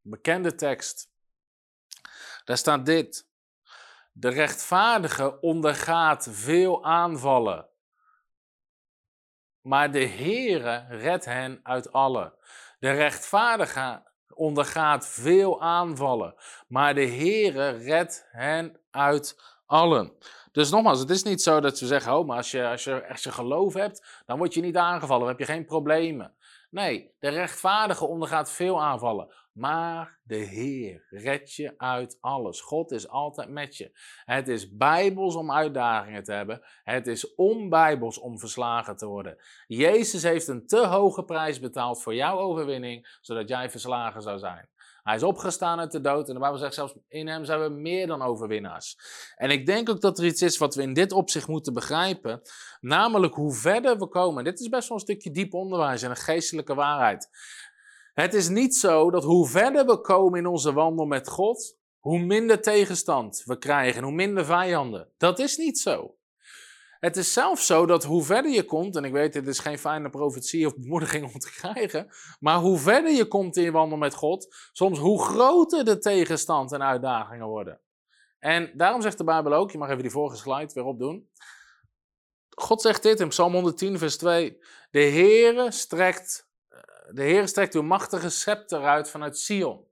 Bekende 0.00 0.54
tekst. 0.54 1.10
Daar 2.44 2.56
staat 2.56 2.86
dit. 2.86 3.25
De 4.18 4.28
rechtvaardige 4.28 5.40
ondergaat 5.40 6.28
veel 6.30 6.84
aanvallen. 6.84 7.68
Maar 9.60 9.90
de 9.90 10.06
Heere 10.06 10.86
redt 10.88 11.24
hen 11.24 11.60
uit 11.62 11.92
alle. 11.92 12.34
De 12.78 12.90
rechtvaardige 12.90 14.02
ondergaat 14.34 15.08
veel 15.08 15.62
aanvallen. 15.62 16.34
Maar 16.68 16.94
de 16.94 17.06
Heere 17.06 17.70
redt 17.70 18.26
hen 18.30 18.80
uit 18.90 19.58
allen. 19.66 20.12
Dus 20.52 20.70
nogmaals, 20.70 21.00
het 21.00 21.10
is 21.10 21.22
niet 21.22 21.42
zo 21.42 21.60
dat 21.60 21.78
ze 21.78 21.86
zeggen: 21.86 22.18
Oh, 22.18 22.26
maar 22.26 22.36
als 22.36 22.50
je, 22.50 22.66
als 22.66 22.84
je, 22.84 23.08
als 23.08 23.22
je 23.22 23.32
geloof 23.32 23.74
hebt, 23.74 24.22
dan 24.26 24.38
word 24.38 24.54
je 24.54 24.60
niet 24.60 24.76
aangevallen, 24.76 25.20
dan 25.20 25.36
heb 25.36 25.46
je 25.46 25.52
geen 25.52 25.64
problemen. 25.64 26.34
Nee, 26.70 27.14
de 27.18 27.28
rechtvaardige 27.28 28.06
ondergaat 28.06 28.50
veel 28.50 28.82
aanvallen. 28.82 29.34
Maar 29.56 30.18
de 30.22 30.36
Heer 30.36 31.06
redt 31.10 31.54
je 31.54 31.74
uit 31.76 32.18
alles. 32.20 32.60
God 32.60 32.90
is 32.90 33.08
altijd 33.08 33.48
met 33.48 33.76
je. 33.76 33.98
Het 34.24 34.48
is 34.48 34.76
bijbels 34.76 35.34
om 35.34 35.52
uitdagingen 35.52 36.24
te 36.24 36.32
hebben. 36.32 36.62
Het 36.84 37.06
is 37.06 37.34
onbijbels 37.34 38.18
om 38.18 38.38
verslagen 38.38 38.96
te 38.96 39.06
worden. 39.06 39.36
Jezus 39.66 40.22
heeft 40.22 40.48
een 40.48 40.66
te 40.66 40.86
hoge 40.86 41.24
prijs 41.24 41.60
betaald 41.60 42.02
voor 42.02 42.14
jouw 42.14 42.38
overwinning, 42.38 43.18
zodat 43.20 43.48
jij 43.48 43.70
verslagen 43.70 44.22
zou 44.22 44.38
zijn. 44.38 44.68
Hij 45.06 45.14
is 45.14 45.22
opgestaan 45.22 45.80
uit 45.80 45.92
de 45.92 46.00
dood 46.00 46.28
en 46.28 46.34
de 46.34 46.40
Bijbel 46.40 46.58
zegt 46.58 46.74
zelfs 46.74 46.94
in 47.08 47.28
hem 47.28 47.44
zijn 47.44 47.60
we 47.60 47.68
meer 47.68 48.06
dan 48.06 48.22
overwinnaars. 48.22 48.98
En 49.36 49.50
ik 49.50 49.66
denk 49.66 49.88
ook 49.88 50.00
dat 50.00 50.18
er 50.18 50.24
iets 50.24 50.42
is 50.42 50.58
wat 50.58 50.74
we 50.74 50.82
in 50.82 50.92
dit 50.92 51.12
opzicht 51.12 51.48
moeten 51.48 51.72
begrijpen, 51.72 52.42
namelijk 52.80 53.34
hoe 53.34 53.54
verder 53.54 53.98
we 53.98 54.08
komen. 54.08 54.44
Dit 54.44 54.60
is 54.60 54.68
best 54.68 54.88
wel 54.88 54.96
een 54.96 55.02
stukje 55.02 55.30
diep 55.30 55.54
onderwijs 55.54 56.02
en 56.02 56.10
een 56.10 56.16
geestelijke 56.16 56.74
waarheid. 56.74 57.28
Het 58.16 58.34
is 58.34 58.48
niet 58.48 58.76
zo 58.76 59.10
dat 59.10 59.24
hoe 59.24 59.46
verder 59.46 59.86
we 59.86 60.00
komen 60.00 60.38
in 60.38 60.46
onze 60.46 60.72
wandel 60.72 61.06
met 61.06 61.28
God, 61.28 61.76
hoe 61.98 62.18
minder 62.18 62.62
tegenstand 62.62 63.42
we 63.44 63.58
krijgen, 63.58 64.02
hoe 64.02 64.12
minder 64.12 64.44
vijanden. 64.44 65.12
Dat 65.18 65.38
is 65.38 65.56
niet 65.56 65.78
zo. 65.78 66.16
Het 67.00 67.16
is 67.16 67.32
zelfs 67.32 67.66
zo 67.66 67.86
dat 67.86 68.04
hoe 68.04 68.22
verder 68.22 68.50
je 68.50 68.64
komt, 68.64 68.96
en 68.96 69.04
ik 69.04 69.12
weet, 69.12 69.32
dit 69.32 69.46
is 69.46 69.58
geen 69.58 69.78
fijne 69.78 70.10
profetie 70.10 70.66
of 70.66 70.76
bemoediging 70.76 71.32
om 71.32 71.38
te 71.38 71.50
krijgen, 71.50 72.08
maar 72.40 72.58
hoe 72.58 72.78
verder 72.78 73.12
je 73.12 73.26
komt 73.26 73.56
in 73.56 73.62
je 73.62 73.70
wandel 73.70 73.98
met 73.98 74.14
God, 74.14 74.54
soms 74.72 74.98
hoe 74.98 75.22
groter 75.22 75.84
de 75.84 75.98
tegenstand 75.98 76.72
en 76.72 76.82
uitdagingen 76.82 77.46
worden. 77.46 77.80
En 78.38 78.72
daarom 78.74 79.02
zegt 79.02 79.18
de 79.18 79.24
Bijbel 79.24 79.52
ook, 79.52 79.70
je 79.70 79.78
mag 79.78 79.88
even 79.88 80.02
die 80.02 80.10
vorige 80.10 80.36
slide 80.36 80.72
weer 80.74 80.84
opdoen. 80.84 81.30
God 82.48 82.80
zegt 82.80 83.02
dit 83.02 83.20
in 83.20 83.28
Psalm 83.28 83.52
110, 83.52 83.98
vers 83.98 84.16
2. 84.16 84.58
De 84.90 85.00
Heere 85.00 85.70
strekt, 85.70 86.45
de 87.10 87.22
Heere 87.22 87.46
strekt 87.46 87.74
uw 87.74 87.82
machtige 87.82 88.30
scepter 88.30 88.82
uit 88.82 89.10
vanuit 89.10 89.38
Sion. 89.38 89.84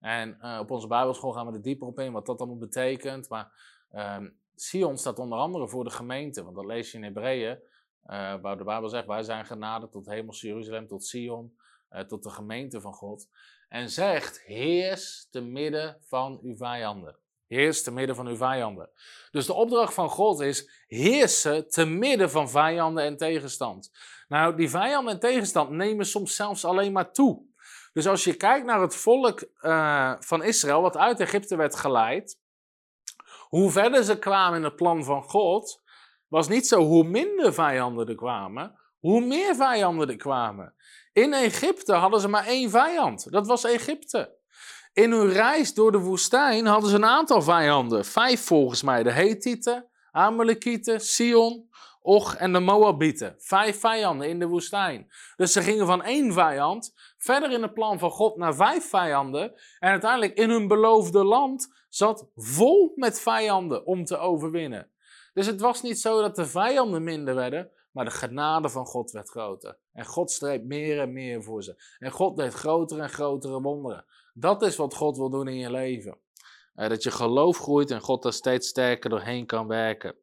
En 0.00 0.38
uh, 0.42 0.58
op 0.60 0.70
onze 0.70 0.86
Bijbelschool 0.86 1.32
gaan 1.32 1.46
we 1.46 1.52
er 1.52 1.62
dieper 1.62 1.86
op 1.86 1.98
in, 1.98 2.12
wat 2.12 2.26
dat 2.26 2.38
allemaal 2.38 2.58
betekent. 2.58 3.28
Maar 3.28 3.52
uh, 3.92 4.18
Sion 4.54 4.98
staat 4.98 5.18
onder 5.18 5.38
andere 5.38 5.68
voor 5.68 5.84
de 5.84 5.90
gemeente, 5.90 6.44
want 6.44 6.56
dat 6.56 6.64
lees 6.64 6.90
je 6.90 6.96
in 6.96 7.04
Hebreeën, 7.04 7.58
uh, 8.06 8.34
waar 8.40 8.56
de 8.56 8.64
Bijbel 8.64 8.88
zegt, 8.88 9.06
wij 9.06 9.22
zijn 9.22 9.46
genade 9.46 9.88
tot 9.88 10.06
hemels 10.06 10.40
Jeruzalem, 10.40 10.86
tot 10.86 11.04
Sion, 11.04 11.56
uh, 11.90 12.00
tot 12.00 12.22
de 12.22 12.30
gemeente 12.30 12.80
van 12.80 12.92
God. 12.92 13.28
En 13.68 13.90
zegt, 13.90 14.42
heers 14.42 15.28
te 15.30 15.40
midden 15.40 15.96
van 16.00 16.38
uw 16.42 16.56
vijanden. 16.56 17.16
Heers 17.46 17.82
te 17.82 17.90
midden 17.90 18.16
van 18.16 18.26
uw 18.26 18.36
vijanden. 18.36 18.90
Dus 19.30 19.46
de 19.46 19.52
opdracht 19.52 19.94
van 19.94 20.08
God 20.08 20.40
is 20.40 20.84
heersen 20.86 21.68
te 21.68 21.84
midden 21.84 22.30
van 22.30 22.50
vijanden 22.50 23.04
en 23.04 23.16
tegenstand. 23.16 23.90
Nou, 24.28 24.56
die 24.56 24.70
vijanden 24.70 25.12
en 25.12 25.20
tegenstand 25.20 25.70
nemen 25.70 26.06
soms 26.06 26.36
zelfs 26.36 26.64
alleen 26.64 26.92
maar 26.92 27.12
toe. 27.12 27.44
Dus 27.92 28.06
als 28.06 28.24
je 28.24 28.34
kijkt 28.34 28.66
naar 28.66 28.80
het 28.80 28.96
volk 28.96 29.44
uh, 29.60 30.12
van 30.18 30.42
Israël, 30.42 30.82
wat 30.82 30.96
uit 30.96 31.20
Egypte 31.20 31.56
werd 31.56 31.76
geleid, 31.76 32.38
hoe 33.48 33.70
verder 33.70 34.04
ze 34.04 34.18
kwamen 34.18 34.58
in 34.58 34.64
het 34.64 34.76
plan 34.76 35.04
van 35.04 35.22
God, 35.22 35.82
was 36.28 36.48
niet 36.48 36.66
zo 36.66 36.82
hoe 36.82 37.04
minder 37.04 37.54
vijanden 37.54 38.08
er 38.08 38.14
kwamen, 38.14 38.80
hoe 38.98 39.20
meer 39.20 39.54
vijanden 39.54 40.08
er 40.08 40.16
kwamen. 40.16 40.74
In 41.12 41.32
Egypte 41.32 41.92
hadden 41.92 42.20
ze 42.20 42.28
maar 42.28 42.46
één 42.46 42.70
vijand. 42.70 43.30
Dat 43.32 43.46
was 43.46 43.64
Egypte. 43.64 44.35
In 44.96 45.12
hun 45.12 45.32
reis 45.32 45.74
door 45.74 45.92
de 45.92 45.98
woestijn 45.98 46.66
hadden 46.66 46.90
ze 46.90 46.96
een 46.96 47.04
aantal 47.04 47.42
vijanden. 47.42 48.04
Vijf 48.04 48.44
volgens 48.44 48.82
mij. 48.82 49.02
De 49.02 49.10
Hethieten, 49.10 49.86
Amalekieten, 50.10 51.00
Sion, 51.00 51.68
Och 52.00 52.34
en 52.34 52.52
de 52.52 52.60
Moabieten. 52.60 53.34
Vijf 53.38 53.80
vijanden 53.80 54.28
in 54.28 54.38
de 54.38 54.46
woestijn. 54.46 55.06
Dus 55.36 55.52
ze 55.52 55.62
gingen 55.62 55.86
van 55.86 56.02
één 56.02 56.32
vijand 56.32 56.94
verder 57.18 57.52
in 57.52 57.62
het 57.62 57.74
plan 57.74 57.98
van 57.98 58.10
God 58.10 58.36
naar 58.36 58.54
vijf 58.54 58.88
vijanden. 58.88 59.52
En 59.78 59.90
uiteindelijk 59.90 60.34
in 60.34 60.50
hun 60.50 60.68
beloofde 60.68 61.24
land 61.24 61.72
zat 61.88 62.28
vol 62.34 62.92
met 62.94 63.20
vijanden 63.20 63.86
om 63.86 64.04
te 64.04 64.18
overwinnen. 64.18 64.90
Dus 65.32 65.46
het 65.46 65.60
was 65.60 65.82
niet 65.82 66.00
zo 66.00 66.20
dat 66.20 66.36
de 66.36 66.46
vijanden 66.46 67.04
minder 67.04 67.34
werden, 67.34 67.70
maar 67.92 68.04
de 68.04 68.10
genade 68.10 68.68
van 68.68 68.86
God 68.86 69.10
werd 69.10 69.28
groter. 69.28 69.78
En 69.92 70.06
God 70.06 70.30
streed 70.30 70.64
meer 70.64 71.00
en 71.00 71.12
meer 71.12 71.42
voor 71.42 71.62
ze. 71.62 71.82
En 71.98 72.10
God 72.10 72.36
deed 72.36 72.52
grotere 72.52 73.02
en 73.02 73.10
grotere 73.10 73.60
wonderen. 73.60 74.04
Dat 74.38 74.62
is 74.62 74.76
wat 74.76 74.94
God 74.94 75.16
wil 75.16 75.30
doen 75.30 75.48
in 75.48 75.56
je 75.56 75.70
leven. 75.70 76.18
Uh, 76.74 76.88
dat 76.88 77.02
je 77.02 77.10
geloof 77.10 77.58
groeit 77.58 77.90
en 77.90 78.00
God 78.00 78.22
daar 78.22 78.32
steeds 78.32 78.68
sterker 78.68 79.10
doorheen 79.10 79.46
kan 79.46 79.66
werken. 79.66 80.14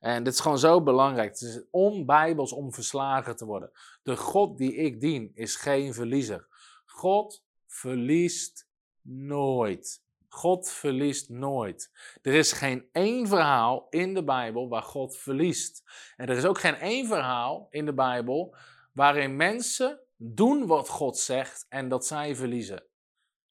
En 0.00 0.24
dit 0.24 0.32
is 0.32 0.40
gewoon 0.40 0.58
zo 0.58 0.82
belangrijk. 0.82 1.30
Het 1.30 1.40
is 1.40 1.64
onbijbels 1.70 2.52
om 2.52 2.72
verslagen 2.72 3.36
te 3.36 3.44
worden. 3.44 3.70
De 4.02 4.16
God 4.16 4.58
die 4.58 4.74
ik 4.74 5.00
dien 5.00 5.30
is 5.34 5.56
geen 5.56 5.94
verliezer. 5.94 6.46
God 6.84 7.44
verliest 7.66 8.68
nooit. 9.02 10.02
God 10.28 10.70
verliest 10.70 11.28
nooit. 11.28 11.90
Er 12.22 12.34
is 12.34 12.52
geen 12.52 12.88
één 12.92 13.28
verhaal 13.28 13.86
in 13.90 14.14
de 14.14 14.24
Bijbel 14.24 14.68
waar 14.68 14.82
God 14.82 15.16
verliest. 15.16 15.82
En 16.16 16.28
er 16.28 16.36
is 16.36 16.44
ook 16.44 16.58
geen 16.58 16.76
één 16.76 17.06
verhaal 17.06 17.66
in 17.70 17.84
de 17.84 17.94
Bijbel 17.94 18.56
waarin 18.92 19.36
mensen 19.36 20.00
doen 20.16 20.66
wat 20.66 20.88
God 20.88 21.18
zegt 21.18 21.66
en 21.68 21.88
dat 21.88 22.06
zij 22.06 22.36
verliezen. 22.36 22.84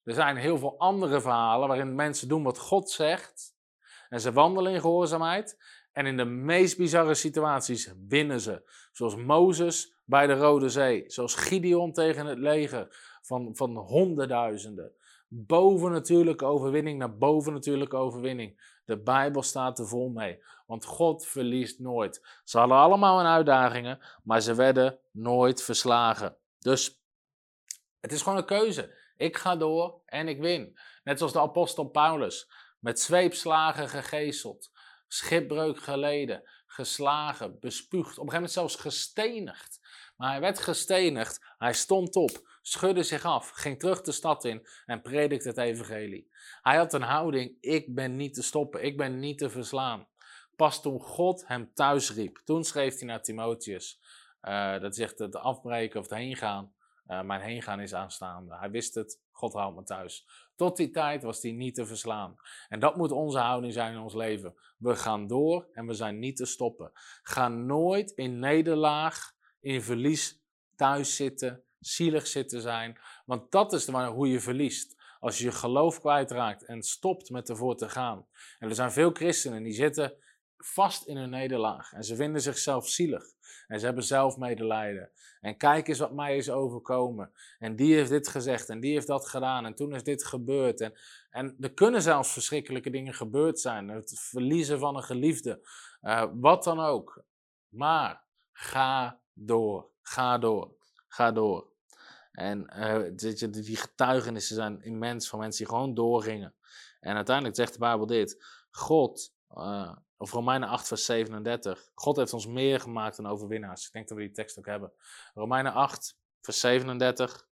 Er 0.04 0.14
zijn 0.14 0.36
heel 0.36 0.58
veel 0.58 0.78
andere 0.78 1.20
verhalen 1.20 1.68
waarin 1.68 1.94
mensen 1.94 2.28
doen 2.28 2.42
wat 2.42 2.58
God 2.58 2.90
zegt 2.90 3.54
en 4.08 4.20
ze 4.20 4.32
wandelen 4.32 4.72
in 4.72 4.80
gehoorzaamheid. 4.80 5.58
En 5.92 6.06
in 6.06 6.16
de 6.16 6.24
meest 6.24 6.76
bizarre 6.76 7.14
situaties 7.14 7.92
winnen 8.08 8.40
ze. 8.40 8.62
Zoals 8.92 9.16
Mozes 9.16 9.94
bij 10.04 10.26
de 10.26 10.32
Rode 10.32 10.68
Zee, 10.68 11.04
zoals 11.06 11.34
Gideon 11.34 11.92
tegen 11.92 12.26
het 12.26 12.38
leger 12.38 12.96
van, 13.22 13.56
van 13.56 13.76
honderdduizenden. 13.76 14.92
Bovennatuurlijke 15.28 16.44
overwinning 16.44 16.98
naar 16.98 17.16
bovennatuurlijke 17.16 17.96
overwinning. 17.96 18.80
De 18.84 19.02
Bijbel 19.02 19.42
staat 19.42 19.78
er 19.78 19.88
vol 19.88 20.08
mee. 20.08 20.42
Want 20.66 20.84
God 20.84 21.26
verliest 21.26 21.78
nooit. 21.78 22.40
Ze 22.44 22.58
hadden 22.58 22.76
allemaal 22.76 23.20
een 23.20 23.26
uitdagingen, 23.26 23.98
maar 24.22 24.40
ze 24.40 24.54
werden 24.54 24.98
nooit 25.10 25.62
verslagen. 25.62 26.36
Dus 26.58 27.00
het 28.00 28.12
is 28.12 28.22
gewoon 28.22 28.38
een 28.38 28.44
keuze. 28.44 28.94
Ik 29.16 29.36
ga 29.36 29.56
door 29.56 30.00
en 30.06 30.28
ik 30.28 30.40
win. 30.40 30.78
Net 31.04 31.18
zoals 31.18 31.32
de 31.32 31.40
apostel 31.40 31.84
Paulus. 31.84 32.50
Met 32.78 33.00
zweepslagen 33.00 33.88
gegezeld. 33.88 34.70
Schipbreuk 35.08 35.78
geleden. 35.78 36.42
Geslagen. 36.66 37.60
Bespuugd. 37.60 38.18
Op 38.18 38.24
een 38.24 38.32
gegeven 38.32 38.34
moment 38.34 38.52
zelfs 38.52 38.76
gestenigd. 38.76 39.80
Maar 40.16 40.30
hij 40.30 40.40
werd 40.40 40.58
gestenigd. 40.58 41.40
Hij 41.58 41.72
stond 41.72 42.16
op 42.16 42.52
schudde 42.66 43.02
zich 43.02 43.24
af, 43.24 43.50
ging 43.50 43.78
terug 43.78 44.02
de 44.02 44.12
stad 44.12 44.44
in 44.44 44.66
en 44.86 45.02
predikte 45.02 45.48
het 45.48 45.58
evangelie. 45.58 46.30
Hij 46.62 46.76
had 46.76 46.92
een 46.92 47.02
houding, 47.02 47.56
ik 47.60 47.94
ben 47.94 48.16
niet 48.16 48.34
te 48.34 48.42
stoppen, 48.42 48.84
ik 48.84 48.96
ben 48.96 49.18
niet 49.18 49.38
te 49.38 49.50
verslaan. 49.50 50.08
Pas 50.56 50.82
toen 50.82 51.00
God 51.00 51.46
hem 51.46 51.70
thuis 51.74 52.12
riep, 52.12 52.40
toen 52.44 52.64
schreef 52.64 52.98
hij 52.98 53.06
naar 53.06 53.22
Timotheus, 53.22 54.00
uh, 54.42 54.80
dat 54.80 54.94
zegt 54.94 55.18
het 55.18 55.36
afbreken 55.36 56.00
of 56.00 56.08
het 56.08 56.18
heen 56.18 56.36
gaan. 56.36 56.73
Uh, 57.06 57.22
mijn 57.22 57.40
heengaan 57.40 57.80
is 57.80 57.94
aanstaande. 57.94 58.56
Hij 58.56 58.70
wist 58.70 58.94
het, 58.94 59.20
God 59.30 59.52
houdt 59.52 59.76
me 59.76 59.82
thuis. 59.82 60.26
Tot 60.56 60.76
die 60.76 60.90
tijd 60.90 61.22
was 61.22 61.42
hij 61.42 61.52
niet 61.52 61.74
te 61.74 61.86
verslaan. 61.86 62.36
En 62.68 62.80
dat 62.80 62.96
moet 62.96 63.12
onze 63.12 63.38
houding 63.38 63.72
zijn 63.72 63.92
in 63.92 64.00
ons 64.00 64.14
leven. 64.14 64.54
We 64.78 64.96
gaan 64.96 65.26
door 65.26 65.68
en 65.72 65.86
we 65.86 65.94
zijn 65.94 66.18
niet 66.18 66.36
te 66.36 66.46
stoppen. 66.46 66.90
Ga 67.22 67.48
nooit 67.48 68.10
in 68.10 68.38
nederlaag, 68.38 69.32
in 69.60 69.82
verlies 69.82 70.42
thuis 70.76 71.16
zitten 71.16 71.64
zielig 71.78 72.26
zit 72.26 72.48
te 72.48 72.60
zijn. 72.60 72.98
Want 73.24 73.50
dat 73.50 73.72
is 73.72 73.86
hoe 73.88 74.28
je 74.28 74.40
verliest. 74.40 75.02
Als 75.18 75.38
je 75.38 75.44
je 75.44 75.52
geloof 75.52 76.00
kwijtraakt 76.00 76.64
en 76.64 76.82
stopt 76.82 77.30
met 77.30 77.48
ervoor 77.48 77.76
te 77.76 77.88
gaan. 77.88 78.26
En 78.58 78.68
er 78.68 78.74
zijn 78.74 78.92
veel 78.92 79.10
christenen 79.10 79.62
die 79.62 79.72
zitten 79.72 80.14
vast 80.56 81.06
in 81.06 81.16
hun 81.16 81.30
nederlaag. 81.30 81.92
En 81.92 82.04
ze 82.04 82.16
vinden 82.16 82.40
zichzelf 82.40 82.88
zielig. 82.88 83.33
En 83.74 83.80
ze 83.80 83.86
hebben 83.86 84.04
zelf 84.04 84.36
medelijden. 84.36 85.10
En 85.40 85.56
kijk 85.56 85.88
eens 85.88 85.98
wat 85.98 86.12
mij 86.12 86.36
is 86.36 86.50
overkomen. 86.50 87.32
En 87.58 87.76
die 87.76 87.94
heeft 87.94 88.10
dit 88.10 88.28
gezegd 88.28 88.68
en 88.68 88.80
die 88.80 88.92
heeft 88.92 89.06
dat 89.06 89.28
gedaan. 89.28 89.66
En 89.66 89.74
toen 89.74 89.94
is 89.94 90.02
dit 90.02 90.24
gebeurd. 90.24 90.80
En, 90.80 90.94
en 91.30 91.56
er 91.60 91.72
kunnen 91.72 92.02
zelfs 92.02 92.32
verschrikkelijke 92.32 92.90
dingen 92.90 93.14
gebeurd 93.14 93.60
zijn. 93.60 93.88
Het 93.88 94.20
verliezen 94.20 94.78
van 94.78 94.96
een 94.96 95.02
geliefde. 95.02 95.68
Uh, 96.02 96.24
wat 96.34 96.64
dan 96.64 96.80
ook. 96.80 97.24
Maar 97.68 98.24
ga 98.52 99.20
door. 99.32 99.90
Ga 100.02 100.38
door. 100.38 100.74
Ga 101.08 101.32
door. 101.32 101.68
En 102.32 102.70
uh, 102.76 103.42
die 103.50 103.76
getuigenissen 103.76 104.56
zijn 104.56 104.82
immens 104.82 105.28
van 105.28 105.38
mensen 105.38 105.64
die 105.64 105.74
gewoon 105.74 105.94
doorgingen. 105.94 106.54
En 107.00 107.16
uiteindelijk 107.16 107.56
zegt 107.56 107.72
de 107.72 107.78
Bijbel 107.78 108.06
dit: 108.06 108.44
God, 108.70 109.34
uh, 109.54 109.96
of 110.24 110.32
Romeinen 110.32 110.68
8, 110.68 110.86
vers 110.86 111.04
37, 111.04 111.90
God 111.94 112.16
heeft 112.16 112.32
ons 112.32 112.46
meer 112.46 112.80
gemaakt 112.80 113.16
dan 113.16 113.26
overwinnaars. 113.26 113.86
Ik 113.86 113.92
denk 113.92 114.08
dat 114.08 114.16
we 114.16 114.24
die 114.24 114.32
tekst 114.32 114.58
ook 114.58 114.66
hebben. 114.66 114.92
Romeinen 115.34 115.72
8, 115.72 116.18
vers 116.40 116.60
37. 116.60 117.48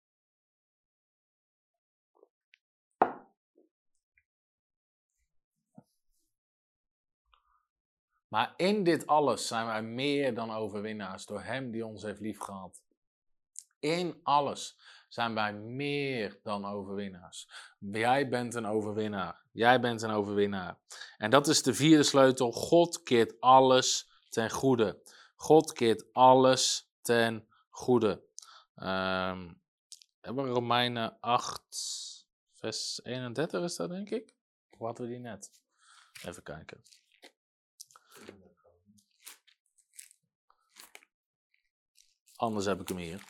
Maar 8.28 8.54
in 8.56 8.84
dit 8.84 9.06
alles 9.06 9.46
zijn 9.46 9.66
wij 9.66 9.82
meer 9.82 10.34
dan 10.34 10.52
overwinnaars 10.52 11.26
door 11.26 11.42
Hem 11.42 11.70
die 11.70 11.86
ons 11.86 12.02
heeft 12.02 12.20
liefgehad. 12.20 12.82
In 13.78 14.20
alles 14.22 14.78
zijn 15.08 15.34
wij 15.34 15.52
meer 15.52 16.40
dan 16.42 16.64
overwinnaars. 16.64 17.48
Jij 17.78 18.28
bent 18.28 18.54
een 18.54 18.66
overwinnaar. 18.66 19.41
Jij 19.52 19.80
bent 19.80 20.02
een 20.02 20.10
overwinnaar. 20.10 20.78
En 21.18 21.30
dat 21.30 21.48
is 21.48 21.62
de 21.62 21.74
vierde 21.74 22.02
sleutel. 22.02 22.52
God 22.52 23.02
keert 23.02 23.40
alles 23.40 24.10
ten 24.28 24.50
goede. 24.50 25.02
God 25.36 25.72
keert 25.72 26.12
alles 26.12 26.90
ten 27.00 27.46
goede. 27.70 28.22
Um, 28.76 29.60
hebben 30.20 30.44
we 30.44 30.50
Romeinen 30.50 31.20
8, 31.20 32.26
vers 32.52 33.00
31 33.02 33.62
is 33.62 33.76
dat 33.76 33.88
denk 33.88 34.10
ik? 34.10 34.34
Of 34.70 34.78
hadden 34.78 35.06
we 35.06 35.10
die 35.10 35.20
net? 35.20 35.50
Even 36.24 36.42
kijken. 36.42 36.82
Anders 42.36 42.66
heb 42.66 42.80
ik 42.80 42.88
hem 42.88 42.96
hier. 42.96 43.24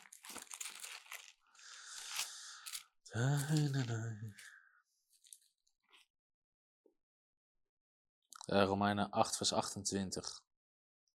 Uh, 8.53 8.63
Romeinen 8.63 9.11
8, 9.11 9.37
vers 9.37 9.53
28. 9.53 10.43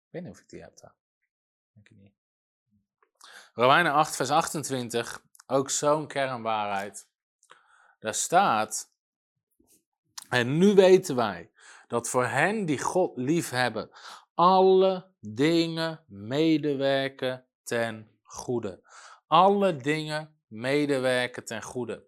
Ik 0.06 0.12
weet 0.12 0.22
niet 0.24 0.32
of 0.32 0.40
ik 0.40 0.50
die 0.50 0.62
heb 0.62 0.78
daar. 0.80 0.94
Denk 1.74 1.90
niet. 1.90 2.14
Romeinen 3.54 3.92
8, 3.92 4.16
vers 4.16 4.30
28. 4.30 5.24
Ook 5.48 5.70
zo'n 5.70 6.08
kernwaarheid. 6.08 7.08
Daar 8.00 8.14
staat. 8.14 8.92
En 10.30 10.58
nu 10.58 10.74
weten 10.74 11.16
wij 11.16 11.52
dat 11.88 12.10
voor 12.10 12.26
hen 12.26 12.66
die 12.66 12.80
God 12.80 13.18
lief 13.18 13.50
hebben, 13.50 13.90
alle 14.34 15.06
dingen 15.20 16.04
medewerken 16.08 17.46
ten 17.64 18.10
goede. 18.24 18.82
Alle 19.28 19.76
dingen 19.76 20.36
medewerken 20.48 21.46
ten 21.46 21.62
goede. 21.62 22.06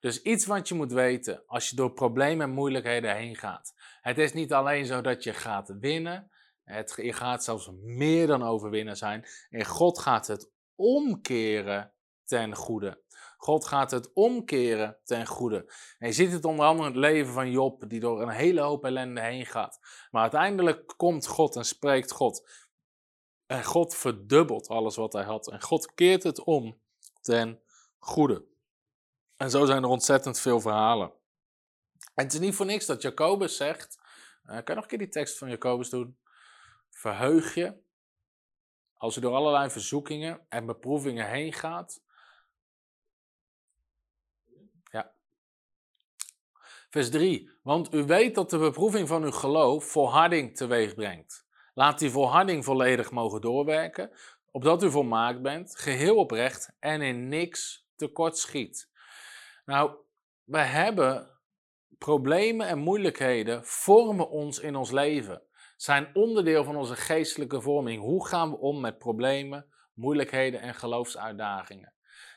Dus 0.00 0.22
iets 0.22 0.46
wat 0.46 0.68
je 0.68 0.74
moet 0.74 0.92
weten 0.92 1.42
als 1.46 1.70
je 1.70 1.76
door 1.76 1.92
problemen 1.92 2.46
en 2.46 2.54
moeilijkheden 2.54 3.16
heen 3.16 3.36
gaat. 3.36 3.74
Het 4.08 4.18
is 4.18 4.32
niet 4.32 4.52
alleen 4.52 4.86
zo 4.86 5.00
dat 5.00 5.24
je 5.24 5.34
gaat 5.34 5.74
winnen, 5.80 6.30
het, 6.64 6.94
je 6.96 7.12
gaat 7.12 7.44
zelfs 7.44 7.70
meer 7.72 8.26
dan 8.26 8.42
overwinnen 8.42 8.96
zijn. 8.96 9.26
En 9.50 9.64
God 9.64 9.98
gaat 9.98 10.26
het 10.26 10.50
omkeren 10.74 11.92
ten 12.24 12.54
goede. 12.54 13.02
God 13.36 13.64
gaat 13.64 13.90
het 13.90 14.12
omkeren 14.12 14.98
ten 15.04 15.26
goede. 15.26 15.72
En 15.98 16.06
je 16.06 16.12
ziet 16.12 16.32
het 16.32 16.44
onder 16.44 16.66
andere 16.66 16.88
in 16.88 16.94
het 16.94 17.02
leven 17.02 17.32
van 17.32 17.50
Job, 17.50 17.88
die 17.88 18.00
door 18.00 18.22
een 18.22 18.28
hele 18.28 18.60
hoop 18.60 18.84
ellende 18.84 19.20
heen 19.20 19.46
gaat. 19.46 19.78
Maar 20.10 20.22
uiteindelijk 20.22 20.94
komt 20.96 21.26
God 21.26 21.56
en 21.56 21.64
spreekt 21.64 22.10
God. 22.10 22.50
En 23.46 23.64
God 23.64 23.94
verdubbelt 23.94 24.68
alles 24.68 24.96
wat 24.96 25.12
hij 25.12 25.24
had. 25.24 25.50
En 25.50 25.62
God 25.62 25.94
keert 25.94 26.22
het 26.22 26.44
om 26.44 26.80
ten 27.20 27.62
goede. 27.98 28.44
En 29.36 29.50
zo 29.50 29.64
zijn 29.64 29.82
er 29.82 29.88
ontzettend 29.88 30.40
veel 30.40 30.60
verhalen. 30.60 31.12
En 32.14 32.24
het 32.24 32.32
is 32.32 32.40
niet 32.40 32.54
voor 32.54 32.66
niks 32.66 32.86
dat 32.86 33.02
Jacobus 33.02 33.56
zegt. 33.56 33.97
Uh, 34.48 34.54
kan 34.54 34.64
je 34.64 34.74
nog 34.74 34.82
een 34.82 34.88
keer 34.88 34.98
die 34.98 35.08
tekst 35.08 35.38
van 35.38 35.50
Jacobus 35.50 35.90
doen? 35.90 36.18
Verheug 36.90 37.54
je 37.54 37.74
als 38.94 39.16
u 39.16 39.20
door 39.20 39.34
allerlei 39.34 39.70
verzoekingen 39.70 40.46
en 40.48 40.66
beproevingen 40.66 41.28
heen 41.28 41.52
gaat. 41.52 42.02
Ja. 44.90 45.12
Vers 46.90 47.10
3. 47.10 47.50
Want 47.62 47.94
u 47.94 48.04
weet 48.04 48.34
dat 48.34 48.50
de 48.50 48.58
beproeving 48.58 49.08
van 49.08 49.22
uw 49.22 49.30
geloof 49.30 49.84
volharding 49.84 50.56
teweeg 50.56 50.94
brengt. 50.94 51.46
Laat 51.74 51.98
die 51.98 52.10
volharding 52.10 52.64
volledig 52.64 53.10
mogen 53.10 53.40
doorwerken, 53.40 54.10
opdat 54.50 54.82
u 54.82 54.90
volmaakt 54.90 55.42
bent, 55.42 55.78
geheel 55.78 56.16
oprecht 56.16 56.72
en 56.78 57.02
in 57.02 57.28
niks 57.28 57.86
tekort 57.96 58.38
schiet. 58.38 58.90
Nou, 59.64 59.96
we 60.44 60.58
hebben 60.58 61.37
problemen 61.98 62.66
en 62.66 62.78
moeilijkheden 62.78 63.64
vormen 63.64 64.30
ons 64.30 64.58
in 64.58 64.76
ons 64.76 64.90
leven. 64.90 65.42
Zijn 65.76 66.10
onderdeel 66.14 66.64
van 66.64 66.76
onze 66.76 66.96
geestelijke 66.96 67.60
vorming. 67.60 68.00
Hoe 68.00 68.26
gaan 68.26 68.50
we 68.50 68.58
om 68.58 68.80
met 68.80 68.98
problemen, 68.98 69.66
moeilijkheden 69.94 70.60
en 70.60 70.74
geloofsuitdagingen? 70.74 71.92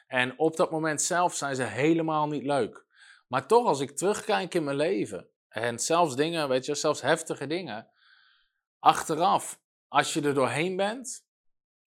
En 0.07 0.39
op 0.39 0.55
dat 0.55 0.71
moment 0.71 1.01
zelf 1.01 1.35
zijn 1.35 1.55
ze 1.55 1.63
helemaal 1.63 2.27
niet 2.27 2.43
leuk. 2.43 2.85
Maar 3.27 3.47
toch, 3.47 3.67
als 3.67 3.79
ik 3.79 3.97
terugkijk 3.97 4.53
in 4.53 4.63
mijn 4.63 4.75
leven, 4.75 5.29
en 5.47 5.79
zelfs 5.79 6.15
dingen, 6.15 6.49
weet 6.49 6.65
je, 6.65 6.75
zelfs 6.75 7.01
heftige 7.01 7.47
dingen, 7.47 7.87
achteraf, 8.79 9.59
als 9.87 10.13
je 10.13 10.21
er 10.21 10.33
doorheen 10.33 10.75
bent, 10.75 11.25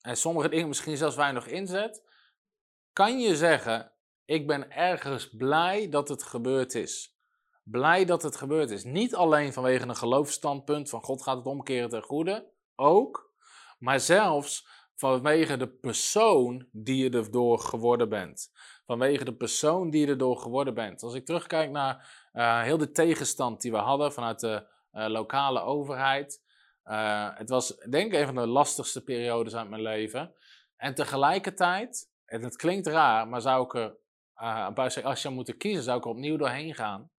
en 0.01 0.17
sommige 0.17 0.49
dingen 0.49 0.69
misschien 0.69 0.97
zelfs 0.97 1.17
weinig 1.17 1.47
inzet, 1.47 2.03
kan 2.93 3.21
je 3.21 3.37
zeggen, 3.37 3.93
ik 4.25 4.47
ben 4.47 4.71
ergens 4.71 5.29
blij 5.37 5.89
dat 5.89 6.09
het 6.09 6.23
gebeurd 6.23 6.75
is. 6.75 7.14
Blij 7.65 8.05
dat 8.05 8.23
het 8.23 8.37
gebeurd 8.37 8.71
is. 8.71 8.85
Niet 8.85 9.15
alleen 9.15 9.53
vanwege 9.53 9.89
een 9.89 9.97
geloofsstandpunt 9.97 10.91
van 10.91 11.03
God 11.03 11.23
gaat 11.23 11.37
het 11.37 11.47
omkeren 11.47 11.89
ten 11.89 12.03
goede, 12.03 12.51
ook, 12.75 13.33
maar 13.79 14.01
zelfs 14.01 14.67
vanwege 14.95 15.57
de 15.57 15.69
persoon 15.69 16.69
die 16.73 16.97
je 16.97 17.11
erdoor 17.11 17.59
geworden 17.59 18.09
bent. 18.09 18.53
Vanwege 18.87 19.25
de 19.25 19.35
persoon 19.35 19.91
die 19.91 20.01
je 20.01 20.07
erdoor 20.07 20.39
geworden 20.39 20.75
bent. 20.75 21.03
Als 21.03 21.15
ik 21.15 21.25
terugkijk 21.25 21.71
naar 21.71 22.29
uh, 22.33 22.63
heel 22.63 22.79
de 22.79 22.91
tegenstand 22.91 23.61
die 23.61 23.71
we 23.71 23.77
hadden 23.77 24.13
vanuit 24.13 24.41
de 24.41 24.67
uh, 24.93 25.07
lokale 25.07 25.61
overheid. 25.61 26.43
Uh, 26.85 27.29
het 27.35 27.49
was 27.49 27.77
denk 27.77 28.13
ik 28.13 28.21
een 28.21 28.27
van 28.27 28.35
de 28.35 28.47
lastigste 28.47 29.05
periodes 29.05 29.55
uit 29.55 29.69
mijn 29.69 29.83
leven. 29.83 30.35
En 30.77 30.95
tegelijkertijd, 30.95 32.11
en 32.25 32.43
het 32.43 32.57
klinkt 32.57 32.87
raar, 32.87 33.29
maar 33.29 33.41
zou 33.41 33.65
ik 33.65 33.75
er, 33.75 33.97
als 34.75 34.95
je 34.95 35.15
zou 35.15 35.35
moeten 35.35 35.57
kiezen, 35.57 35.83
zou 35.83 35.99
ik 35.99 36.05
er 36.05 36.11
opnieuw 36.11 36.37
doorheen 36.37 36.75
gaan. 36.75 37.11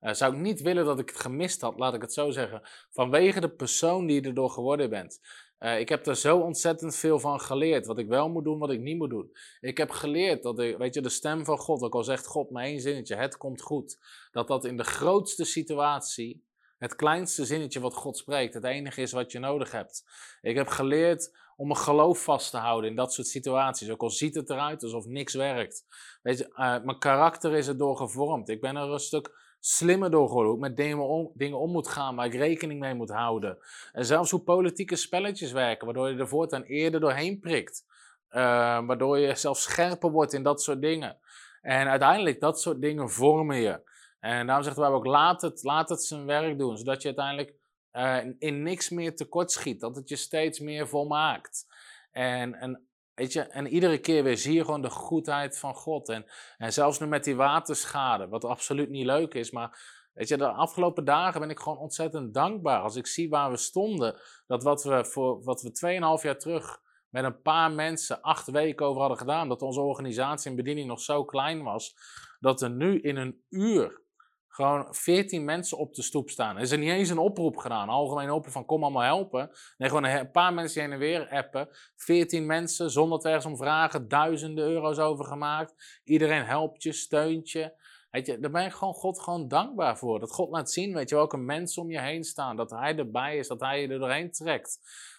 Uh, 0.00 0.12
zou 0.12 0.32
ik 0.32 0.38
niet 0.38 0.60
willen 0.60 0.84
dat 0.84 0.98
ik 0.98 1.08
het 1.08 1.20
gemist 1.20 1.60
had, 1.60 1.78
laat 1.78 1.94
ik 1.94 2.00
het 2.00 2.12
zo 2.12 2.30
zeggen. 2.30 2.62
Vanwege 2.90 3.40
de 3.40 3.50
persoon 3.50 4.06
die 4.06 4.20
je 4.20 4.28
erdoor 4.28 4.50
geworden 4.50 4.90
bent. 4.90 5.20
Uh, 5.58 5.80
ik 5.80 5.88
heb 5.88 6.06
er 6.06 6.16
zo 6.16 6.38
ontzettend 6.38 6.96
veel 6.96 7.18
van 7.18 7.40
geleerd. 7.40 7.86
Wat 7.86 7.98
ik 7.98 8.08
wel 8.08 8.28
moet 8.28 8.44
doen, 8.44 8.58
wat 8.58 8.70
ik 8.70 8.80
niet 8.80 8.98
moet 8.98 9.10
doen. 9.10 9.30
Ik 9.60 9.78
heb 9.78 9.90
geleerd 9.90 10.42
dat, 10.42 10.58
ik, 10.58 10.76
weet 10.76 10.94
je, 10.94 11.00
de 11.00 11.08
stem 11.08 11.44
van 11.44 11.58
God, 11.58 11.82
ook 11.82 11.94
al 11.94 12.04
zegt 12.04 12.26
God 12.26 12.50
maar 12.50 12.64
één 12.64 12.80
zinnetje, 12.80 13.16
het 13.16 13.36
komt 13.36 13.62
goed. 13.62 13.98
Dat 14.30 14.48
dat 14.48 14.64
in 14.64 14.76
de 14.76 14.84
grootste 14.84 15.44
situatie, 15.44 16.44
het 16.78 16.96
kleinste 16.96 17.44
zinnetje 17.44 17.80
wat 17.80 17.94
God 17.94 18.16
spreekt, 18.16 18.54
het 18.54 18.64
enige 18.64 19.02
is 19.02 19.12
wat 19.12 19.32
je 19.32 19.38
nodig 19.38 19.70
hebt. 19.70 20.04
Ik 20.40 20.56
heb 20.56 20.68
geleerd 20.68 21.38
om 21.56 21.66
mijn 21.66 21.78
geloof 21.78 22.22
vast 22.22 22.50
te 22.50 22.56
houden 22.56 22.90
in 22.90 22.96
dat 22.96 23.12
soort 23.12 23.26
situaties. 23.26 23.90
Ook 23.90 24.02
al 24.02 24.10
ziet 24.10 24.34
het 24.34 24.50
eruit 24.50 24.82
alsof 24.82 25.06
niks 25.06 25.34
werkt. 25.34 25.84
Weet 26.22 26.38
je, 26.38 26.48
uh, 26.48 26.56
mijn 26.84 26.98
karakter 26.98 27.52
is 27.56 27.68
erdoor 27.68 27.96
gevormd. 27.96 28.48
Ik 28.48 28.60
ben 28.60 28.76
er 28.76 28.90
een 28.90 28.98
stuk 28.98 29.49
slimmer 29.60 30.10
door. 30.10 30.28
Hoe 30.28 30.54
ik 30.54 30.60
met 30.60 30.76
dingen 30.76 31.08
om, 31.08 31.30
dingen 31.34 31.58
om 31.58 31.70
moet 31.70 31.88
gaan, 31.88 32.16
waar 32.16 32.26
ik 32.26 32.34
rekening 32.34 32.80
mee 32.80 32.94
moet 32.94 33.10
houden. 33.10 33.58
En 33.92 34.04
zelfs 34.04 34.30
hoe 34.30 34.40
politieke 34.40 34.96
spelletjes 34.96 35.52
werken, 35.52 35.84
waardoor 35.84 36.10
je 36.10 36.18
er 36.18 36.28
voortaan 36.28 36.62
eerder 36.62 37.00
doorheen 37.00 37.40
prikt. 37.40 37.84
Uh, 38.30 38.40
waardoor 38.86 39.18
je 39.18 39.34
zelfs 39.34 39.62
scherper 39.62 40.10
wordt 40.10 40.32
in 40.32 40.42
dat 40.42 40.62
soort 40.62 40.80
dingen. 40.80 41.18
En 41.62 41.88
uiteindelijk, 41.88 42.40
dat 42.40 42.60
soort 42.60 42.80
dingen 42.80 43.10
vormen 43.10 43.56
je. 43.56 43.88
En 44.20 44.46
daarom 44.46 44.64
zeggen 44.64 44.82
we 44.82 44.88
ook, 44.88 45.06
laat 45.06 45.42
het, 45.42 45.62
laat 45.62 45.88
het 45.88 46.02
zijn 46.02 46.26
werk 46.26 46.58
doen. 46.58 46.76
Zodat 46.76 47.02
je 47.02 47.08
uiteindelijk 47.08 47.54
uh, 47.92 48.16
in 48.38 48.62
niks 48.62 48.90
meer 48.90 49.16
tekort 49.16 49.50
schiet. 49.50 49.80
Dat 49.80 49.96
het 49.96 50.08
je 50.08 50.16
steeds 50.16 50.60
meer 50.60 50.88
volmaakt. 50.88 51.66
En, 52.10 52.54
en 52.54 52.88
Weet 53.20 53.32
je, 53.32 53.40
en 53.40 53.66
iedere 53.66 53.98
keer 53.98 54.22
weer 54.22 54.36
zie 54.38 54.54
je 54.54 54.64
gewoon 54.64 54.82
de 54.82 54.90
goedheid 54.90 55.58
van 55.58 55.74
God. 55.74 56.08
En, 56.08 56.26
en 56.58 56.72
zelfs 56.72 56.98
nu 56.98 57.06
met 57.06 57.24
die 57.24 57.36
waterschade, 57.36 58.28
wat 58.28 58.44
absoluut 58.44 58.90
niet 58.90 59.06
leuk 59.06 59.34
is, 59.34 59.50
maar 59.50 59.78
weet 60.14 60.28
je, 60.28 60.36
de 60.36 60.48
afgelopen 60.48 61.04
dagen 61.04 61.40
ben 61.40 61.50
ik 61.50 61.58
gewoon 61.58 61.78
ontzettend 61.78 62.34
dankbaar. 62.34 62.80
Als 62.80 62.96
ik 62.96 63.06
zie 63.06 63.28
waar 63.28 63.50
we 63.50 63.56
stonden, 63.56 64.20
dat 64.46 64.62
wat 64.62 64.82
we, 64.82 65.04
voor, 65.04 65.42
wat 65.42 65.62
we 65.62 66.18
2,5 66.18 66.22
jaar 66.22 66.38
terug 66.38 66.80
met 67.08 67.24
een 67.24 67.42
paar 67.42 67.72
mensen 67.72 68.20
acht 68.20 68.50
weken 68.50 68.86
over 68.86 69.00
hadden 69.00 69.18
gedaan, 69.18 69.48
dat 69.48 69.62
onze 69.62 69.80
organisatie 69.80 70.50
en 70.50 70.56
bediening 70.56 70.88
nog 70.88 71.00
zo 71.00 71.24
klein 71.24 71.62
was, 71.62 71.94
dat 72.38 72.62
er 72.62 72.70
nu 72.70 73.00
in 73.00 73.16
een 73.16 73.44
uur 73.48 74.02
gewoon 74.50 74.94
14 74.94 75.44
mensen 75.44 75.78
op 75.78 75.94
de 75.94 76.02
stoep 76.02 76.30
staan. 76.30 76.56
Er 76.56 76.62
is 76.62 76.70
niet 76.70 76.90
eens 76.90 77.08
een 77.08 77.18
oproep 77.18 77.56
gedaan, 77.56 77.82
een 77.82 77.94
algemene 77.94 78.34
oproep 78.34 78.52
van 78.52 78.64
kom 78.64 78.82
allemaal 78.82 79.02
helpen. 79.02 79.50
Nee, 79.76 79.88
gewoon 79.88 80.04
een 80.04 80.30
paar 80.30 80.54
mensen 80.54 80.82
heen 80.82 80.92
en 80.92 80.98
weer 80.98 81.28
appen. 81.28 81.68
14 81.96 82.46
mensen, 82.46 82.90
zonder 82.90 83.18
te 83.18 83.28
ergens 83.28 83.44
om 83.44 83.56
vragen, 83.56 84.08
duizenden 84.08 84.64
euro's 84.64 84.98
over 84.98 85.24
gemaakt. 85.24 86.00
Iedereen 86.04 86.44
helpt 86.44 86.82
je, 86.82 86.92
steunt 86.92 87.50
je. 87.50 87.78
Weet 88.10 88.26
je, 88.26 88.38
daar 88.38 88.50
ben 88.50 88.64
ik 88.64 88.72
gewoon 88.72 88.94
God 88.94 89.20
gewoon 89.20 89.48
dankbaar 89.48 89.98
voor. 89.98 90.20
Dat 90.20 90.32
God 90.32 90.50
laat 90.50 90.70
zien, 90.70 90.94
weet 90.94 91.08
je, 91.08 91.14
welke 91.14 91.36
mensen 91.36 91.82
om 91.82 91.90
je 91.90 92.00
heen 92.00 92.24
staan. 92.24 92.56
Dat 92.56 92.70
Hij 92.70 92.96
erbij 92.96 93.36
is, 93.36 93.48
dat 93.48 93.60
Hij 93.60 93.80
je 93.80 93.88
er 93.88 93.98
doorheen 93.98 94.30
trekt. 94.30 94.78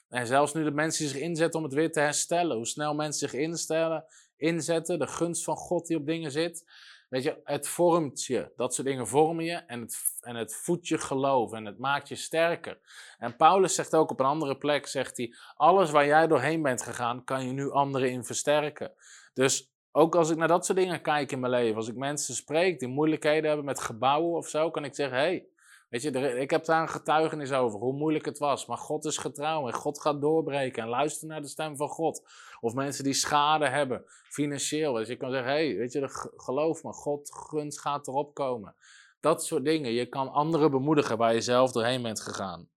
En 0.10 0.28
zelfs 0.28 0.54
nu 0.54 0.64
de 0.64 0.72
mensen 0.72 1.08
zich 1.08 1.22
inzetten 1.22 1.60
om 1.60 1.66
het 1.66 1.74
weer 1.76 1.92
te 1.92 2.00
herstellen. 2.00 2.56
Hoe 2.56 2.68
snel 2.68 2.94
mensen 2.94 3.30
zich 3.30 3.40
instellen, 3.40 4.06
inzetten. 4.38 5.00
De 5.00 5.08
gunst 5.08 5.44
van 5.44 5.56
God 5.56 5.88
die 5.88 5.98
op 5.98 6.06
dingen 6.06 6.32
zit. 6.32 6.66
Weet 7.12 7.24
je, 7.24 7.42
het 7.44 7.68
vormt 7.68 8.26
je. 8.26 8.52
Dat 8.56 8.74
soort 8.74 8.88
dingen 8.88 9.08
vormen 9.08 9.46
je 9.46 9.54
en 9.54 9.82
het, 9.82 9.98
en 10.20 10.36
het 10.36 10.56
voedt 10.56 10.88
je 10.88 10.98
geloof 10.98 11.54
en 11.54 11.66
het 11.66 11.80
maakt 11.80 12.08
je 12.08 12.16
sterker. 12.16 12.80
En 13.18 13.36
Paulus 13.36 13.76
zegt 13.76 13.96
ook 13.96 14.12
op 14.12 14.20
een 14.20 14.26
andere 14.26 14.58
plek, 14.58 14.88
zegt 14.88 15.18
hij, 15.18 15.34
alles 15.56 15.92
waar 15.92 16.06
jij 16.06 16.28
doorheen 16.28 16.62
bent 16.62 16.82
gegaan, 16.82 17.24
kan 17.24 17.48
je 17.48 17.52
nu 17.52 17.72
anderen 17.72 18.12
in 18.12 18.24
versterken. 18.24 18.94
Dus 19.34 19.72
ook 19.92 20.16
als 20.16 20.30
ik 20.30 20.38
naar 20.38 20.48
dat 20.48 20.66
soort 20.66 20.78
dingen 20.78 21.02
kijk 21.02 21.32
in 21.32 21.40
mijn 21.40 21.52
leven, 21.52 21.76
als 21.76 21.88
ik 21.88 21.96
mensen 21.96 22.36
spreek 22.36 22.80
die 22.80 22.88
moeilijkheden 22.88 23.48
hebben 23.48 23.66
met 23.66 23.80
gebouwen 23.80 24.38
of 24.38 24.48
zo, 24.48 24.72
kan 24.72 24.86
ik 24.86 24.96
zeggen, 24.96 25.18
hé, 25.18 25.24
hey, 25.24 25.46
Weet 25.92 26.02
je, 26.02 26.40
ik 26.40 26.50
heb 26.50 26.66
daar 26.66 26.82
een 26.82 26.90
getuigenis 26.90 27.52
over, 27.52 27.80
hoe 27.80 27.94
moeilijk 27.94 28.26
het 28.26 28.38
was. 28.38 28.66
Maar 28.66 28.78
God 28.78 29.06
is 29.06 29.18
getrouw 29.18 29.68
en 29.68 29.74
God 29.74 30.02
gaat 30.02 30.22
doorbreken. 30.22 30.84
En 30.84 30.90
luister 30.90 31.28
naar 31.28 31.42
de 31.42 31.48
stem 31.48 31.78
van 31.78 31.88
God. 31.88 32.24
Of 32.60 32.74
mensen 32.74 33.04
die 33.04 33.14
schade 33.14 33.68
hebben, 33.68 34.04
financieel. 34.24 34.94
Dus 34.94 35.08
je 35.08 35.16
kan 35.16 35.32
zeggen, 35.32 35.52
hé, 35.52 35.68
hey, 35.68 35.78
weet 35.78 35.92
je, 35.92 36.32
geloof 36.36 36.84
me, 36.84 36.94
God 36.94 37.80
gaat 37.80 38.08
erop 38.08 38.34
komen. 38.34 38.76
Dat 39.20 39.46
soort 39.46 39.66
dingen. 39.66 39.92
Je 39.92 40.06
kan 40.06 40.32
anderen 40.32 40.72
bemoedigen 40.72 41.18
waar 41.18 41.34
je 41.34 41.42
zelf 41.42 41.72
doorheen 41.72 42.02
bent 42.02 42.22
gegaan. 42.22 42.70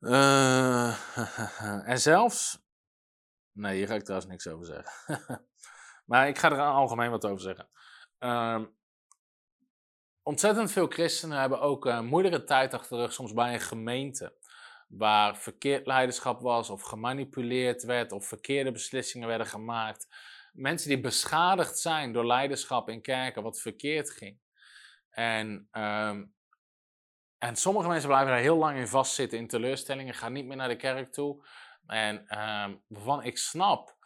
Uh, 0.00 0.96
en 1.90 2.00
zelfs. 2.00 2.58
Nee, 3.52 3.76
hier 3.76 3.86
ga 3.86 3.94
ik 3.94 4.04
trouwens 4.04 4.30
niks 4.30 4.46
over 4.46 4.66
zeggen. 4.66 5.46
maar 6.10 6.28
ik 6.28 6.38
ga 6.38 6.50
er 6.50 6.60
algemeen 6.60 7.10
wat 7.10 7.26
over 7.26 7.40
zeggen. 7.40 7.68
Uh, 8.20 8.62
ontzettend 10.22 10.72
veel 10.72 10.86
christenen 10.86 11.40
hebben 11.40 11.60
ook 11.60 11.84
een 11.84 12.06
moeilijke 12.06 12.44
tijd 12.44 12.74
achter 12.74 12.96
de 12.96 13.02
rug, 13.02 13.12
soms 13.12 13.32
bij 13.32 13.52
een 13.54 13.60
gemeente. 13.60 14.36
Waar 14.88 15.36
verkeerd 15.36 15.86
leiderschap 15.86 16.40
was, 16.40 16.70
of 16.70 16.82
gemanipuleerd 16.82 17.82
werd, 17.82 18.12
of 18.12 18.26
verkeerde 18.26 18.72
beslissingen 18.72 19.28
werden 19.28 19.46
gemaakt. 19.46 20.08
Mensen 20.52 20.88
die 20.88 21.00
beschadigd 21.00 21.78
zijn 21.78 22.12
door 22.12 22.26
leiderschap 22.26 22.88
in 22.88 23.02
kerken, 23.02 23.42
wat 23.42 23.60
verkeerd 23.60 24.10
ging. 24.10 24.38
En, 25.10 25.68
um, 25.72 26.34
en 27.38 27.56
sommige 27.56 27.88
mensen 27.88 28.08
blijven 28.08 28.30
daar 28.30 28.40
heel 28.40 28.56
lang 28.56 28.78
in 28.78 28.88
vastzitten 28.88 29.38
in 29.38 29.46
teleurstellingen, 29.46 30.14
gaan 30.14 30.32
niet 30.32 30.46
meer 30.46 30.56
naar 30.56 30.68
de 30.68 30.76
kerk 30.76 31.12
toe. 31.12 31.46
En 31.86 32.16
um, 32.16 32.82
waarvan 32.86 33.22
ik 33.22 33.38
snap 33.38 33.97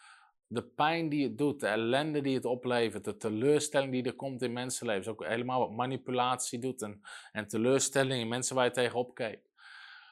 de 0.53 0.62
pijn 0.62 1.09
die 1.09 1.24
het 1.24 1.38
doet, 1.38 1.61
de 1.61 1.66
ellende 1.66 2.20
die 2.20 2.34
het 2.34 2.44
oplevert, 2.44 3.05
de 3.05 3.16
teleurstelling 3.16 3.92
die 3.92 4.03
er 4.03 4.16
komt 4.16 4.42
in 4.42 4.53
mensenlevens, 4.53 5.09
ook 5.09 5.26
helemaal 5.26 5.59
wat 5.59 5.70
manipulatie 5.70 6.59
doet 6.59 6.82
en, 6.82 7.00
en 7.32 7.48
teleurstelling 7.48 8.20
in 8.20 8.28
mensen 8.28 8.57
waar 8.57 8.64
je 8.64 8.70
tegenop 8.70 9.14
kijkt. 9.14 9.50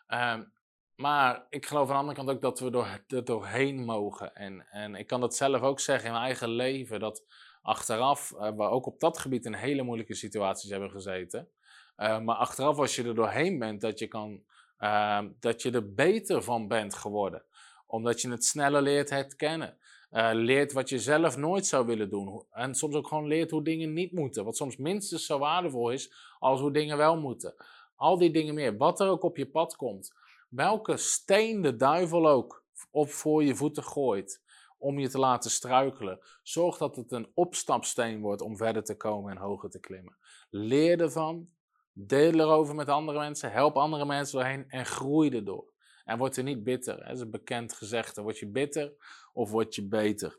Um, 0.08 0.52
maar 0.96 1.46
ik 1.48 1.66
geloof 1.66 1.88
aan 1.88 1.94
de 1.94 1.98
andere 1.98 2.16
kant 2.16 2.30
ook 2.30 2.42
dat 2.42 2.60
we 2.60 2.70
door, 2.70 3.04
er 3.08 3.24
doorheen 3.24 3.84
mogen. 3.84 4.34
En, 4.34 4.66
en 4.70 4.94
ik 4.94 5.06
kan 5.06 5.20
dat 5.20 5.36
zelf 5.36 5.60
ook 5.60 5.80
zeggen 5.80 6.06
in 6.06 6.12
mijn 6.12 6.24
eigen 6.24 6.48
leven, 6.48 7.00
dat 7.00 7.24
achteraf 7.62 8.32
uh, 8.32 8.56
we 8.56 8.62
ook 8.62 8.86
op 8.86 9.00
dat 9.00 9.18
gebied 9.18 9.44
in 9.44 9.54
hele 9.54 9.82
moeilijke 9.82 10.14
situaties 10.14 10.70
hebben 10.70 10.90
gezeten. 10.90 11.48
Uh, 11.96 12.20
maar 12.20 12.36
achteraf 12.36 12.78
als 12.78 12.96
je 12.96 13.04
er 13.04 13.14
doorheen 13.14 13.58
bent, 13.58 13.80
dat 13.80 13.98
je, 13.98 14.06
kan, 14.06 14.42
uh, 14.78 15.22
dat 15.40 15.62
je 15.62 15.70
er 15.70 15.94
beter 15.94 16.42
van 16.42 16.68
bent 16.68 16.94
geworden. 16.94 17.44
Omdat 17.86 18.20
je 18.20 18.30
het 18.30 18.44
sneller 18.44 18.82
leert 18.82 19.10
herkennen. 19.10 19.78
Uh, 20.10 20.30
leert 20.32 20.72
wat 20.72 20.88
je 20.88 20.98
zelf 20.98 21.36
nooit 21.36 21.66
zou 21.66 21.86
willen 21.86 22.10
doen. 22.10 22.44
En 22.50 22.74
soms 22.74 22.94
ook 22.94 23.06
gewoon 23.06 23.26
leert 23.26 23.50
hoe 23.50 23.64
dingen 23.64 23.92
niet 23.92 24.12
moeten. 24.12 24.44
Wat 24.44 24.56
soms 24.56 24.76
minstens 24.76 25.26
zo 25.26 25.38
waardevol 25.38 25.90
is 25.90 26.12
als 26.38 26.60
hoe 26.60 26.72
dingen 26.72 26.96
wel 26.96 27.20
moeten. 27.20 27.54
Al 27.96 28.18
die 28.18 28.30
dingen 28.30 28.54
meer. 28.54 28.76
Wat 28.76 29.00
er 29.00 29.08
ook 29.08 29.22
op 29.22 29.36
je 29.36 29.50
pad 29.50 29.76
komt. 29.76 30.12
welke 30.48 30.96
steen 30.96 31.62
de 31.62 31.76
duivel 31.76 32.28
ook 32.28 32.64
op 32.90 33.10
voor 33.10 33.44
je 33.44 33.54
voeten 33.54 33.82
gooit 33.82 34.42
om 34.78 34.98
je 34.98 35.08
te 35.08 35.18
laten 35.18 35.50
struikelen. 35.50 36.18
Zorg 36.42 36.76
dat 36.76 36.96
het 36.96 37.12
een 37.12 37.30
opstapsteen 37.34 38.20
wordt 38.20 38.40
om 38.40 38.56
verder 38.56 38.84
te 38.84 38.96
komen 38.96 39.30
en 39.30 39.36
hoger 39.36 39.70
te 39.70 39.80
klimmen. 39.80 40.16
Leer 40.50 41.00
ervan, 41.00 41.48
deel 41.92 42.32
erover 42.32 42.74
met 42.74 42.88
andere 42.88 43.18
mensen, 43.18 43.52
help 43.52 43.76
andere 43.76 44.04
mensen 44.04 44.38
doorheen 44.38 44.64
en 44.68 44.86
groei 44.86 45.30
erdoor. 45.30 45.72
En 46.04 46.18
word 46.18 46.36
er 46.36 46.42
niet 46.42 46.64
bitter. 46.64 46.96
Dat 46.96 47.14
is 47.14 47.20
een 47.20 47.30
bekend 47.30 47.72
gezegde. 47.72 48.22
Word 48.22 48.38
je 48.38 48.46
bitter 48.46 48.92
of 49.40 49.50
word 49.50 49.74
je 49.74 49.88
beter? 49.88 50.38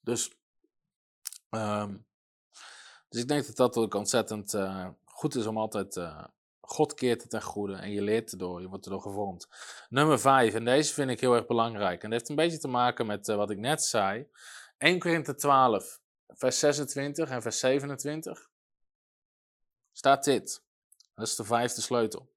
Dus, 0.00 0.38
ehm, 1.50 1.96
dus 3.08 3.20
ik 3.20 3.28
denk 3.28 3.46
dat 3.46 3.56
dat 3.56 3.76
ook 3.76 3.94
ontzettend 3.94 4.54
uh, 4.54 4.88
goed 5.04 5.34
is 5.34 5.46
om 5.46 5.58
altijd 5.58 5.96
uh, 5.96 6.24
God 6.60 6.94
keert 6.94 7.20
het 7.20 7.30
ten 7.30 7.42
goede 7.42 7.74
en 7.74 7.90
je 7.90 8.02
leert 8.02 8.32
erdoor, 8.32 8.60
je 8.60 8.68
wordt 8.68 8.84
erdoor 8.84 9.02
gevormd. 9.02 9.48
Nummer 9.88 10.20
5, 10.20 10.54
en 10.54 10.64
deze 10.64 10.92
vind 10.92 11.10
ik 11.10 11.20
heel 11.20 11.34
erg 11.34 11.46
belangrijk. 11.46 12.02
En 12.02 12.10
dat 12.10 12.18
heeft 12.18 12.30
een 12.30 12.36
beetje 12.36 12.58
te 12.58 12.68
maken 12.68 13.06
met 13.06 13.28
uh, 13.28 13.36
wat 13.36 13.50
ik 13.50 13.58
net 13.58 13.82
zei. 13.82 14.28
1 14.78 14.98
Korinthe 14.98 15.34
12, 15.34 16.00
vers 16.26 16.58
26 16.58 17.30
en 17.30 17.42
vers 17.42 17.58
27. 17.58 18.50
Staat 19.92 20.24
dit. 20.24 20.64
Dat 21.14 21.26
is 21.26 21.36
de 21.36 21.44
vijfde 21.44 21.80
sleutel. 21.80 22.32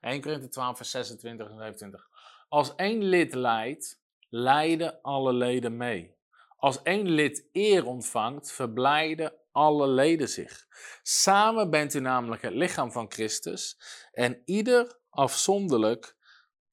1 0.00 0.20
Korinthe 0.20 0.48
12, 0.48 0.76
vers 0.76 0.90
26 0.90 1.48
en 1.48 1.56
27. 1.56 2.08
Als 2.48 2.74
één 2.74 3.02
lid 3.02 3.34
leidt, 3.34 4.00
leiden 4.28 5.00
alle 5.02 5.32
leden 5.32 5.76
mee. 5.76 6.16
Als 6.56 6.82
één 6.82 7.08
lid 7.08 7.48
eer 7.52 7.86
ontvangt, 7.86 8.52
verblijden 8.52 9.32
alle 9.52 9.86
leden 9.86 10.28
zich. 10.28 10.66
Samen 11.02 11.70
bent 11.70 11.94
u 11.94 12.00
namelijk 12.00 12.42
het 12.42 12.54
lichaam 12.54 12.92
van 12.92 13.12
Christus 13.12 13.78
en 14.12 14.42
ieder 14.44 14.98
afzonderlijk 15.10 16.16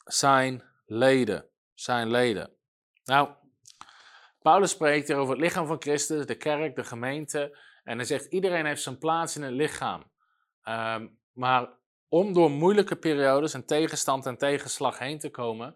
zijn 0.06 0.64
leden. 0.86 1.50
Zijn 1.74 2.12
leden. 2.12 2.56
Nou, 3.04 3.30
Paulus 4.42 4.72
spreekt 4.72 5.08
hier 5.08 5.18
over 5.18 5.34
het 5.34 5.44
lichaam 5.44 5.68
van 5.68 5.82
Christus, 5.82 6.26
de 6.26 6.36
kerk, 6.36 6.76
de 6.76 6.84
gemeente. 6.84 7.58
En 7.84 7.98
hij 7.98 8.06
zegt: 8.06 8.26
iedereen 8.26 8.66
heeft 8.66 8.82
zijn 8.82 8.98
plaats 8.98 9.36
in 9.36 9.44
het 9.44 9.54
lichaam. 9.54 10.12
Ehm, 10.62 11.08
maar 11.32 11.70
om 12.08 12.34
door 12.34 12.52
moeilijke 12.52 12.96
periodes 12.96 13.54
en 13.54 13.66
tegenstand 13.66 14.26
en 14.26 14.38
tegenslag 14.38 15.00
heen 15.00 15.20
te 15.20 15.30
komen, 15.30 15.76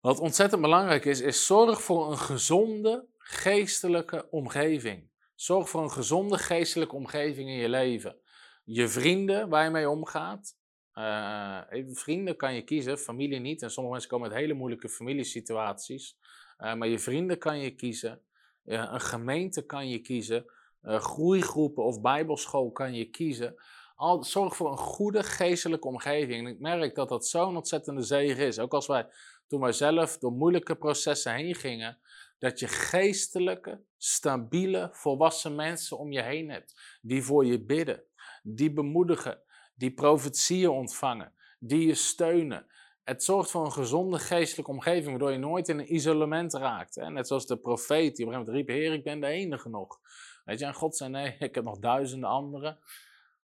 wat 0.00 0.18
ontzettend 0.18 0.62
belangrijk 0.62 1.04
is, 1.04 1.20
is 1.20 1.46
zorg 1.46 1.82
voor 1.82 2.10
een 2.10 2.18
gezonde 2.18 3.06
geestelijke 3.18 4.30
omgeving. 4.30 5.10
Zorg 5.34 5.68
voor 5.68 5.82
een 5.82 5.90
gezonde 5.90 6.38
geestelijke 6.38 6.94
omgeving 6.94 7.48
in 7.48 7.56
je 7.56 7.68
leven. 7.68 8.16
Je 8.64 8.88
vrienden 8.88 9.48
waar 9.48 9.64
je 9.64 9.70
mee 9.70 9.90
omgaat. 9.90 10.58
Uh, 10.94 11.60
vrienden 11.92 12.36
kan 12.36 12.54
je 12.54 12.62
kiezen, 12.62 12.98
familie 12.98 13.40
niet. 13.40 13.62
En 13.62 13.70
sommige 13.70 13.94
mensen 13.94 14.10
komen 14.10 14.30
uit 14.30 14.40
hele 14.40 14.54
moeilijke 14.54 14.88
familiesituaties. 14.88 16.18
Uh, 16.58 16.74
maar 16.74 16.88
je 16.88 16.98
vrienden 16.98 17.38
kan 17.38 17.58
je 17.58 17.70
kiezen. 17.70 18.20
Uh, 18.64 18.88
een 18.92 19.00
gemeente 19.00 19.66
kan 19.66 19.88
je 19.88 19.98
kiezen. 19.98 20.44
groeigroepen 20.82 21.84
of 21.84 22.00
bijbelschool 22.00 22.72
kan 22.72 22.94
je 22.94 23.04
kiezen. 23.04 23.54
Al, 23.94 24.24
zorg 24.24 24.56
voor 24.56 24.70
een 24.70 24.78
goede 24.78 25.22
geestelijke 25.22 25.88
omgeving. 25.88 26.46
En 26.46 26.52
ik 26.52 26.60
merk 26.60 26.94
dat 26.94 27.08
dat 27.08 27.26
zo'n 27.26 27.56
ontzettende 27.56 28.02
zegen 28.02 28.46
is. 28.46 28.58
Ook 28.58 28.74
als 28.74 28.86
wij, 28.86 29.06
toen 29.50 29.60
wij 29.60 29.72
zelf 29.72 30.18
door 30.18 30.32
moeilijke 30.32 30.76
processen 30.76 31.34
heen 31.34 31.54
gingen, 31.54 31.98
dat 32.38 32.58
je 32.58 32.68
geestelijke, 32.68 33.80
stabiele, 33.96 34.88
volwassen 34.92 35.54
mensen 35.54 35.98
om 35.98 36.12
je 36.12 36.22
heen 36.22 36.50
hebt. 36.50 36.98
Die 37.02 37.22
voor 37.22 37.46
je 37.46 37.60
bidden, 37.60 38.02
die 38.42 38.72
bemoedigen, 38.72 39.42
die 39.74 39.92
profetieën 39.92 40.68
ontvangen, 40.70 41.32
die 41.58 41.86
je 41.86 41.94
steunen. 41.94 42.66
Het 43.04 43.24
zorgt 43.24 43.50
voor 43.50 43.64
een 43.64 43.72
gezonde 43.72 44.18
geestelijke 44.18 44.70
omgeving, 44.70 45.10
waardoor 45.10 45.32
je 45.32 45.38
nooit 45.38 45.68
in 45.68 45.78
een 45.78 45.94
isolement 45.94 46.54
raakt. 46.54 46.96
Net 46.96 47.26
zoals 47.26 47.46
de 47.46 47.56
profeet 47.56 48.16
die 48.16 48.26
op 48.26 48.32
een 48.32 48.38
gegeven 48.38 48.54
moment 48.54 48.68
riep, 48.68 48.76
Heer, 48.76 48.92
ik 48.92 49.04
ben 49.04 49.20
de 49.20 49.26
enige 49.26 49.68
nog. 49.68 50.00
Weet 50.44 50.58
je, 50.58 50.64
en 50.64 50.74
God 50.74 50.96
zei, 50.96 51.10
nee, 51.10 51.36
ik 51.48 51.54
heb 51.54 51.64
nog 51.64 51.78
duizenden 51.78 52.28
anderen. 52.28 52.78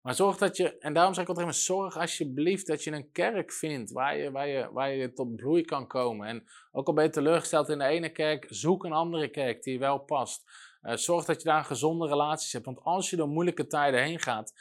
Maar 0.02 0.16
zorg 0.16 0.38
dat 0.38 0.58
je, 0.58 0.78
en 0.78 0.94
daarom 0.94 1.14
zeg 1.14 1.24
ik 1.24 1.30
altijd 1.30 1.48
even, 1.48 1.62
zorg 1.62 1.98
alsjeblieft 1.98 2.68
dat 2.68 2.84
je 2.84 2.92
een 2.92 3.12
kerk 3.12 3.52
vindt 3.52 3.92
waar 3.92 4.18
je, 4.18 4.32
waar, 4.32 4.48
je, 4.48 4.70
waar 4.72 4.92
je 4.92 5.14
tot 5.14 5.36
bloei 5.36 5.62
kan 5.62 5.88
komen. 5.88 6.28
En 6.28 6.48
ook 6.72 6.88
al 6.88 6.94
ben 6.94 7.04
je 7.04 7.10
teleurgesteld 7.10 7.70
in 7.70 7.78
de 7.78 7.86
ene 7.86 8.10
kerk, 8.10 8.46
zoek 8.50 8.84
een 8.84 8.92
andere 8.92 9.30
kerk 9.30 9.64
die 9.64 9.80
wel 9.80 9.98
past. 9.98 10.44
Uh, 10.82 10.96
zorg 10.96 11.26
dat 11.26 11.42
je 11.42 11.48
daar 11.48 11.64
gezonde 11.64 12.08
relaties 12.08 12.54
hebt. 12.54 12.66
Want 12.66 12.84
als 12.84 13.10
je 13.10 13.16
door 13.16 13.28
moeilijke 13.28 13.68
tijden 13.68 14.04
heen 14.04 14.20
gaat, 14.20 14.54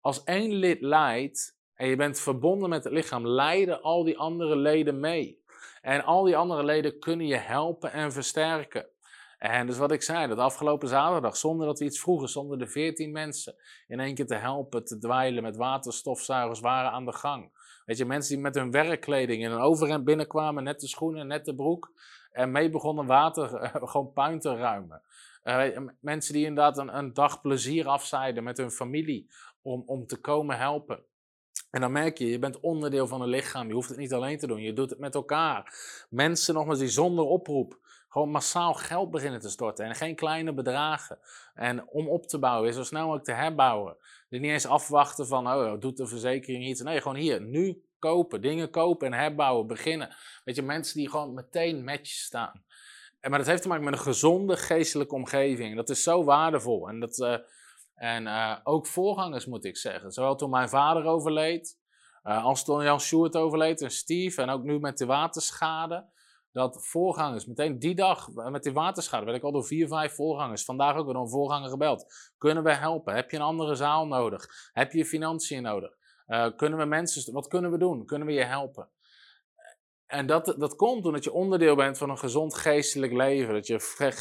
als 0.00 0.24
één 0.24 0.52
lid 0.52 0.80
leidt 0.80 1.58
en 1.74 1.88
je 1.88 1.96
bent 1.96 2.20
verbonden 2.20 2.68
met 2.68 2.84
het 2.84 2.92
lichaam, 2.92 3.26
leiden 3.26 3.82
al 3.82 4.04
die 4.04 4.18
andere 4.18 4.56
leden 4.56 5.00
mee. 5.00 5.44
En 5.80 6.04
al 6.04 6.24
die 6.24 6.36
andere 6.36 6.64
leden 6.64 6.98
kunnen 6.98 7.26
je 7.26 7.36
helpen 7.36 7.92
en 7.92 8.12
versterken. 8.12 8.86
En 9.38 9.66
dus 9.66 9.78
wat 9.78 9.92
ik 9.92 10.02
zei, 10.02 10.28
dat 10.28 10.38
afgelopen 10.38 10.88
zaterdag, 10.88 11.36
zonder 11.36 11.66
dat 11.66 11.78
we 11.78 11.84
iets 11.84 12.00
vroegen, 12.00 12.28
zonder 12.28 12.58
de 12.58 12.66
veertien 12.66 13.12
mensen 13.12 13.54
in 13.86 14.00
één 14.00 14.14
keer 14.14 14.26
te 14.26 14.34
helpen, 14.34 14.84
te 14.84 14.98
dweilen 14.98 15.42
met 15.42 15.56
waterstofzuigers, 15.56 16.60
waren 16.60 16.90
aan 16.90 17.04
de 17.04 17.12
gang. 17.12 17.50
Weet 17.84 17.98
je, 17.98 18.04
mensen 18.04 18.34
die 18.34 18.42
met 18.42 18.54
hun 18.54 18.70
werkkleding 18.70 19.42
in 19.42 19.50
een 19.50 19.60
overhemd 19.60 20.04
binnenkwamen, 20.04 20.64
net 20.64 20.80
de 20.80 20.88
schoenen, 20.88 21.26
net 21.26 21.44
de 21.44 21.54
broek, 21.54 21.92
en 22.30 22.50
mee 22.50 22.70
begonnen 22.70 23.06
water, 23.06 23.54
eh, 23.54 23.74
gewoon 23.90 24.12
puin 24.12 24.40
te 24.40 24.54
ruimen. 24.54 25.02
Uh, 25.44 25.78
mensen 26.00 26.34
die 26.34 26.44
inderdaad 26.44 26.78
een, 26.78 26.96
een 26.96 27.14
dag 27.14 27.40
plezier 27.40 27.86
afzeiden 27.86 28.44
met 28.44 28.56
hun 28.56 28.70
familie 28.70 29.30
om, 29.62 29.82
om 29.86 30.06
te 30.06 30.20
komen 30.20 30.58
helpen. 30.58 31.04
En 31.70 31.80
dan 31.80 31.92
merk 31.92 32.18
je, 32.18 32.26
je 32.26 32.38
bent 32.38 32.60
onderdeel 32.60 33.06
van 33.06 33.20
een 33.20 33.28
lichaam. 33.28 33.68
Je 33.68 33.74
hoeft 33.74 33.88
het 33.88 33.98
niet 33.98 34.12
alleen 34.12 34.38
te 34.38 34.46
doen. 34.46 34.60
Je 34.60 34.72
doet 34.72 34.90
het 34.90 34.98
met 34.98 35.14
elkaar. 35.14 35.74
Mensen 36.10 36.54
nogmaals 36.54 36.78
die 36.78 36.88
zonder 36.88 37.24
oproep 37.24 37.78
gewoon 38.16 38.30
massaal 38.30 38.74
geld 38.74 39.10
beginnen 39.10 39.40
te 39.40 39.48
storten. 39.48 39.84
En 39.84 39.94
geen 39.94 40.14
kleine 40.14 40.52
bedragen. 40.54 41.18
En 41.54 41.88
om 41.88 42.08
op 42.08 42.26
te 42.26 42.38
bouwen, 42.38 42.72
zo 42.72 42.82
snel 42.82 43.02
mogelijk 43.02 43.24
te 43.24 43.32
herbouwen. 43.32 43.96
Dus 44.28 44.40
niet 44.40 44.50
eens 44.50 44.66
afwachten 44.66 45.26
van, 45.26 45.46
oh, 45.46 45.80
doet 45.80 45.96
de 45.96 46.06
verzekering 46.06 46.64
iets. 46.64 46.80
Nee, 46.80 47.00
gewoon 47.00 47.16
hier, 47.16 47.40
nu 47.40 47.84
kopen. 47.98 48.40
Dingen 48.40 48.70
kopen 48.70 49.06
en 49.06 49.18
herbouwen, 49.18 49.66
beginnen. 49.66 50.16
Weet 50.44 50.56
je, 50.56 50.62
mensen 50.62 50.98
die 50.98 51.10
gewoon 51.10 51.34
meteen 51.34 51.84
met 51.84 52.06
staan. 52.06 52.64
En, 53.20 53.30
maar 53.30 53.38
dat 53.38 53.48
heeft 53.48 53.62
te 53.62 53.68
maken 53.68 53.84
met 53.84 53.92
een 53.92 54.00
gezonde 54.00 54.56
geestelijke 54.56 55.14
omgeving. 55.14 55.76
Dat 55.76 55.90
is 55.90 56.02
zo 56.02 56.24
waardevol. 56.24 56.88
En, 56.88 57.00
dat, 57.00 57.18
uh, 57.18 57.36
en 57.94 58.26
uh, 58.26 58.56
ook 58.62 58.86
voorgangers 58.86 59.46
moet 59.46 59.64
ik 59.64 59.76
zeggen. 59.76 60.12
Zowel 60.12 60.36
toen 60.36 60.50
mijn 60.50 60.68
vader 60.68 61.04
overleed, 61.04 61.78
uh, 62.24 62.44
als 62.44 62.64
toen 62.64 62.84
Jan 62.84 63.00
Sjoerd 63.00 63.36
overleed 63.36 63.82
en 63.82 63.90
Steve. 63.90 64.42
En 64.42 64.50
ook 64.50 64.62
nu 64.62 64.78
met 64.78 64.98
de 64.98 65.06
waterschade 65.06 66.14
dat 66.56 66.86
voorgangers, 66.86 67.46
meteen 67.46 67.78
die 67.78 67.94
dag 67.94 68.28
met 68.32 68.62
die 68.62 68.72
waterschade, 68.72 69.24
werd 69.24 69.36
ik 69.36 69.42
al 69.42 69.52
door 69.52 69.64
vier, 69.64 69.88
vijf 69.88 70.14
voorgangers, 70.14 70.64
vandaag 70.64 70.96
ook 70.96 71.04
weer 71.04 71.14
door 71.14 71.22
een 71.22 71.28
voorganger 71.28 71.68
gebeld. 71.68 72.32
Kunnen 72.38 72.62
we 72.62 72.74
helpen? 72.74 73.14
Heb 73.14 73.30
je 73.30 73.36
een 73.36 73.42
andere 73.42 73.74
zaal 73.74 74.06
nodig? 74.06 74.70
Heb 74.72 74.92
je 74.92 75.04
financiën 75.04 75.62
nodig? 75.62 75.96
Uh, 76.26 76.46
kunnen 76.56 76.78
we 76.78 76.84
mensen, 76.84 77.32
wat 77.32 77.48
kunnen 77.48 77.70
we 77.70 77.78
doen? 77.78 78.06
Kunnen 78.06 78.26
we 78.26 78.32
je 78.32 78.44
helpen? 78.44 78.88
En 80.06 80.26
dat, 80.26 80.54
dat 80.58 80.76
komt 80.76 81.06
omdat 81.06 81.24
je 81.24 81.32
onderdeel 81.32 81.76
bent 81.76 81.98
van 81.98 82.10
een 82.10 82.18
gezond 82.18 82.54
geestelijk 82.54 83.12
leven. 83.12 83.54
Dat 83.54 83.66
je 83.66 83.80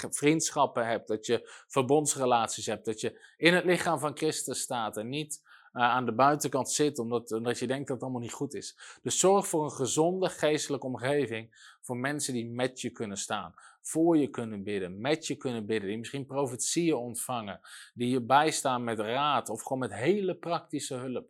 vriendschappen 0.09 0.87
hebt, 0.87 1.07
dat 1.07 1.25
je 1.25 1.63
verbondsrelaties 1.67 2.65
hebt, 2.65 2.85
dat 2.85 3.01
je 3.01 3.33
in 3.37 3.53
het 3.53 3.65
lichaam 3.65 3.99
van 3.99 4.17
Christus 4.17 4.59
staat 4.59 4.97
en 4.97 5.09
niet 5.09 5.41
aan 5.81 6.05
de 6.05 6.13
buitenkant 6.13 6.71
zit 6.71 6.99
omdat, 6.99 7.31
omdat 7.31 7.59
je 7.59 7.67
denkt 7.67 7.87
dat 7.87 7.95
het 7.95 8.03
allemaal 8.03 8.21
niet 8.21 8.33
goed 8.33 8.53
is. 8.53 8.77
Dus 9.01 9.19
zorg 9.19 9.47
voor 9.47 9.63
een 9.63 9.71
gezonde 9.71 10.29
geestelijke 10.29 10.85
omgeving 10.85 11.75
voor 11.81 11.97
mensen 11.97 12.33
die 12.33 12.45
met 12.45 12.81
je 12.81 12.89
kunnen 12.89 13.17
staan, 13.17 13.53
voor 13.81 14.17
je 14.17 14.27
kunnen 14.27 14.63
bidden, 14.63 15.01
met 15.01 15.27
je 15.27 15.35
kunnen 15.35 15.65
bidden, 15.65 15.89
die 15.89 15.97
misschien 15.97 16.25
profetieën 16.25 16.95
ontvangen, 16.95 17.59
die 17.93 18.09
je 18.09 18.21
bijstaan 18.21 18.83
met 18.83 18.99
raad 18.99 19.49
of 19.49 19.61
gewoon 19.61 19.79
met 19.79 19.93
hele 19.93 20.35
praktische 20.35 20.95
hulp. 20.95 21.29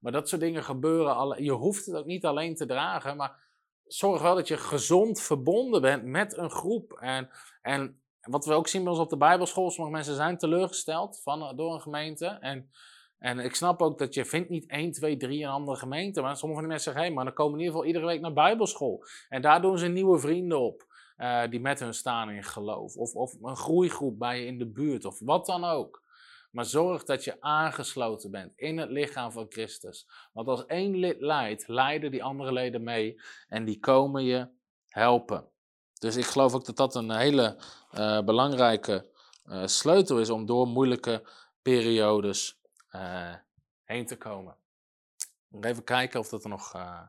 Maar 0.00 0.12
dat 0.12 0.28
soort 0.28 0.40
dingen 0.40 0.64
gebeuren, 0.64 1.44
je 1.44 1.52
hoeft 1.52 1.86
het 1.86 1.94
ook 1.94 2.06
niet 2.06 2.24
alleen 2.24 2.54
te 2.54 2.66
dragen, 2.66 3.16
maar 3.16 3.44
zorg 3.86 4.22
wel 4.22 4.34
dat 4.34 4.48
je 4.48 4.56
gezond 4.56 5.20
verbonden 5.20 5.80
bent 5.80 6.04
met 6.04 6.36
een 6.36 6.50
groep. 6.50 6.92
En, 6.92 7.30
en 7.62 8.00
wat 8.20 8.44
we 8.44 8.52
ook 8.52 8.68
zien 8.68 8.82
bij 8.82 8.92
ons 8.92 9.00
op 9.00 9.10
de 9.10 9.16
Bijbelschool, 9.16 9.70
sommige 9.70 9.96
mensen 9.96 10.14
zijn 10.14 10.38
teleurgesteld 10.38 11.20
van, 11.22 11.56
door 11.56 11.74
een 11.74 11.80
gemeente. 11.80 12.26
En 12.26 12.70
en 13.18 13.38
ik 13.38 13.54
snap 13.54 13.82
ook 13.82 13.98
dat 13.98 14.14
je 14.14 14.24
vindt 14.24 14.48
niet 14.48 14.66
1, 14.66 14.92
2, 14.92 15.16
3 15.16 15.42
een 15.42 15.50
andere 15.50 15.76
gemeente. 15.76 16.20
Maar 16.20 16.36
sommige 16.36 16.60
van 16.60 16.70
mensen 16.70 16.92
zeggen, 16.92 17.02
hé, 17.02 17.06
hey, 17.06 17.16
maar 17.16 17.24
dan 17.24 17.34
komen 17.34 17.52
in 17.52 17.58
ieder 17.58 17.74
geval 17.74 17.88
iedere 17.88 18.06
week 18.06 18.20
naar 18.20 18.32
bijbelschool. 18.32 19.04
En 19.28 19.42
daar 19.42 19.62
doen 19.62 19.78
ze 19.78 19.86
nieuwe 19.86 20.18
vrienden 20.18 20.60
op. 20.60 20.86
Uh, 21.18 21.42
die 21.50 21.60
met 21.60 21.80
hun 21.80 21.94
staan 21.94 22.30
in 22.30 22.44
geloof. 22.44 22.96
Of, 22.96 23.14
of 23.14 23.34
een 23.42 23.56
groeigroep 23.56 24.18
bij 24.18 24.40
je 24.40 24.46
in 24.46 24.58
de 24.58 24.66
buurt. 24.66 25.04
Of 25.04 25.20
wat 25.20 25.46
dan 25.46 25.64
ook. 25.64 26.04
Maar 26.50 26.64
zorg 26.64 27.04
dat 27.04 27.24
je 27.24 27.40
aangesloten 27.40 28.30
bent 28.30 28.52
in 28.56 28.78
het 28.78 28.90
lichaam 28.90 29.32
van 29.32 29.46
Christus. 29.48 30.08
Want 30.32 30.48
als 30.48 30.66
één 30.66 30.96
lid 30.96 31.20
leidt, 31.20 31.68
leiden 31.68 32.10
die 32.10 32.24
andere 32.24 32.52
leden 32.52 32.82
mee. 32.82 33.20
En 33.48 33.64
die 33.64 33.78
komen 33.78 34.24
je 34.24 34.48
helpen. 34.88 35.48
Dus 35.98 36.16
ik 36.16 36.24
geloof 36.24 36.54
ook 36.54 36.64
dat 36.64 36.76
dat 36.76 36.94
een 36.94 37.10
hele 37.10 37.56
uh, 37.92 38.20
belangrijke 38.20 39.06
uh, 39.46 39.66
sleutel 39.66 40.18
is 40.18 40.30
om 40.30 40.46
door 40.46 40.66
moeilijke 40.66 41.28
periodes 41.62 42.55
heen 43.84 44.06
te 44.06 44.16
komen. 44.16 44.56
Even 45.60 45.84
kijken 45.84 46.20
of 46.20 46.28
dat 46.28 46.44
er 46.44 46.50
nog 46.50 46.74
uh, 46.74 47.02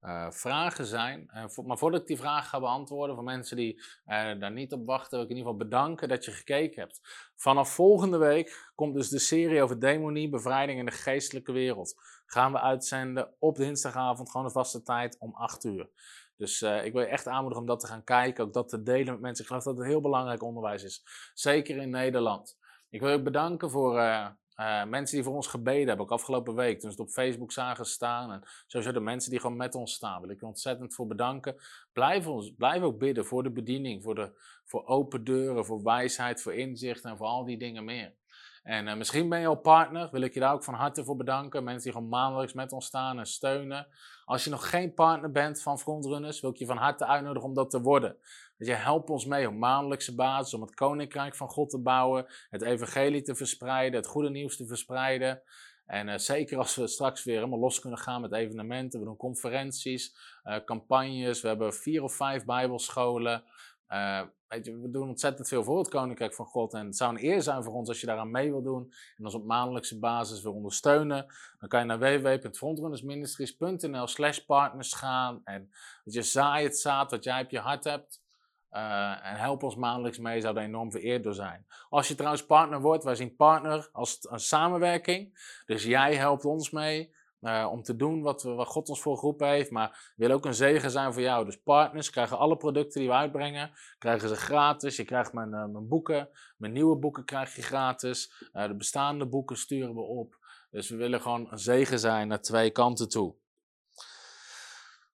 eh, 0.00 0.30
vragen 0.30 0.86
zijn. 0.86 1.30
Maar 1.64 1.78
voordat 1.78 2.00
ik 2.00 2.06
die 2.06 2.16
vragen 2.16 2.48
ga 2.48 2.60
beantwoorden, 2.60 3.14
voor 3.14 3.24
mensen 3.24 3.56
die 3.56 3.82
daar 4.04 4.52
niet 4.52 4.72
op 4.72 4.86
wachten, 4.86 5.10
wil 5.10 5.22
ik 5.22 5.30
in 5.30 5.36
ieder 5.36 5.52
geval 5.52 5.68
bedanken 5.68 6.08
dat 6.08 6.24
je 6.24 6.30
gekeken 6.30 6.82
hebt. 6.82 7.00
Vanaf 7.36 7.74
volgende 7.74 8.18
week 8.18 8.70
komt 8.74 8.94
dus 8.94 9.08
de 9.08 9.18
serie 9.18 9.62
over 9.62 9.80
demonie, 9.80 10.28
bevrijding 10.28 10.78
in 10.78 10.84
de 10.84 10.90
geestelijke 10.90 11.52
wereld. 11.52 11.94
Gaan 12.26 12.52
we 12.52 12.60
uitzenden 12.60 13.34
op 13.38 13.56
dinsdagavond, 13.56 14.30
gewoon 14.30 14.46
een 14.46 14.52
vaste 14.52 14.82
tijd 14.82 15.18
om 15.18 15.34
8 15.34 15.64
uur. 15.64 15.90
Dus 16.36 16.62
ik 16.62 16.92
wil 16.92 17.02
je 17.02 17.08
echt 17.08 17.26
aanmoedigen 17.26 17.62
om 17.62 17.68
dat 17.68 17.80
te 17.80 17.86
gaan 17.86 18.04
kijken, 18.04 18.44
ook 18.44 18.52
dat 18.52 18.68
te 18.68 18.82
delen 18.82 19.12
met 19.12 19.20
mensen. 19.20 19.44
Ik 19.44 19.50
geloof 19.50 19.64
dat 19.64 19.76
het 19.76 19.86
heel 19.86 20.00
belangrijk 20.00 20.42
onderwijs 20.42 20.82
is, 20.82 21.02
zeker 21.34 21.76
in 21.76 21.90
Nederland. 21.90 22.58
Ik 22.90 23.00
wil 23.00 23.10
je 23.10 23.22
bedanken 23.22 23.70
voor 23.70 24.00
uh, 24.60 24.84
mensen 24.84 25.16
die 25.16 25.24
voor 25.24 25.34
ons 25.34 25.46
gebeden 25.46 25.86
hebben, 25.88 26.06
ook 26.06 26.12
afgelopen 26.12 26.54
week, 26.54 26.80
toen 26.80 26.90
ze 26.90 27.00
het 27.00 27.06
op 27.06 27.12
Facebook 27.12 27.52
zagen 27.52 27.84
staan. 27.84 28.32
En 28.32 28.42
sowieso 28.66 28.92
de 28.92 29.00
mensen 29.00 29.30
die 29.30 29.40
gewoon 29.40 29.56
met 29.56 29.74
ons 29.74 29.92
staan, 29.92 30.20
wil 30.20 30.30
ik 30.30 30.40
je 30.40 30.46
ontzettend 30.46 30.94
voor 30.94 31.06
bedanken. 31.06 31.56
Blijf, 31.92 32.26
ons, 32.26 32.54
blijf 32.56 32.82
ook 32.82 32.98
bidden 32.98 33.26
voor 33.26 33.42
de 33.42 33.50
bediening, 33.50 34.02
voor, 34.02 34.14
de, 34.14 34.32
voor 34.64 34.86
open 34.86 35.24
deuren, 35.24 35.64
voor 35.64 35.82
wijsheid, 35.82 36.42
voor 36.42 36.54
inzicht 36.54 37.04
en 37.04 37.16
voor 37.16 37.26
al 37.26 37.44
die 37.44 37.58
dingen 37.58 37.84
meer. 37.84 38.14
En 38.62 38.86
uh, 38.86 38.94
misschien 38.94 39.28
ben 39.28 39.40
je 39.40 39.46
al 39.46 39.60
partner, 39.60 40.08
wil 40.10 40.20
ik 40.20 40.34
je 40.34 40.40
daar 40.40 40.52
ook 40.52 40.64
van 40.64 40.74
harte 40.74 41.04
voor 41.04 41.16
bedanken. 41.16 41.64
Mensen 41.64 41.82
die 41.82 41.92
gewoon 41.92 42.08
maandelijks 42.08 42.52
met 42.52 42.72
ons 42.72 42.86
staan 42.86 43.18
en 43.18 43.26
steunen. 43.26 43.86
Als 44.24 44.44
je 44.44 44.50
nog 44.50 44.70
geen 44.70 44.94
partner 44.94 45.30
bent 45.30 45.62
van 45.62 45.78
Frontrunners, 45.78 46.40
wil 46.40 46.50
ik 46.50 46.56
je 46.56 46.66
van 46.66 46.76
harte 46.76 47.06
uitnodigen 47.06 47.48
om 47.48 47.54
dat 47.54 47.70
te 47.70 47.80
worden. 47.80 48.16
Dus 48.58 48.66
je 48.66 48.74
helpt 48.74 49.10
ons 49.10 49.26
mee 49.26 49.48
op 49.48 49.54
maandelijkse 49.54 50.14
basis 50.14 50.54
om 50.54 50.60
het 50.60 50.74
koninkrijk 50.74 51.36
van 51.36 51.48
God 51.48 51.70
te 51.70 51.78
bouwen, 51.78 52.26
het 52.50 52.62
evangelie 52.62 53.22
te 53.22 53.34
verspreiden, 53.34 54.00
het 54.00 54.08
goede 54.08 54.30
nieuws 54.30 54.56
te 54.56 54.66
verspreiden. 54.66 55.42
En 55.86 56.08
uh, 56.08 56.16
zeker 56.16 56.58
als 56.58 56.76
we 56.76 56.86
straks 56.86 57.24
weer 57.24 57.34
helemaal 57.34 57.58
los 57.58 57.80
kunnen 57.80 57.98
gaan 57.98 58.20
met 58.20 58.32
evenementen, 58.32 58.98
we 58.98 59.06
doen 59.06 59.16
conferenties, 59.16 60.16
uh, 60.44 60.56
campagnes, 60.64 61.40
we 61.40 61.48
hebben 61.48 61.74
vier 61.74 62.02
of 62.02 62.14
vijf 62.14 62.44
bijbelscholen. 62.44 63.44
Uh, 63.88 64.22
weet 64.48 64.64
je, 64.64 64.80
we 64.80 64.90
doen 64.90 65.08
ontzettend 65.08 65.48
veel 65.48 65.64
voor 65.64 65.78
het 65.78 65.88
Koninkrijk 65.88 66.34
van 66.34 66.46
God. 66.46 66.74
En 66.74 66.86
het 66.86 66.96
zou 66.96 67.14
een 67.14 67.24
eer 67.24 67.42
zijn 67.42 67.64
voor 67.64 67.74
ons 67.74 67.88
als 67.88 68.00
je 68.00 68.06
daaraan 68.06 68.30
mee 68.30 68.50
wil 68.50 68.62
doen. 68.62 68.92
En 69.16 69.24
ons 69.24 69.34
op 69.34 69.44
maandelijkse 69.44 69.98
basis 69.98 70.42
wil 70.42 70.52
ondersteunen. 70.52 71.26
Dan 71.58 71.68
kan 71.68 71.80
je 71.80 71.86
naar 71.86 71.98
www.frontrunnersministries.nl 71.98 74.06
slash 74.06 74.38
partners 74.38 74.92
gaan. 74.92 75.40
En 75.44 75.70
dat 76.04 76.14
je 76.14 76.22
zaai 76.22 76.64
het 76.64 76.78
zaad 76.78 77.10
wat 77.10 77.24
jij 77.24 77.42
op 77.42 77.50
je 77.50 77.58
hart 77.58 77.84
hebt. 77.84 78.26
Uh, 78.72 79.26
en 79.26 79.36
help 79.36 79.62
ons 79.62 79.76
maandelijks 79.76 80.18
mee, 80.18 80.40
zou 80.40 80.54
daar 80.54 80.64
enorm 80.64 80.90
vereerd 80.90 81.22
door 81.22 81.34
zijn. 81.34 81.66
Als 81.88 82.08
je 82.08 82.14
trouwens 82.14 82.46
partner 82.46 82.80
wordt, 82.80 83.04
wij 83.04 83.14
zien 83.14 83.36
partner 83.36 83.88
als 83.92 84.18
een 84.30 84.40
samenwerking. 84.40 85.38
Dus 85.66 85.84
jij 85.84 86.16
helpt 86.16 86.44
ons 86.44 86.70
mee 86.70 87.14
uh, 87.40 87.68
om 87.70 87.82
te 87.82 87.96
doen 87.96 88.22
wat, 88.22 88.42
we, 88.42 88.50
wat 88.50 88.66
God 88.66 88.88
ons 88.88 89.00
voor 89.00 89.18
geroepen 89.18 89.48
heeft. 89.48 89.70
Maar 89.70 90.12
wil 90.16 90.30
ook 90.30 90.44
een 90.44 90.54
zegen 90.54 90.90
zijn 90.90 91.12
voor 91.12 91.22
jou. 91.22 91.44
Dus 91.44 91.60
partners 91.62 92.10
krijgen 92.10 92.38
alle 92.38 92.56
producten 92.56 93.00
die 93.00 93.08
we 93.08 93.14
uitbrengen, 93.14 93.70
krijgen 93.98 94.28
ze 94.28 94.36
gratis. 94.36 94.96
Je 94.96 95.04
krijgt 95.04 95.32
mijn, 95.32 95.48
uh, 95.48 95.64
mijn 95.64 95.88
boeken, 95.88 96.28
mijn 96.56 96.72
nieuwe 96.72 96.96
boeken 96.96 97.24
krijg 97.24 97.56
je 97.56 97.62
gratis. 97.62 98.48
de 98.52 98.74
bestaande 98.76 99.26
boeken 99.26 99.56
sturen 99.56 99.94
we 99.94 100.00
op. 100.00 100.38
Dus 100.70 100.88
we 100.88 100.96
willen 100.96 101.20
gewoon 101.20 101.52
een 101.52 101.58
zegen 101.58 101.98
zijn 101.98 102.28
naar 102.28 102.40
twee 102.40 102.70
kanten 102.70 103.08
toe. 103.08 103.34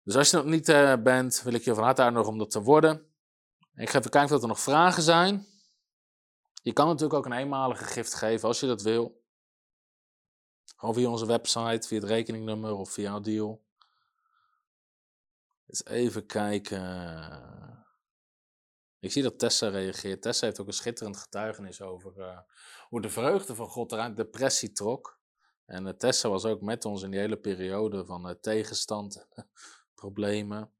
Dus 0.02 0.16
als 0.16 0.30
je 0.30 0.36
nog 0.36 0.46
niet 0.46 0.66
bent, 1.02 1.42
wil 1.42 1.54
ik 1.54 1.64
je 1.64 1.74
van 1.74 1.84
harte 1.84 2.02
uitnodigen 2.02 2.32
om 2.32 2.38
dat 2.38 2.50
te 2.50 2.62
worden. 2.62 3.13
Ik 3.76 3.90
ga 3.90 3.98
even 3.98 4.10
kijken 4.10 4.36
of 4.36 4.42
er 4.42 4.48
nog 4.48 4.60
vragen 4.60 5.02
zijn. 5.02 5.46
Je 6.62 6.72
kan 6.72 6.86
natuurlijk 6.86 7.14
ook 7.14 7.26
een 7.26 7.38
eenmalige 7.38 7.84
gift 7.84 8.14
geven 8.14 8.48
als 8.48 8.60
je 8.60 8.66
dat 8.66 8.82
wil. 8.82 9.22
Gewoon 10.76 10.94
via 10.94 11.08
onze 11.08 11.26
website, 11.26 11.88
via 11.88 11.98
het 12.00 12.08
rekeningnummer 12.08 12.74
of 12.74 12.90
via 12.90 13.20
deal. 13.20 13.64
Eens 15.66 15.84
even 15.84 16.26
kijken. 16.26 16.82
Ik 18.98 19.12
zie 19.12 19.22
dat 19.22 19.38
Tessa 19.38 19.68
reageert. 19.68 20.22
Tessa 20.22 20.46
heeft 20.46 20.60
ook 20.60 20.66
een 20.66 20.72
schitterend 20.72 21.16
getuigenis 21.16 21.80
over 21.80 22.18
uh, 22.18 22.38
hoe 22.88 23.00
de 23.00 23.10
vreugde 23.10 23.54
van 23.54 23.68
God 23.68 23.92
eruit 23.92 24.16
depressie 24.16 24.72
trok. 24.72 25.20
En 25.66 25.86
uh, 25.86 25.92
Tessa 25.92 26.28
was 26.28 26.44
ook 26.44 26.60
met 26.60 26.84
ons 26.84 27.02
in 27.02 27.10
die 27.10 27.20
hele 27.20 27.36
periode 27.36 28.04
van 28.04 28.28
uh, 28.28 28.34
tegenstand, 28.40 29.26
problemen. 29.94 30.72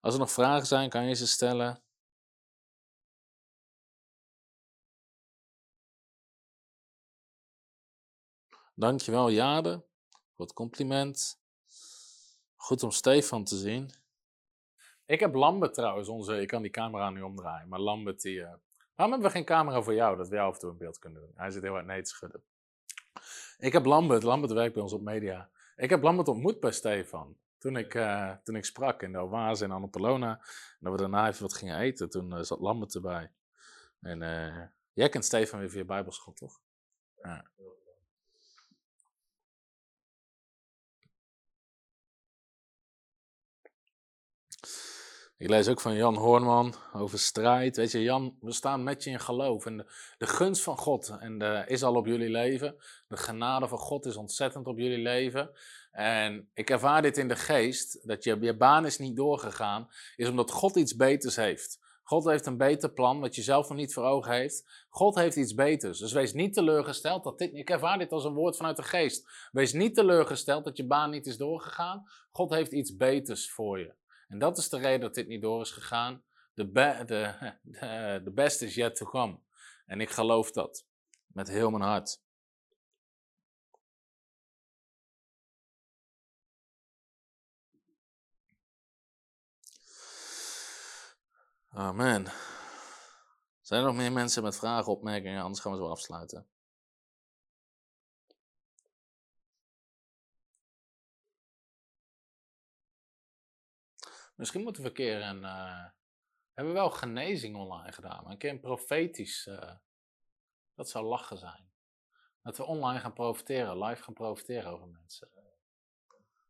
Als 0.00 0.14
er 0.14 0.20
nog 0.20 0.32
vragen 0.32 0.66
zijn, 0.66 0.90
kan 0.90 1.04
je 1.04 1.14
ze 1.14 1.26
stellen. 1.26 1.82
Dankjewel 8.74 9.30
Jade 9.30 9.84
voor 10.34 10.44
het 10.44 10.54
compliment. 10.54 11.40
Goed 12.56 12.82
om 12.82 12.90
Stefan 12.90 13.44
te 13.44 13.56
zien. 13.56 13.90
Ik 15.06 15.20
heb 15.20 15.34
Lambert 15.34 15.74
trouwens, 15.74 16.08
onze, 16.08 16.40
ik 16.40 16.48
kan 16.48 16.62
die 16.62 16.70
camera 16.70 17.10
nu 17.10 17.22
omdraaien, 17.22 17.68
maar 17.68 17.80
Lambert 17.80 18.20
die... 18.20 18.38
Uh, 18.38 18.44
waarom 18.94 19.14
hebben 19.14 19.22
we 19.22 19.30
geen 19.30 19.44
camera 19.44 19.82
voor 19.82 19.94
jou, 19.94 20.16
dat 20.16 20.28
jou 20.28 20.48
af 20.48 20.54
en 20.54 20.60
toe 20.60 20.70
in 20.70 20.78
beeld 20.78 20.98
kunnen 20.98 21.20
doen? 21.20 21.32
Hij 21.34 21.50
zit 21.50 21.62
heel 21.62 21.72
hard 21.72 21.86
nee 21.86 22.02
te 22.02 22.10
schudden. 22.10 22.42
Ik 23.58 23.72
heb 23.72 23.84
Lambert, 23.84 24.22
Lambert 24.22 24.52
werkt 24.52 24.74
bij 24.74 24.82
ons 24.82 24.92
op 24.92 25.00
media. 25.00 25.50
Ik 25.76 25.90
heb 25.90 26.02
Lambert 26.02 26.28
ontmoet 26.28 26.60
bij 26.60 26.72
Stefan. 26.72 27.36
Toen 27.58 27.76
ik, 27.76 27.94
uh, 27.94 28.32
toen 28.44 28.56
ik 28.56 28.64
sprak 28.64 29.02
in 29.02 29.12
de 29.12 29.18
Oase 29.18 29.64
in 29.64 29.70
Annapolona, 29.70 30.30
en 30.30 30.78
dat 30.80 30.92
we 30.92 30.98
daarna 30.98 31.28
even 31.28 31.42
wat 31.42 31.54
gingen 31.54 31.78
eten, 31.78 32.10
toen 32.10 32.32
uh, 32.32 32.42
zat 32.42 32.60
Lambert 32.60 32.94
erbij. 32.94 33.30
En 34.00 34.22
uh, 34.22 34.66
jij 34.92 35.08
kent 35.08 35.24
Stefan 35.24 35.58
weer 35.58 35.70
via 35.70 35.84
Bijbelschool, 35.84 36.34
toch? 36.34 36.60
Ja. 37.22 37.44
Ik 45.38 45.48
lees 45.48 45.68
ook 45.68 45.80
van 45.80 45.94
Jan 45.94 46.16
Hoornman 46.16 46.74
over 46.92 47.18
strijd. 47.18 47.76
Weet 47.76 47.90
je, 47.90 48.02
Jan, 48.02 48.36
we 48.40 48.52
staan 48.52 48.82
met 48.82 49.04
je 49.04 49.10
in 49.10 49.20
geloof. 49.20 49.66
En 49.66 49.76
de, 49.76 49.86
de 50.18 50.26
gunst 50.26 50.62
van 50.62 50.76
God 50.76 51.16
en 51.20 51.38
de, 51.38 51.64
is 51.66 51.82
al 51.82 51.94
op 51.94 52.06
jullie 52.06 52.30
leven. 52.30 52.76
De 53.08 53.16
genade 53.16 53.68
van 53.68 53.78
God 53.78 54.06
is 54.06 54.16
ontzettend 54.16 54.66
op 54.66 54.78
jullie 54.78 54.98
leven. 54.98 55.50
En 55.90 56.50
ik 56.54 56.70
ervaar 56.70 57.02
dit 57.02 57.16
in 57.16 57.28
de 57.28 57.36
geest, 57.36 58.08
dat 58.08 58.24
je, 58.24 58.38
je 58.40 58.56
baan 58.56 58.86
is 58.86 58.98
niet 58.98 59.16
doorgegaan, 59.16 59.88
is 60.16 60.28
omdat 60.28 60.50
God 60.50 60.76
iets 60.76 60.96
beters 60.96 61.36
heeft. 61.36 61.78
God 62.08 62.24
heeft 62.24 62.46
een 62.46 62.56
beter 62.56 62.90
plan, 62.92 63.20
wat 63.20 63.34
je 63.34 63.42
zelf 63.42 63.68
nog 63.68 63.78
niet 63.78 63.94
voor 63.94 64.04
ogen 64.04 64.32
heeft. 64.32 64.86
God 64.88 65.14
heeft 65.14 65.36
iets 65.36 65.54
beters. 65.54 65.98
Dus 65.98 66.12
wees 66.12 66.32
niet 66.32 66.54
teleurgesteld 66.54 67.24
dat 67.24 67.38
dit, 67.38 67.54
ik 67.54 67.70
ervaar 67.70 67.98
dit 67.98 68.12
als 68.12 68.24
een 68.24 68.34
woord 68.34 68.56
vanuit 68.56 68.76
de 68.76 68.82
geest. 68.82 69.48
Wees 69.52 69.72
niet 69.72 69.94
teleurgesteld 69.94 70.64
dat 70.64 70.76
je 70.76 70.86
baan 70.86 71.10
niet 71.10 71.26
is 71.26 71.36
doorgegaan. 71.36 72.04
God 72.30 72.50
heeft 72.50 72.72
iets 72.72 72.96
beters 72.96 73.50
voor 73.50 73.78
je. 73.78 73.94
En 74.28 74.38
dat 74.38 74.58
is 74.58 74.68
de 74.68 74.78
reden 74.78 75.00
dat 75.00 75.14
dit 75.14 75.28
niet 75.28 75.42
door 75.42 75.60
is 75.60 75.70
gegaan. 75.70 76.22
De, 76.54 76.70
de 78.24 78.30
best 78.34 78.62
is 78.62 78.74
yet 78.74 78.96
to 78.96 79.06
come. 79.06 79.38
En 79.86 80.00
ik 80.00 80.10
geloof 80.10 80.50
dat. 80.50 80.86
Met 81.26 81.48
heel 81.48 81.70
mijn 81.70 81.82
hart. 81.82 82.20
Amen. 91.68 92.26
Zijn 93.60 93.80
er 93.80 93.86
nog 93.86 93.96
meer 93.96 94.12
mensen 94.12 94.42
met 94.42 94.56
vragen, 94.56 94.92
opmerkingen? 94.92 95.42
Anders 95.42 95.60
gaan 95.60 95.72
we 95.72 95.78
zo 95.78 95.88
afsluiten. 95.88 96.46
Misschien 104.34 104.62
moeten 104.62 104.82
we 104.82 104.88
een 104.88 104.94
keer 104.94 105.22
een. 105.22 105.42
Uh, 105.42 105.84
hebben 106.54 106.74
we 106.74 106.80
wel 106.80 106.90
genezing 106.90 107.56
online 107.56 107.92
gedaan, 107.92 108.22
maar 108.22 108.32
een 108.32 108.38
keer 108.38 108.50
een 108.50 108.60
profetisch. 108.60 109.46
Uh, 109.46 109.74
dat 110.74 110.88
zou 110.88 111.04
lachen 111.04 111.38
zijn. 111.38 111.70
Dat 112.42 112.56
we 112.56 112.64
online 112.64 113.00
gaan 113.00 113.12
profiteren, 113.12 113.78
live 113.78 114.02
gaan 114.02 114.14
profiteren 114.14 114.70
over 114.70 114.88
mensen. 114.88 115.30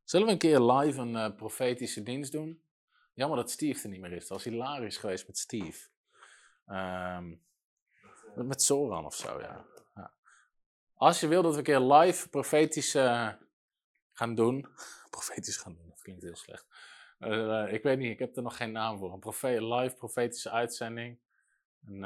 Zullen 0.05 0.27
we 0.27 0.33
een 0.33 0.39
keer 0.39 0.61
live 0.61 1.01
een 1.01 1.15
uh, 1.15 1.37
profetische 1.37 2.03
dienst 2.03 2.33
doen? 2.33 2.68
Jammer 3.19 3.37
dat 3.37 3.51
Steve 3.51 3.83
er 3.83 3.89
niet 3.89 4.01
meer 4.01 4.13
is. 4.13 4.21
Dat 4.21 4.29
was 4.29 4.45
hilarisch 4.45 4.97
geweest 4.97 5.27
met 5.27 5.39
Steve. 5.39 5.89
Um, 6.67 7.43
met 8.35 8.63
Soran 8.63 9.05
of 9.05 9.15
zo, 9.15 9.41
ja. 9.41 9.65
ja. 9.95 10.13
Als 10.95 11.21
je 11.21 11.29
wil 11.29 11.43
dat 11.43 11.53
we 11.53 11.59
een 11.59 11.65
keer 11.65 11.81
live 11.81 12.29
profetisch 12.29 12.91
gaan 14.13 14.35
doen. 14.35 14.67
profetisch 15.11 15.57
gaan 15.57 15.75
doen, 15.75 15.89
dat 15.89 16.03
klinkt 16.03 16.23
heel 16.23 16.37
slecht. 16.37 16.67
Uh, 17.19 17.73
ik 17.73 17.83
weet 17.83 17.99
niet, 17.99 18.11
ik 18.11 18.19
heb 18.19 18.37
er 18.37 18.43
nog 18.43 18.57
geen 18.57 18.73
naam 18.73 18.99
voor. 18.99 19.13
Een 19.43 19.75
live 19.75 19.97
profetische 19.97 20.51
uitzending. 20.51 21.19
En, 21.87 22.05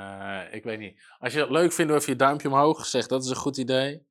ik 0.53 0.65
weet 0.65 0.79
niet. 0.79 1.03
Als 1.19 1.33
je 1.33 1.41
het 1.41 1.51
leuk 1.51 1.73
vindt, 1.73 1.93
even 1.93 2.13
je 2.13 2.19
duimpje 2.19 2.49
omhoog. 2.49 2.87
Zeg 2.87 3.07
dat 3.07 3.25
is 3.25 3.31
een 3.31 3.37
goed 3.37 3.57
idee. 3.57 4.07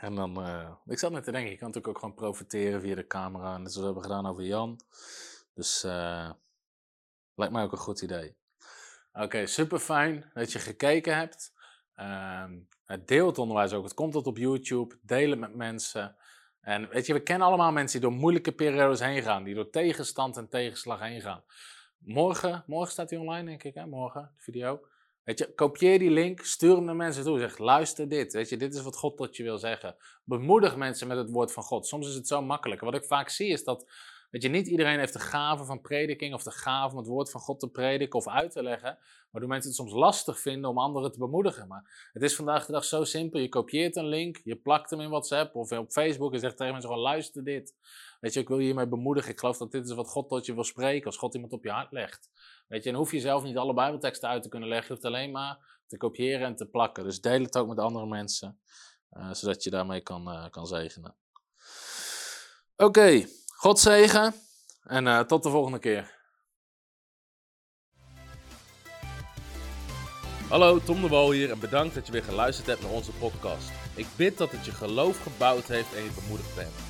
En 0.00 0.14
dan, 0.14 0.46
uh, 0.46 0.70
ik 0.86 0.98
zat 0.98 1.12
net 1.12 1.24
te 1.24 1.30
denken, 1.30 1.50
je 1.50 1.56
kan 1.56 1.66
natuurlijk 1.66 1.94
ook 1.94 2.02
gewoon 2.02 2.14
profiteren 2.14 2.80
via 2.80 2.94
de 2.94 3.06
camera. 3.06 3.58
Net 3.58 3.72
zoals 3.72 3.76
we 3.76 3.84
hebben 3.84 4.02
gedaan 4.02 4.26
over 4.26 4.44
Jan. 4.44 4.80
Dus 5.54 5.82
lijkt 7.34 7.52
mij 7.52 7.62
ook 7.62 7.72
een 7.72 7.78
goed 7.78 8.02
idee. 8.02 8.36
Oké, 9.12 9.24
okay, 9.24 9.46
super 9.46 9.78
fijn 9.78 10.30
dat 10.34 10.52
je 10.52 10.58
gekeken 10.58 11.16
hebt. 11.16 11.52
Ehm, 11.94 12.58
deel 13.04 13.26
het 13.26 13.38
onderwijs 13.38 13.72
ook. 13.72 13.84
Het 13.84 13.94
komt 13.94 14.12
tot 14.12 14.26
op 14.26 14.36
YouTube. 14.36 14.98
Deel 15.02 15.30
het 15.30 15.38
met 15.38 15.54
mensen. 15.54 16.16
En 16.60 16.88
weet 16.88 17.06
je, 17.06 17.12
we 17.12 17.22
kennen 17.22 17.46
allemaal 17.46 17.72
mensen 17.72 18.00
die 18.00 18.10
door 18.10 18.18
moeilijke 18.18 18.52
periodes 18.52 19.00
heen 19.00 19.22
gaan. 19.22 19.42
Die 19.42 19.54
door 19.54 19.70
tegenstand 19.70 20.36
en 20.36 20.48
tegenslag 20.48 21.00
heen 21.00 21.20
gaan. 21.20 21.42
Morgen, 21.98 22.64
morgen 22.66 22.92
staat 22.92 23.10
hij 23.10 23.18
online, 23.18 23.46
denk 23.46 23.62
ik, 23.62 23.74
hè? 23.74 23.86
Morgen, 23.86 24.32
de 24.36 24.42
video. 24.42 24.80
Weet 25.24 25.38
je, 25.38 25.54
kopieer 25.54 25.98
die 25.98 26.10
link, 26.10 26.40
stuur 26.40 26.74
hem 26.74 26.84
naar 26.84 26.96
mensen 26.96 27.24
toe. 27.24 27.38
Zeg, 27.38 27.58
luister 27.58 28.08
dit. 28.08 28.32
Weet 28.32 28.48
je, 28.48 28.56
dit 28.56 28.74
is 28.74 28.82
wat 28.82 28.96
God 28.96 29.16
tot 29.16 29.36
je 29.36 29.42
wil 29.42 29.58
zeggen. 29.58 29.96
Bemoedig 30.24 30.76
mensen 30.76 31.08
met 31.08 31.16
het 31.16 31.30
woord 31.30 31.52
van 31.52 31.62
God. 31.62 31.86
Soms 31.86 32.08
is 32.08 32.14
het 32.14 32.26
zo 32.26 32.42
makkelijk. 32.42 32.80
Wat 32.80 32.94
ik 32.94 33.04
vaak 33.04 33.28
zie 33.28 33.48
is 33.48 33.64
dat, 33.64 33.86
weet 34.30 34.42
je, 34.42 34.48
niet 34.48 34.66
iedereen 34.66 34.98
heeft 34.98 35.12
de 35.12 35.18
gave 35.18 35.64
van 35.64 35.80
prediking 35.80 36.34
of 36.34 36.42
de 36.42 36.50
gave 36.50 36.92
om 36.92 36.98
het 36.98 37.06
woord 37.06 37.30
van 37.30 37.40
God 37.40 37.60
te 37.60 37.68
prediken 37.68 38.18
of 38.18 38.28
uit 38.28 38.52
te 38.52 38.62
leggen. 38.62 38.98
Waardoor 39.30 39.50
mensen 39.50 39.68
het 39.68 39.78
soms 39.78 39.92
lastig 39.92 40.40
vinden 40.40 40.70
om 40.70 40.78
anderen 40.78 41.12
te 41.12 41.18
bemoedigen. 41.18 41.68
Maar 41.68 42.10
het 42.12 42.22
is 42.22 42.36
vandaag 42.36 42.66
de 42.66 42.72
dag 42.72 42.84
zo 42.84 43.04
simpel. 43.04 43.40
Je 43.40 43.48
kopieert 43.48 43.96
een 43.96 44.08
link, 44.08 44.40
je 44.44 44.56
plakt 44.56 44.90
hem 44.90 45.00
in 45.00 45.08
WhatsApp 45.08 45.54
of 45.54 45.72
op 45.72 45.90
Facebook 45.90 46.32
en 46.32 46.40
zegt 46.40 46.56
tegen 46.56 46.72
mensen 46.72 46.90
gewoon, 46.90 47.04
luister 47.04 47.44
dit. 47.44 47.74
Weet 48.20 48.34
je, 48.34 48.40
ik 48.40 48.48
wil 48.48 48.58
je 48.58 48.64
hiermee 48.64 48.86
bemoedigen. 48.86 49.30
Ik 49.30 49.38
geloof 49.38 49.56
dat 49.56 49.72
dit 49.72 49.84
is 49.84 49.94
wat 49.94 50.08
God 50.08 50.28
tot 50.28 50.46
je 50.46 50.54
wil 50.54 50.64
spreken 50.64 51.06
als 51.06 51.16
God 51.16 51.34
iemand 51.34 51.52
op 51.52 51.64
je 51.64 51.70
hart 51.70 51.92
legt. 51.92 52.30
Weet 52.70 52.84
je, 52.84 52.90
en 52.90 52.96
hoef 52.96 53.12
je 53.12 53.20
zelf 53.20 53.42
niet 53.42 53.56
alle 53.56 53.74
Bijbelteksten 53.74 54.28
uit 54.28 54.42
te 54.42 54.48
kunnen 54.48 54.68
leggen. 54.68 54.86
Je 54.86 54.92
hoeft 54.92 55.14
alleen 55.14 55.30
maar 55.30 55.58
te 55.86 55.96
kopiëren 55.96 56.46
en 56.46 56.56
te 56.56 56.66
plakken. 56.66 57.04
Dus 57.04 57.20
deel 57.20 57.42
het 57.42 57.58
ook 57.58 57.68
met 57.68 57.78
andere 57.78 58.06
mensen, 58.06 58.60
uh, 59.12 59.32
zodat 59.32 59.62
je 59.62 59.70
daarmee 59.70 60.00
kan, 60.00 60.28
uh, 60.28 60.48
kan 60.50 60.66
zegenen. 60.66 61.16
Oké, 62.76 63.26
God 63.46 63.78
zegen 63.78 64.34
en 64.82 65.06
uh, 65.06 65.20
tot 65.20 65.42
de 65.42 65.50
volgende 65.50 65.78
keer. 65.78 66.18
Hallo, 70.48 70.78
Tom 70.78 71.00
de 71.00 71.08
Wol 71.08 71.30
hier 71.30 71.50
en 71.50 71.60
bedankt 71.60 71.94
dat 71.94 72.06
je 72.06 72.12
weer 72.12 72.24
geluisterd 72.24 72.66
hebt 72.66 72.82
naar 72.82 72.92
onze 72.92 73.12
podcast. 73.12 73.70
Ik 73.96 74.06
bid 74.16 74.38
dat 74.38 74.50
het 74.50 74.64
je 74.64 74.72
geloof 74.72 75.22
gebouwd 75.22 75.66
heeft 75.66 75.94
en 75.94 76.02
je 76.02 76.10
bemoedigd 76.22 76.54
bent. 76.54 76.89